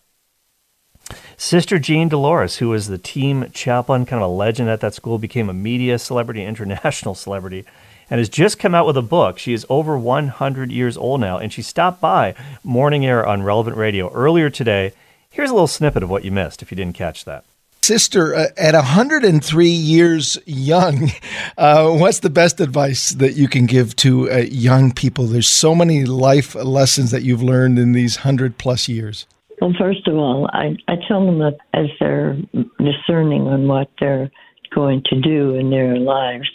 Sister 1.37 1.77
Jean 1.77 2.09
Dolores, 2.09 2.57
who 2.57 2.69
was 2.69 2.87
the 2.87 2.97
team 2.97 3.51
chaplain, 3.53 4.05
kind 4.05 4.23
of 4.23 4.29
a 4.29 4.33
legend 4.33 4.69
at 4.69 4.79
that 4.79 4.95
school, 4.95 5.19
became 5.19 5.49
a 5.49 5.53
media 5.53 5.99
celebrity, 5.99 6.43
international 6.45 7.13
celebrity, 7.13 7.63
and 8.09 8.17
has 8.17 8.27
just 8.27 8.57
come 8.57 8.73
out 8.73 8.87
with 8.87 8.97
a 8.97 9.03
book. 9.03 9.37
She 9.37 9.53
is 9.53 9.67
over 9.69 9.97
100 9.97 10.71
years 10.71 10.97
old 10.97 11.21
now, 11.21 11.37
and 11.37 11.53
she 11.53 11.61
stopped 11.61 12.01
by 12.01 12.33
Morning 12.63 13.05
Air 13.05 13.25
on 13.25 13.43
Relevant 13.43 13.77
Radio 13.77 14.11
earlier 14.13 14.49
today 14.49 14.93
Here's 15.31 15.49
a 15.49 15.53
little 15.53 15.67
snippet 15.67 16.03
of 16.03 16.09
what 16.09 16.25
you 16.25 16.31
missed 16.31 16.61
if 16.61 16.71
you 16.71 16.75
didn't 16.75 16.95
catch 16.95 17.23
that. 17.23 17.45
Sister, 17.81 18.35
uh, 18.35 18.47
at 18.57 18.75
103 18.75 19.67
years 19.67 20.37
young, 20.45 21.09
uh, 21.57 21.89
what's 21.89 22.19
the 22.19 22.29
best 22.29 22.59
advice 22.59 23.11
that 23.11 23.33
you 23.33 23.47
can 23.47 23.65
give 23.65 23.95
to 23.95 24.29
uh, 24.29 24.37
young 24.39 24.91
people? 24.91 25.27
There's 25.27 25.47
so 25.47 25.73
many 25.73 26.03
life 26.03 26.53
lessons 26.53 27.11
that 27.11 27.23
you've 27.23 27.41
learned 27.41 27.79
in 27.79 27.93
these 27.93 28.17
100 28.17 28.57
plus 28.57 28.89
years. 28.89 29.25
Well, 29.61 29.73
first 29.79 30.05
of 30.05 30.15
all, 30.17 30.49
I, 30.51 30.75
I 30.89 30.97
tell 31.07 31.25
them 31.25 31.39
that 31.39 31.57
as 31.73 31.87
they're 31.99 32.37
discerning 32.79 33.47
on 33.47 33.67
what 33.69 33.89
they're 34.01 34.29
going 34.75 35.01
to 35.05 35.21
do 35.21 35.55
in 35.55 35.69
their 35.69 35.95
lives, 35.97 36.49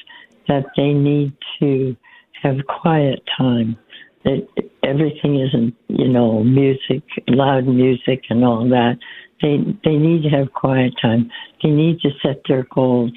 that 0.49 0.67
they 0.77 0.93
need 0.93 1.33
to 1.61 1.97
have 2.43 2.59
quiet 2.67 3.23
time 3.39 3.79
everything 4.83 5.41
isn't, 5.41 5.75
you 5.89 6.09
know, 6.09 6.43
music, 6.43 7.03
loud 7.29 7.67
music 7.67 8.25
and 8.31 8.45
all 8.45 8.69
that. 8.69 8.99
They 9.43 9.59
they 9.85 9.97
need 9.97 10.23
to 10.23 10.31
have 10.31 10.53
quiet 10.53 10.95
time. 11.01 11.31
They 11.63 11.71
need 11.71 12.01
to 12.01 12.11
set 12.23 12.43
their 12.49 12.67
goals. 12.75 13.13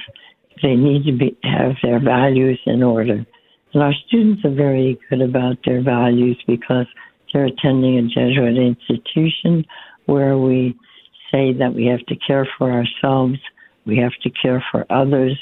They 0.62 0.76
need 0.76 1.06
to 1.06 1.14
be 1.14 1.38
have 1.44 1.76
their 1.82 2.00
values 2.00 2.60
in 2.66 2.84
order. 2.84 3.26
And 3.74 3.84
our 3.84 3.94
students 4.08 4.44
are 4.44 4.54
very 4.54 5.00
good 5.10 5.22
about 5.22 5.58
their 5.66 5.82
values 5.82 6.42
because 6.48 6.88
they're 7.32 7.46
attending 7.46 7.98
a 7.98 8.04
Jesuit 8.04 8.58
institution 8.58 9.66
where 10.06 10.38
we 10.38 10.76
say 11.32 11.54
that 11.54 11.74
we 11.76 11.86
have 11.86 12.04
to 12.08 12.16
care 12.16 12.48
for 12.58 12.72
ourselves, 12.72 13.38
we 13.86 13.98
have 13.98 14.14
to 14.24 14.30
care 14.32 14.64
for 14.72 14.86
others. 14.90 15.40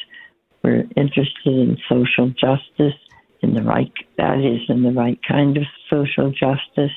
We're 0.63 0.83
interested 0.97 1.45
in 1.45 1.77
social 1.87 2.29
justice 2.29 2.99
in 3.41 3.53
the 3.53 3.61
right 3.61 3.91
that 4.17 4.39
is 4.39 4.61
in 4.69 4.83
the 4.83 4.91
right 4.91 5.19
kind 5.27 5.57
of 5.57 5.63
social 5.89 6.31
justice, 6.31 6.95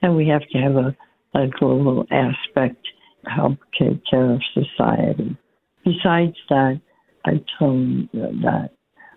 and 0.00 0.16
we 0.16 0.28
have 0.28 0.46
to 0.50 0.58
have 0.58 0.76
a, 0.76 0.96
a 1.34 1.48
global 1.48 2.06
aspect 2.10 2.86
to 3.24 3.30
help 3.30 3.58
take 3.78 4.04
care 4.06 4.30
of 4.32 4.40
society. 4.54 5.36
Besides 5.84 6.36
that, 6.48 6.80
I 7.24 7.42
told 7.58 8.08
them 8.12 8.42
that 8.42 8.70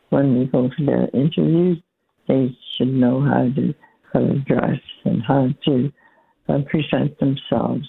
when 0.10 0.38
we 0.38 0.46
go 0.46 0.70
for 0.76 0.86
their 0.86 1.10
interviews, 1.14 1.78
they 2.28 2.56
should 2.76 2.94
know 2.94 3.22
how 3.22 3.50
to 3.56 3.74
how 4.14 4.20
to 4.22 4.40
dress 4.40 4.80
and 5.04 5.22
how 5.22 5.50
to 5.66 5.92
uh, 6.48 6.60
present 6.70 7.20
themselves. 7.20 7.88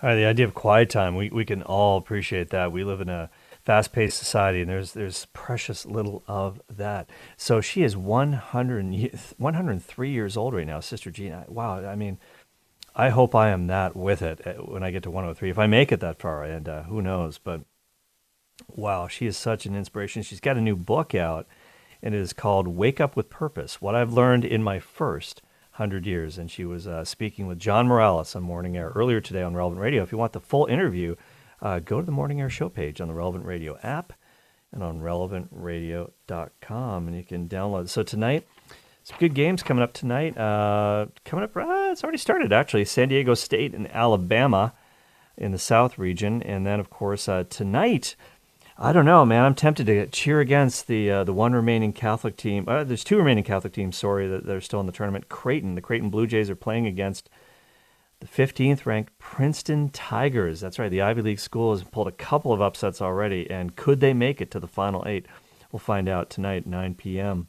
All 0.00 0.10
right, 0.10 0.14
the 0.14 0.26
idea 0.26 0.46
of 0.46 0.54
quiet 0.54 0.90
time, 0.90 1.16
we, 1.16 1.30
we 1.30 1.44
can 1.44 1.62
all 1.62 1.98
appreciate 1.98 2.50
that. 2.50 2.70
We 2.70 2.84
live 2.84 3.00
in 3.00 3.08
a 3.08 3.30
fast-paced 3.68 4.16
society, 4.16 4.62
and 4.62 4.70
there's 4.70 4.94
there's 4.94 5.26
precious 5.34 5.84
little 5.84 6.22
of 6.26 6.58
that. 6.74 7.10
So 7.36 7.60
she 7.60 7.82
is 7.82 7.98
100, 7.98 9.12
103 9.36 10.10
years 10.10 10.36
old 10.38 10.54
right 10.54 10.66
now, 10.66 10.80
Sister 10.80 11.10
Jean. 11.10 11.44
Wow, 11.48 11.84
I 11.84 11.94
mean, 11.94 12.16
I 12.96 13.10
hope 13.10 13.34
I 13.34 13.50
am 13.50 13.66
that 13.66 13.94
with 13.94 14.22
it 14.22 14.40
uh, 14.46 14.52
when 14.54 14.82
I 14.82 14.90
get 14.90 15.02
to 15.02 15.10
103, 15.10 15.50
if 15.50 15.58
I 15.58 15.66
make 15.66 15.92
it 15.92 16.00
that 16.00 16.18
far, 16.18 16.44
and 16.44 16.66
uh, 16.66 16.84
who 16.84 17.02
knows. 17.02 17.36
But 17.36 17.60
wow, 18.74 19.06
she 19.06 19.26
is 19.26 19.36
such 19.36 19.66
an 19.66 19.76
inspiration. 19.76 20.22
She's 20.22 20.40
got 20.40 20.56
a 20.56 20.62
new 20.62 20.74
book 20.74 21.14
out, 21.14 21.46
and 22.02 22.14
it 22.14 22.20
is 22.22 22.32
called 22.32 22.68
"Wake 22.68 23.02
Up 23.02 23.16
with 23.16 23.28
Purpose: 23.28 23.82
What 23.82 23.94
I've 23.94 24.14
Learned 24.14 24.46
in 24.46 24.62
My 24.62 24.78
first 24.78 25.42
100 25.72 26.06
years. 26.06 26.38
And 26.38 26.50
she 26.50 26.64
was 26.64 26.86
uh, 26.86 27.04
speaking 27.04 27.46
with 27.46 27.58
John 27.58 27.86
Morales 27.86 28.34
on 28.34 28.42
Morning 28.44 28.78
Air 28.78 28.92
earlier 28.94 29.20
today 29.20 29.42
on 29.42 29.54
Relevant 29.54 29.82
Radio. 29.82 30.02
If 30.02 30.10
you 30.10 30.16
want 30.16 30.32
the 30.32 30.40
full 30.40 30.64
interview, 30.64 31.16
uh, 31.60 31.80
go 31.80 32.00
to 32.00 32.06
the 32.06 32.12
Morning 32.12 32.40
Air 32.40 32.50
show 32.50 32.68
page 32.68 33.00
on 33.00 33.08
the 33.08 33.14
Relevant 33.14 33.44
Radio 33.44 33.78
app 33.82 34.12
and 34.72 34.82
on 34.82 35.00
relevantradio.com, 35.00 37.08
and 37.08 37.16
you 37.16 37.24
can 37.24 37.48
download. 37.48 37.88
So 37.88 38.02
tonight, 38.02 38.46
some 39.02 39.16
good 39.18 39.34
games 39.34 39.62
coming 39.62 39.82
up 39.82 39.92
tonight. 39.92 40.36
Uh, 40.36 41.06
coming 41.24 41.44
up, 41.44 41.56
uh, 41.56 41.88
it's 41.90 42.02
already 42.02 42.18
started 42.18 42.52
actually. 42.52 42.84
San 42.84 43.08
Diego 43.08 43.34
State 43.34 43.74
and 43.74 43.90
Alabama 43.90 44.74
in 45.36 45.52
the 45.52 45.58
South 45.58 45.98
region, 45.98 46.42
and 46.42 46.66
then 46.66 46.80
of 46.80 46.90
course 46.90 47.28
uh, 47.28 47.44
tonight. 47.48 48.16
I 48.80 48.92
don't 48.92 49.06
know, 49.06 49.26
man. 49.26 49.44
I'm 49.44 49.56
tempted 49.56 49.86
to 49.86 50.06
cheer 50.06 50.38
against 50.38 50.86
the 50.86 51.10
uh, 51.10 51.24
the 51.24 51.32
one 51.32 51.52
remaining 51.52 51.92
Catholic 51.92 52.36
team. 52.36 52.64
Uh, 52.68 52.84
there's 52.84 53.02
two 53.02 53.16
remaining 53.16 53.44
Catholic 53.44 53.72
teams. 53.72 53.96
Sorry, 53.96 54.28
that, 54.28 54.48
are 54.48 54.60
still 54.60 54.80
in 54.80 54.86
the 54.86 54.92
tournament. 54.92 55.28
Creighton, 55.28 55.74
the 55.74 55.80
Creighton 55.80 56.10
Blue 56.10 56.26
Jays 56.26 56.50
are 56.50 56.56
playing 56.56 56.86
against 56.86 57.28
the 58.20 58.26
15th 58.26 58.84
ranked 58.84 59.16
Princeton 59.18 59.90
Tigers. 59.90 60.60
That's 60.60 60.78
right, 60.78 60.90
the 60.90 61.02
Ivy 61.02 61.22
League 61.22 61.38
school 61.38 61.72
has 61.72 61.84
pulled 61.84 62.08
a 62.08 62.12
couple 62.12 62.52
of 62.52 62.60
upsets 62.60 63.00
already, 63.00 63.48
and 63.50 63.76
could 63.76 64.00
they 64.00 64.12
make 64.12 64.40
it 64.40 64.50
to 64.52 64.60
the 64.60 64.66
final 64.66 65.04
eight? 65.06 65.26
We'll 65.70 65.78
find 65.80 66.08
out 66.08 66.30
tonight, 66.30 66.66
9 66.66 66.94
p.m. 66.94 67.48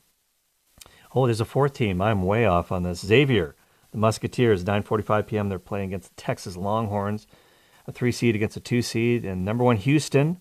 Oh, 1.15 1.25
there's 1.25 1.41
a 1.41 1.45
fourth 1.45 1.73
team. 1.73 2.01
I'm 2.01 2.23
way 2.23 2.45
off 2.45 2.71
on 2.71 2.83
this. 2.83 2.99
Xavier, 2.99 3.55
the 3.91 3.97
Musketeers, 3.97 4.63
9:45 4.63 5.25
p.m. 5.27 5.49
They're 5.49 5.57
playing 5.57 5.89
against 5.89 6.15
the 6.15 6.21
Texas 6.21 6.55
Longhorns, 6.55 7.25
a 7.87 7.91
three 7.91 8.11
seed 8.11 8.35
against 8.35 8.57
a 8.57 8.59
two 8.59 8.81
seed, 8.81 9.25
and 9.25 9.43
number 9.43 9.63
one 9.63 9.77
Houston 9.77 10.39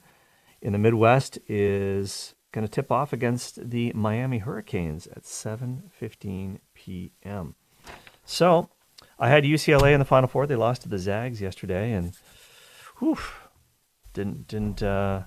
in 0.61 0.73
the 0.73 0.79
Midwest 0.79 1.39
is 1.49 2.35
going 2.53 2.67
to 2.67 2.71
tip 2.71 2.93
off 2.93 3.13
against 3.13 3.71
the 3.71 3.93
Miami 3.95 4.39
Hurricanes 4.39 5.07
at 5.07 5.23
7:15 5.23 6.59
p.m. 6.75 7.55
So 8.27 8.69
I 9.19 9.29
had 9.29 9.45
UCLA 9.45 9.93
in 9.93 9.99
the 9.99 10.05
Final 10.05 10.29
Four. 10.29 10.47
They 10.47 10.57
lost 10.57 10.83
to 10.83 10.89
the 10.89 10.99
Zags 10.99 11.41
yesterday, 11.41 11.93
and 11.93 12.13
whew, 12.99 13.19
didn't 14.13 14.47
didn't 14.47 14.83
uh, 14.83 15.23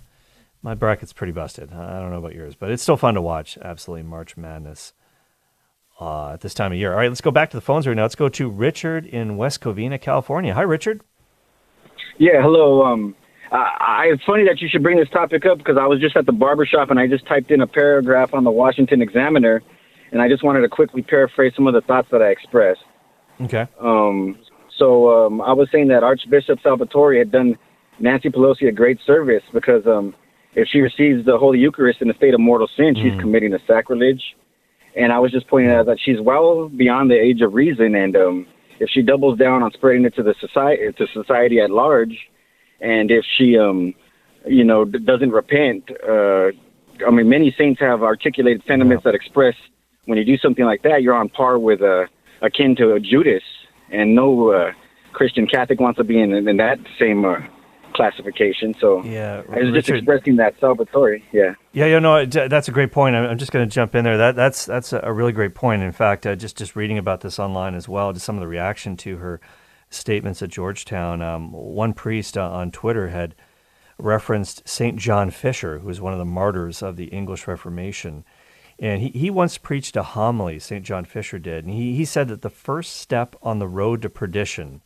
My 0.61 0.75
bracket's 0.75 1.13
pretty 1.13 1.33
busted. 1.33 1.71
I 1.73 1.99
don't 1.99 2.11
know 2.11 2.17
about 2.17 2.35
yours, 2.35 2.55
but 2.55 2.71
it's 2.71 2.83
still 2.83 2.97
fun 2.97 3.15
to 3.15 3.21
watch. 3.21 3.57
Absolutely, 3.61 4.03
March 4.03 4.37
Madness 4.37 4.93
uh, 5.99 6.33
at 6.33 6.41
this 6.41 6.53
time 6.53 6.71
of 6.71 6.77
year. 6.77 6.91
All 6.91 6.97
right, 6.97 7.09
let's 7.09 7.21
go 7.21 7.31
back 7.31 7.49
to 7.51 7.57
the 7.57 7.61
phones 7.61 7.85
right 7.85 7.95
now. 7.95 8.03
Let's 8.03 8.15
go 8.15 8.29
to 8.29 8.49
Richard 8.49 9.05
in 9.05 9.37
West 9.37 9.61
Covina, 9.61 9.99
California. 9.99 10.53
Hi, 10.53 10.61
Richard. 10.61 11.01
Yeah, 12.17 12.41
hello. 12.41 12.83
Um, 12.83 13.15
I, 13.51 14.05
it's 14.13 14.23
funny 14.23 14.45
that 14.45 14.61
you 14.61 14.69
should 14.69 14.83
bring 14.83 14.97
this 14.97 15.09
topic 15.09 15.45
up 15.45 15.57
because 15.57 15.77
I 15.77 15.85
was 15.85 15.99
just 15.99 16.15
at 16.15 16.25
the 16.25 16.31
barber 16.31 16.65
shop 16.65 16.89
and 16.89 16.99
I 16.99 17.07
just 17.07 17.27
typed 17.27 17.51
in 17.51 17.61
a 17.61 17.67
paragraph 17.67 18.33
on 18.33 18.45
the 18.45 18.51
Washington 18.51 19.01
Examiner, 19.01 19.61
and 20.11 20.21
I 20.21 20.29
just 20.29 20.43
wanted 20.43 20.61
to 20.61 20.69
quickly 20.69 21.01
paraphrase 21.01 21.53
some 21.55 21.67
of 21.67 21.73
the 21.73 21.81
thoughts 21.81 22.07
that 22.11 22.21
I 22.21 22.29
expressed. 22.29 22.81
Okay. 23.41 23.67
Um, 23.79 24.37
so 24.77 25.25
um, 25.27 25.41
I 25.41 25.53
was 25.53 25.69
saying 25.71 25.87
that 25.89 26.03
Archbishop 26.03 26.59
Salvatore 26.61 27.17
had 27.17 27.31
done 27.31 27.57
Nancy 27.99 28.29
Pelosi 28.29 28.67
a 28.67 28.71
great 28.71 28.99
service 29.05 29.43
because 29.53 29.85
um, 29.85 30.13
if 30.55 30.67
she 30.67 30.79
receives 30.79 31.25
the 31.25 31.37
Holy 31.37 31.59
Eucharist 31.59 32.01
in 32.01 32.09
a 32.09 32.13
state 32.15 32.33
of 32.33 32.39
mortal 32.39 32.67
sin, 32.75 32.95
she's 32.95 33.13
Mm. 33.13 33.19
committing 33.19 33.53
a 33.53 33.59
sacrilege. 33.67 34.23
And 34.95 35.13
I 35.13 35.19
was 35.19 35.31
just 35.31 35.47
pointing 35.47 35.71
out 35.71 35.85
that 35.85 35.99
she's 35.99 36.19
well 36.19 36.67
beyond 36.67 37.09
the 37.09 37.15
age 37.19 37.41
of 37.41 37.53
reason, 37.53 37.95
and 37.95 38.15
um, 38.17 38.47
if 38.79 38.89
she 38.89 39.01
doubles 39.01 39.37
down 39.39 39.63
on 39.63 39.71
spreading 39.71 40.03
it 40.05 40.13
to 40.15 40.23
the 40.23 40.35
society, 40.39 40.91
to 40.91 41.07
society 41.13 41.59
at 41.61 41.69
large, 41.69 42.17
and 42.81 43.09
if 43.09 43.23
she, 43.37 43.57
um, 43.57 43.93
you 44.45 44.65
know, 44.65 44.83
d- 44.83 44.99
doesn't 44.99 45.31
repent, 45.31 45.89
uh, 46.07 46.47
I 47.07 47.09
mean, 47.11 47.29
many 47.29 47.55
saints 47.57 47.79
have 47.79 48.03
articulated 48.03 48.63
sentiments 48.67 49.03
that 49.05 49.15
express 49.15 49.55
when 50.05 50.17
you 50.17 50.25
do 50.25 50.37
something 50.37 50.65
like 50.65 50.81
that, 50.81 51.03
you're 51.03 51.13
on 51.15 51.29
par 51.29 51.57
with 51.57 51.81
uh, 51.81 52.05
akin 52.41 52.75
to 52.77 52.93
a 52.93 52.99
Judas, 52.99 53.43
and 53.91 54.15
no 54.15 54.51
uh, 54.51 54.71
Christian 55.13 55.47
Catholic 55.47 55.79
wants 55.79 55.97
to 55.97 56.03
be 56.03 56.19
in, 56.19 56.33
in 56.33 56.57
that 56.57 56.79
same 56.99 57.25
uh, 57.25 57.37
classification. 57.93 58.73
So 58.79 59.03
Yeah, 59.03 59.43
I 59.49 59.59
was 59.59 59.73
just 59.73 59.89
expressing 59.89 60.37
that 60.37 60.55
Salvatore. 60.59 61.21
Yeah. 61.31 61.55
Yeah, 61.73 61.85
you 61.85 61.99
know, 61.99 62.25
that's 62.25 62.67
a 62.67 62.71
great 62.71 62.91
point. 62.91 63.15
I'm 63.15 63.25
I'm 63.25 63.37
just 63.37 63.51
going 63.51 63.67
to 63.67 63.73
jump 63.73 63.95
in 63.95 64.03
there. 64.03 64.17
That 64.17 64.35
that's 64.35 64.65
that's 64.65 64.93
a 64.93 65.11
really 65.11 65.31
great 65.31 65.55
point. 65.55 65.83
In 65.83 65.91
fact, 65.91 66.25
uh, 66.25 66.35
just 66.35 66.57
just 66.57 66.75
reading 66.75 66.97
about 66.97 67.21
this 67.21 67.39
online 67.39 67.75
as 67.75 67.87
well, 67.87 68.13
just 68.13 68.25
some 68.25 68.35
of 68.35 68.41
the 68.41 68.47
reaction 68.47 68.97
to 68.97 69.17
her 69.17 69.39
statements 69.89 70.41
at 70.41 70.49
Georgetown. 70.49 71.21
Um, 71.21 71.51
one 71.51 71.93
priest 71.93 72.37
uh, 72.37 72.49
on 72.49 72.71
Twitter 72.71 73.09
had 73.09 73.35
referenced 73.97 74.67
Saint 74.67 74.97
John 74.97 75.29
Fisher, 75.29 75.79
who 75.79 75.87
was 75.87 76.01
one 76.01 76.13
of 76.13 76.19
the 76.19 76.25
martyrs 76.25 76.81
of 76.81 76.95
the 76.95 77.05
English 77.05 77.47
Reformation, 77.47 78.25
and 78.81 79.01
he 79.01 79.09
he 79.09 79.29
once 79.29 79.57
preached 79.57 79.95
a 79.95 80.03
homily. 80.03 80.59
Saint 80.59 80.83
John 80.83 81.05
Fisher 81.05 81.39
did, 81.39 81.63
and 81.63 81.73
he 81.73 81.95
he 81.95 82.03
said 82.03 82.27
that 82.27 82.41
the 82.41 82.49
first 82.49 82.97
step 82.97 83.37
on 83.41 83.59
the 83.59 83.67
road 83.67 84.01
to 84.01 84.09
perdition 84.09 84.81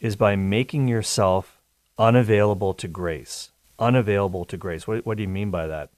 is 0.00 0.16
by 0.16 0.36
making 0.36 0.88
yourself 0.88 1.62
unavailable 1.96 2.74
to 2.74 2.88
grace. 2.88 3.52
Unavailable 3.78 4.44
to 4.44 4.56
grace. 4.56 4.86
What, 4.86 5.06
what 5.06 5.16
do 5.16 5.22
you 5.22 5.28
mean 5.28 5.50
by 5.50 5.68
that? 5.68 5.90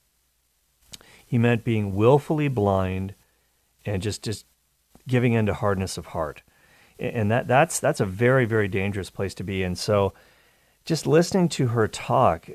He 1.27 1.39
meant 1.39 1.65
being 1.65 1.95
willfully 1.95 2.49
blind 2.49 3.15
and 3.87 4.03
just, 4.03 4.23
just 4.23 4.45
giving 5.09 5.33
in 5.33 5.47
to 5.47 5.55
hardness 5.55 5.97
of 5.97 6.07
heart. 6.07 6.43
And 6.99 7.31
that, 7.31 7.49
that's, 7.49 7.81
that's 7.81 8.01
a 8.01 8.07
very, 8.07 8.45
very 8.45 8.69
dangerous 8.69 9.11
place 9.11 9.35
to 9.35 9.43
be. 9.43 9.63
And 9.63 9.77
so 9.77 10.13
just 10.85 11.07
listening 11.07 11.49
to 11.51 11.69
her 11.69 11.89
talk, 11.89 12.49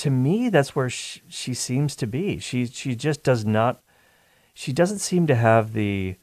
to 0.00 0.10
me, 0.10 0.48
that's 0.48 0.74
where 0.74 0.90
she, 0.90 1.20
she 1.28 1.54
seems 1.54 1.94
to 1.96 2.06
be. 2.06 2.38
She, 2.38 2.66
she 2.66 2.94
just 2.94 3.22
does 3.22 3.44
not, 3.44 3.82
she 4.54 4.72
doesn't 4.72 4.98
seem 5.00 5.26
to 5.26 5.34
have 5.34 5.72
the, 5.72 6.16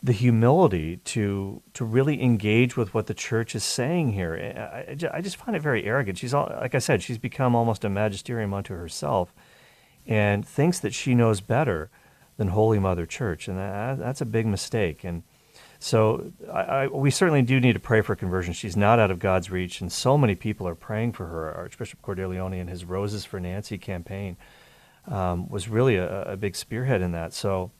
the 0.00 0.12
humility 0.12 0.98
to 0.98 1.60
to 1.74 1.84
really 1.84 2.22
engage 2.22 2.76
with 2.76 2.94
what 2.94 3.06
the 3.06 3.14
church 3.14 3.56
is 3.56 3.64
saying 3.64 4.12
here. 4.12 4.32
I, 4.88 5.16
I 5.16 5.20
just 5.20 5.36
find 5.36 5.56
it 5.56 5.62
very 5.62 5.84
arrogant. 5.84 6.18
She's 6.18 6.32
all, 6.32 6.46
like 6.60 6.76
I 6.76 6.78
said, 6.78 7.02
she's 7.02 7.18
become 7.18 7.56
almost 7.56 7.84
a 7.84 7.88
magisterium 7.88 8.54
unto 8.54 8.74
herself, 8.74 9.34
and 10.06 10.46
thinks 10.46 10.78
that 10.80 10.94
she 10.94 11.14
knows 11.14 11.40
better 11.40 11.90
than 12.36 12.48
Holy 12.48 12.78
Mother 12.78 13.06
Church, 13.06 13.48
and 13.48 13.58
that, 13.58 13.98
that's 13.98 14.20
a 14.20 14.26
big 14.26 14.46
mistake. 14.46 15.02
And 15.02 15.24
so 15.78 16.32
I, 16.52 16.60
I, 16.60 16.86
we 16.88 17.10
certainly 17.10 17.42
do 17.42 17.60
need 17.60 17.74
to 17.74 17.80
pray 17.80 18.00
for 18.00 18.16
conversion. 18.16 18.52
She's 18.52 18.76
not 18.76 18.98
out 18.98 19.10
of 19.10 19.18
God's 19.18 19.50
reach, 19.50 19.80
and 19.80 19.92
so 19.92 20.18
many 20.18 20.34
people 20.34 20.66
are 20.66 20.74
praying 20.74 21.12
for 21.12 21.26
her. 21.26 21.54
Archbishop 21.54 22.02
Cordileone 22.02 22.60
and 22.60 22.68
his 22.68 22.84
Roses 22.84 23.24
for 23.24 23.38
Nancy 23.38 23.78
campaign 23.78 24.36
um, 25.06 25.48
was 25.48 25.68
really 25.68 25.96
a, 25.96 26.22
a 26.32 26.36
big 26.36 26.56
spearhead 26.56 27.00
in 27.00 27.12
that. 27.12 27.32
So 27.32 27.70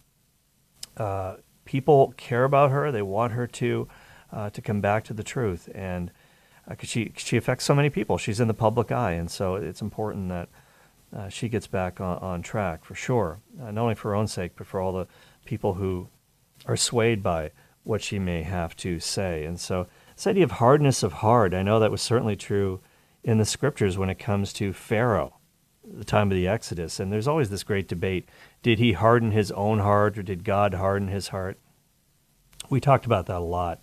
uh, 0.97 1.37
people 1.65 2.15
care 2.17 2.45
about 2.45 2.71
her. 2.71 2.91
They 2.93 3.03
want 3.03 3.33
her 3.33 3.47
to 3.47 3.89
uh, 4.33 4.51
to 4.51 4.63
come 4.63 4.81
back 4.81 5.05
to 5.05 5.15
the 5.15 5.23
truth, 5.23 5.69
and 5.75 6.11
uh 6.71 6.75
'cause 6.75 6.89
she 6.89 7.13
she 7.17 7.37
affects 7.37 7.65
so 7.65 7.75
many 7.75 7.91
people. 7.91 8.19
She's 8.19 8.41
in 8.41 8.49
the 8.49 8.55
public 8.55 8.93
eye, 8.93 9.13
and 9.13 9.31
so 9.31 9.57
it's 9.57 9.83
important 9.83 10.29
that 10.29 10.49
uh, 11.17 11.29
she 11.29 11.49
gets 11.49 11.67
back 11.67 12.01
on, 12.01 12.19
on 12.19 12.43
track 12.43 12.85
for 12.85 12.95
sure. 12.95 13.41
Uh, 13.61 13.71
not 13.71 13.83
only 13.83 13.95
for 13.95 14.11
her 14.11 14.15
own 14.15 14.27
sake, 14.27 14.53
but 14.57 14.67
for 14.67 14.81
all 14.81 14.93
the 14.93 15.07
people 15.45 15.75
who 15.75 16.09
are 16.67 16.77
swayed 16.77 17.23
by 17.23 17.51
what 17.89 18.03
she 18.03 18.19
may 18.19 18.43
have 18.43 18.77
to 18.77 19.01
say. 19.01 19.45
And 19.45 19.59
so, 19.59 19.87
this 20.15 20.27
idea 20.27 20.45
of 20.45 20.53
hardness 20.53 21.03
of 21.03 21.15
heart, 21.15 21.55
I 21.55 21.63
know 21.63 21.81
that 21.81 21.91
was 21.91 22.03
certainly 22.03 22.37
true 22.37 22.81
in 23.25 23.39
the 23.39 23.47
scriptures 23.47 23.97
when 23.97 24.11
it 24.11 24.19
comes 24.19 24.53
to 24.55 24.73
Pharaoh 24.75 25.35
the 25.83 26.05
time 26.05 26.31
of 26.31 26.37
the 26.37 26.47
Exodus. 26.47 27.01
And 27.01 27.11
there's 27.11 27.27
always 27.27 27.49
this 27.49 27.63
great 27.63 27.89
debate 27.89 28.29
did 28.63 28.79
he 28.79 28.93
harden 28.93 29.31
his 29.31 29.51
own 29.53 29.79
heart 29.79 30.19
or 30.19 30.23
did 30.23 30.45
God 30.45 30.75
harden 30.75 31.09
his 31.09 31.29
heart? 31.29 31.59
We 32.69 32.79
talked 32.79 33.07
about 33.07 33.25
that 33.27 33.37
a 33.37 33.41
lot 33.41 33.81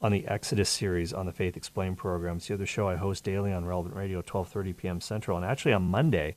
on 0.00 0.12
the 0.12 0.26
Exodus 0.26 0.70
series 0.70 1.12
on 1.12 1.26
the 1.26 1.32
Faith 1.32 1.54
Explained 1.56 1.98
program. 1.98 2.38
It's 2.38 2.48
the 2.48 2.54
other 2.54 2.64
show 2.64 2.88
I 2.88 2.96
host 2.96 3.22
daily 3.22 3.52
on 3.52 3.66
Relevant 3.66 3.94
Radio, 3.94 4.22
12:30 4.22 4.74
p.m. 4.76 5.00
Central. 5.02 5.36
And 5.36 5.44
actually 5.44 5.74
on 5.74 5.82
Monday, 5.82 6.36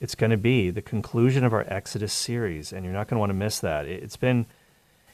it's 0.00 0.16
going 0.16 0.30
to 0.30 0.36
be 0.36 0.70
the 0.70 0.82
conclusion 0.82 1.44
of 1.44 1.52
our 1.52 1.64
Exodus 1.68 2.12
series, 2.12 2.72
and 2.72 2.84
you're 2.84 2.94
not 2.94 3.06
going 3.06 3.16
to 3.16 3.20
want 3.20 3.30
to 3.30 3.34
miss 3.34 3.60
that. 3.60 3.86
It- 3.86 4.02
It's 4.02 4.16
been 4.16 4.46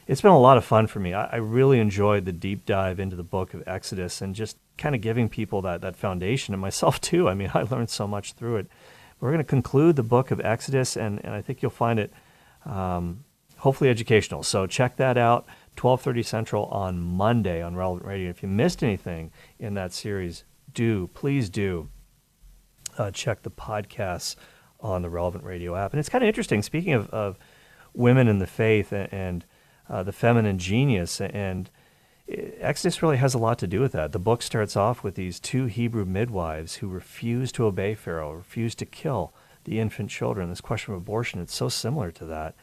it's 0.07 0.21
been 0.21 0.31
a 0.31 0.39
lot 0.39 0.57
of 0.57 0.65
fun 0.65 0.87
for 0.87 1.01
me. 1.01 1.15
I, 1.15 1.25
I 1.27 1.37
really 1.37 1.81
enjoyed 1.81 2.25
the 2.25 2.33
deep 2.33 2.65
dive 2.65 3.01
into 3.01 3.17
the 3.17 3.25
book 3.25 3.55
of 3.55 3.63
Exodus 3.67 4.23
and 4.23 4.35
just 4.35 4.57
kind 4.79 4.95
of 4.95 5.01
giving 5.01 5.29
people 5.29 5.63
that, 5.63 5.81
that 5.81 5.97
foundation 5.97 6.55
and 6.55 6.61
myself 6.61 7.01
too. 7.01 7.29
I 7.29 7.35
mean, 7.35 7.51
I 7.55 7.63
learned 7.63 7.91
so 7.91 8.07
much 8.07 8.33
through 8.35 8.57
it. 8.57 8.67
We're 9.21 9.31
going 9.31 9.39
to 9.39 9.45
conclude 9.45 9.97
the 9.97 10.03
book 10.03 10.31
of 10.31 10.41
Exodus, 10.41 10.97
and, 10.97 11.25
and 11.25 11.33
I 11.35 11.41
think 11.41 11.63
you'll 11.63 11.71
find 11.71 11.99
it 11.99 12.13
um, 12.67 13.25
hopefully 13.59 13.89
educational. 13.89 14.43
So 14.43 14.67
check 14.67 14.97
that 14.97 15.17
out, 15.17 15.47
12:30 15.77 16.25
Central 16.25 16.65
on 16.67 17.01
Monday 17.01 17.63
on 17.63 17.77
Relevant 17.77 18.07
Radio. 18.07 18.29
If 18.29 18.43
you 18.43 18.49
missed 18.49 18.83
anything 18.83 19.31
in 19.59 19.75
that 19.75 19.93
series, 19.93 20.45
do 20.75 21.09
please 21.15 21.49
do 21.49 21.89
uh, 22.99 23.11
check 23.11 23.43
the 23.43 23.51
podcasts 23.51 24.37
on 24.81 25.01
the 25.01 25.09
Relevant 25.09 25.45
Radio 25.45 25.75
app. 25.75 25.93
And 25.93 26.01
it's 26.01 26.11
kind 26.11 26.23
of 26.23 26.29
interesting. 26.29 26.63
Speaking 26.63 26.93
of, 26.93 27.09
of 27.11 27.39
women 27.95 28.29
in 28.29 28.39
the 28.39 28.47
faith 28.47 28.93
and, 28.93 29.11
and 29.13 29.45
uh, 29.89 30.03
the 30.03 30.13
feminine 30.13 30.59
genius, 30.59 31.21
and 31.21 31.71
Exodus 32.29 33.03
really 33.03 33.19
has 33.19 33.35
a 33.35 33.39
lot 33.39 33.59
to 33.59 33.67
do 33.67 33.81
with 33.81 33.93
that. 33.93 34.13
The 34.13 34.19
book 34.19 34.43
starts 34.43 34.77
off 34.77 35.05
with 35.05 35.15
these 35.15 35.39
two 35.39 35.67
Hebrew 35.67 36.05
midwives 36.05 36.77
who 36.77 36.89
refuse 36.89 37.53
to 37.53 37.67
obey 37.67 37.95
Pharaoh, 37.95 38.33
refuse 38.33 38.75
to 38.77 38.87
kill 38.87 39.33
the 39.65 39.79
infant 39.79 40.11
children. 40.11 40.49
This 40.49 40.61
question 40.61 40.95
of 40.95 41.01
abortion, 41.01 41.41
it's 41.41 41.55
so 41.55 41.69
similar 41.69 42.11
to 42.13 42.25
that. 42.27 42.55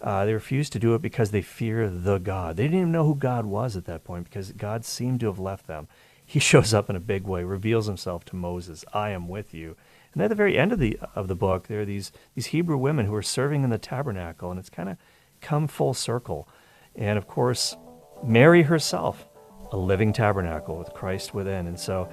Uh, 0.00 0.24
they 0.24 0.34
refuse 0.34 0.68
to 0.70 0.78
do 0.78 0.94
it 0.94 1.02
because 1.02 1.30
they 1.30 1.42
fear 1.42 1.88
the 1.88 2.18
God. 2.18 2.56
They 2.56 2.64
didn't 2.64 2.78
even 2.78 2.92
know 2.92 3.06
who 3.06 3.14
God 3.14 3.46
was 3.46 3.76
at 3.76 3.86
that 3.86 4.04
point 4.04 4.24
because 4.24 4.52
God 4.52 4.84
seemed 4.84 5.20
to 5.20 5.26
have 5.26 5.38
left 5.38 5.66
them. 5.66 5.86
He 6.26 6.38
shows 6.40 6.74
up 6.74 6.90
in 6.90 6.96
a 6.96 7.00
big 7.00 7.24
way, 7.24 7.44
reveals 7.44 7.86
himself 7.86 8.24
to 8.26 8.36
Moses. 8.36 8.84
I 8.92 9.10
am 9.10 9.28
with 9.28 9.54
you. 9.54 9.76
And 10.12 10.22
at 10.22 10.28
the 10.28 10.34
very 10.34 10.56
end 10.56 10.72
of 10.72 10.78
the 10.78 10.98
of 11.14 11.28
the 11.28 11.34
book, 11.34 11.66
there 11.66 11.80
are 11.80 11.84
these 11.84 12.12
these 12.34 12.46
Hebrew 12.46 12.76
women 12.76 13.06
who 13.06 13.14
are 13.14 13.22
serving 13.22 13.64
in 13.64 13.70
the 13.70 13.78
tabernacle, 13.78 14.50
and 14.50 14.60
it's 14.60 14.70
kind 14.70 14.88
of 14.88 14.96
come 15.40 15.66
full 15.66 15.94
circle. 15.94 16.48
And 16.96 17.18
of 17.18 17.26
course, 17.26 17.76
Mary 18.22 18.62
herself, 18.62 19.26
a 19.72 19.76
living 19.76 20.12
tabernacle 20.12 20.76
with 20.76 20.92
Christ 20.92 21.34
within. 21.34 21.66
And 21.66 21.78
so, 21.78 22.08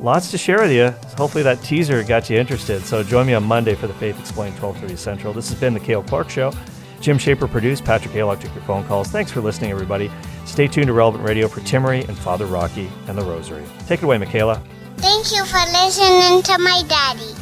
lots 0.00 0.30
to 0.30 0.38
share 0.38 0.60
with 0.60 0.72
you. 0.72 0.90
Hopefully, 1.16 1.42
that 1.44 1.62
teaser 1.62 2.02
got 2.02 2.30
you 2.30 2.38
interested. 2.38 2.82
So, 2.82 3.02
join 3.02 3.26
me 3.26 3.34
on 3.34 3.44
Monday 3.44 3.74
for 3.74 3.86
the 3.86 3.94
Faith 3.94 4.18
Explained 4.18 4.56
12:30 4.56 4.96
Central. 4.96 5.32
This 5.32 5.50
has 5.50 5.60
been 5.60 5.74
the 5.74 5.80
Cale 5.80 6.02
Clark 6.02 6.30
Show. 6.30 6.52
Jim 7.00 7.18
Shaper 7.18 7.48
produced. 7.48 7.84
Patrick 7.84 8.14
Haylock 8.14 8.40
took 8.40 8.54
your 8.54 8.62
phone 8.64 8.84
calls. 8.84 9.08
Thanks 9.08 9.30
for 9.30 9.40
listening, 9.40 9.72
everybody. 9.72 10.10
Stay 10.46 10.68
tuned 10.68 10.86
to 10.86 10.92
Relevant 10.92 11.24
Radio 11.24 11.48
for 11.48 11.60
Timmerie 11.60 12.08
and 12.08 12.16
Father 12.16 12.46
Rocky 12.46 12.88
and 13.08 13.18
the 13.18 13.24
Rosary. 13.24 13.64
Take 13.86 14.02
it 14.02 14.04
away, 14.04 14.18
Michaela. 14.18 14.62
Thank 14.98 15.32
you 15.32 15.44
for 15.44 15.58
listening 15.72 16.42
to 16.42 16.58
my 16.58 16.82
daddy. 16.88 17.34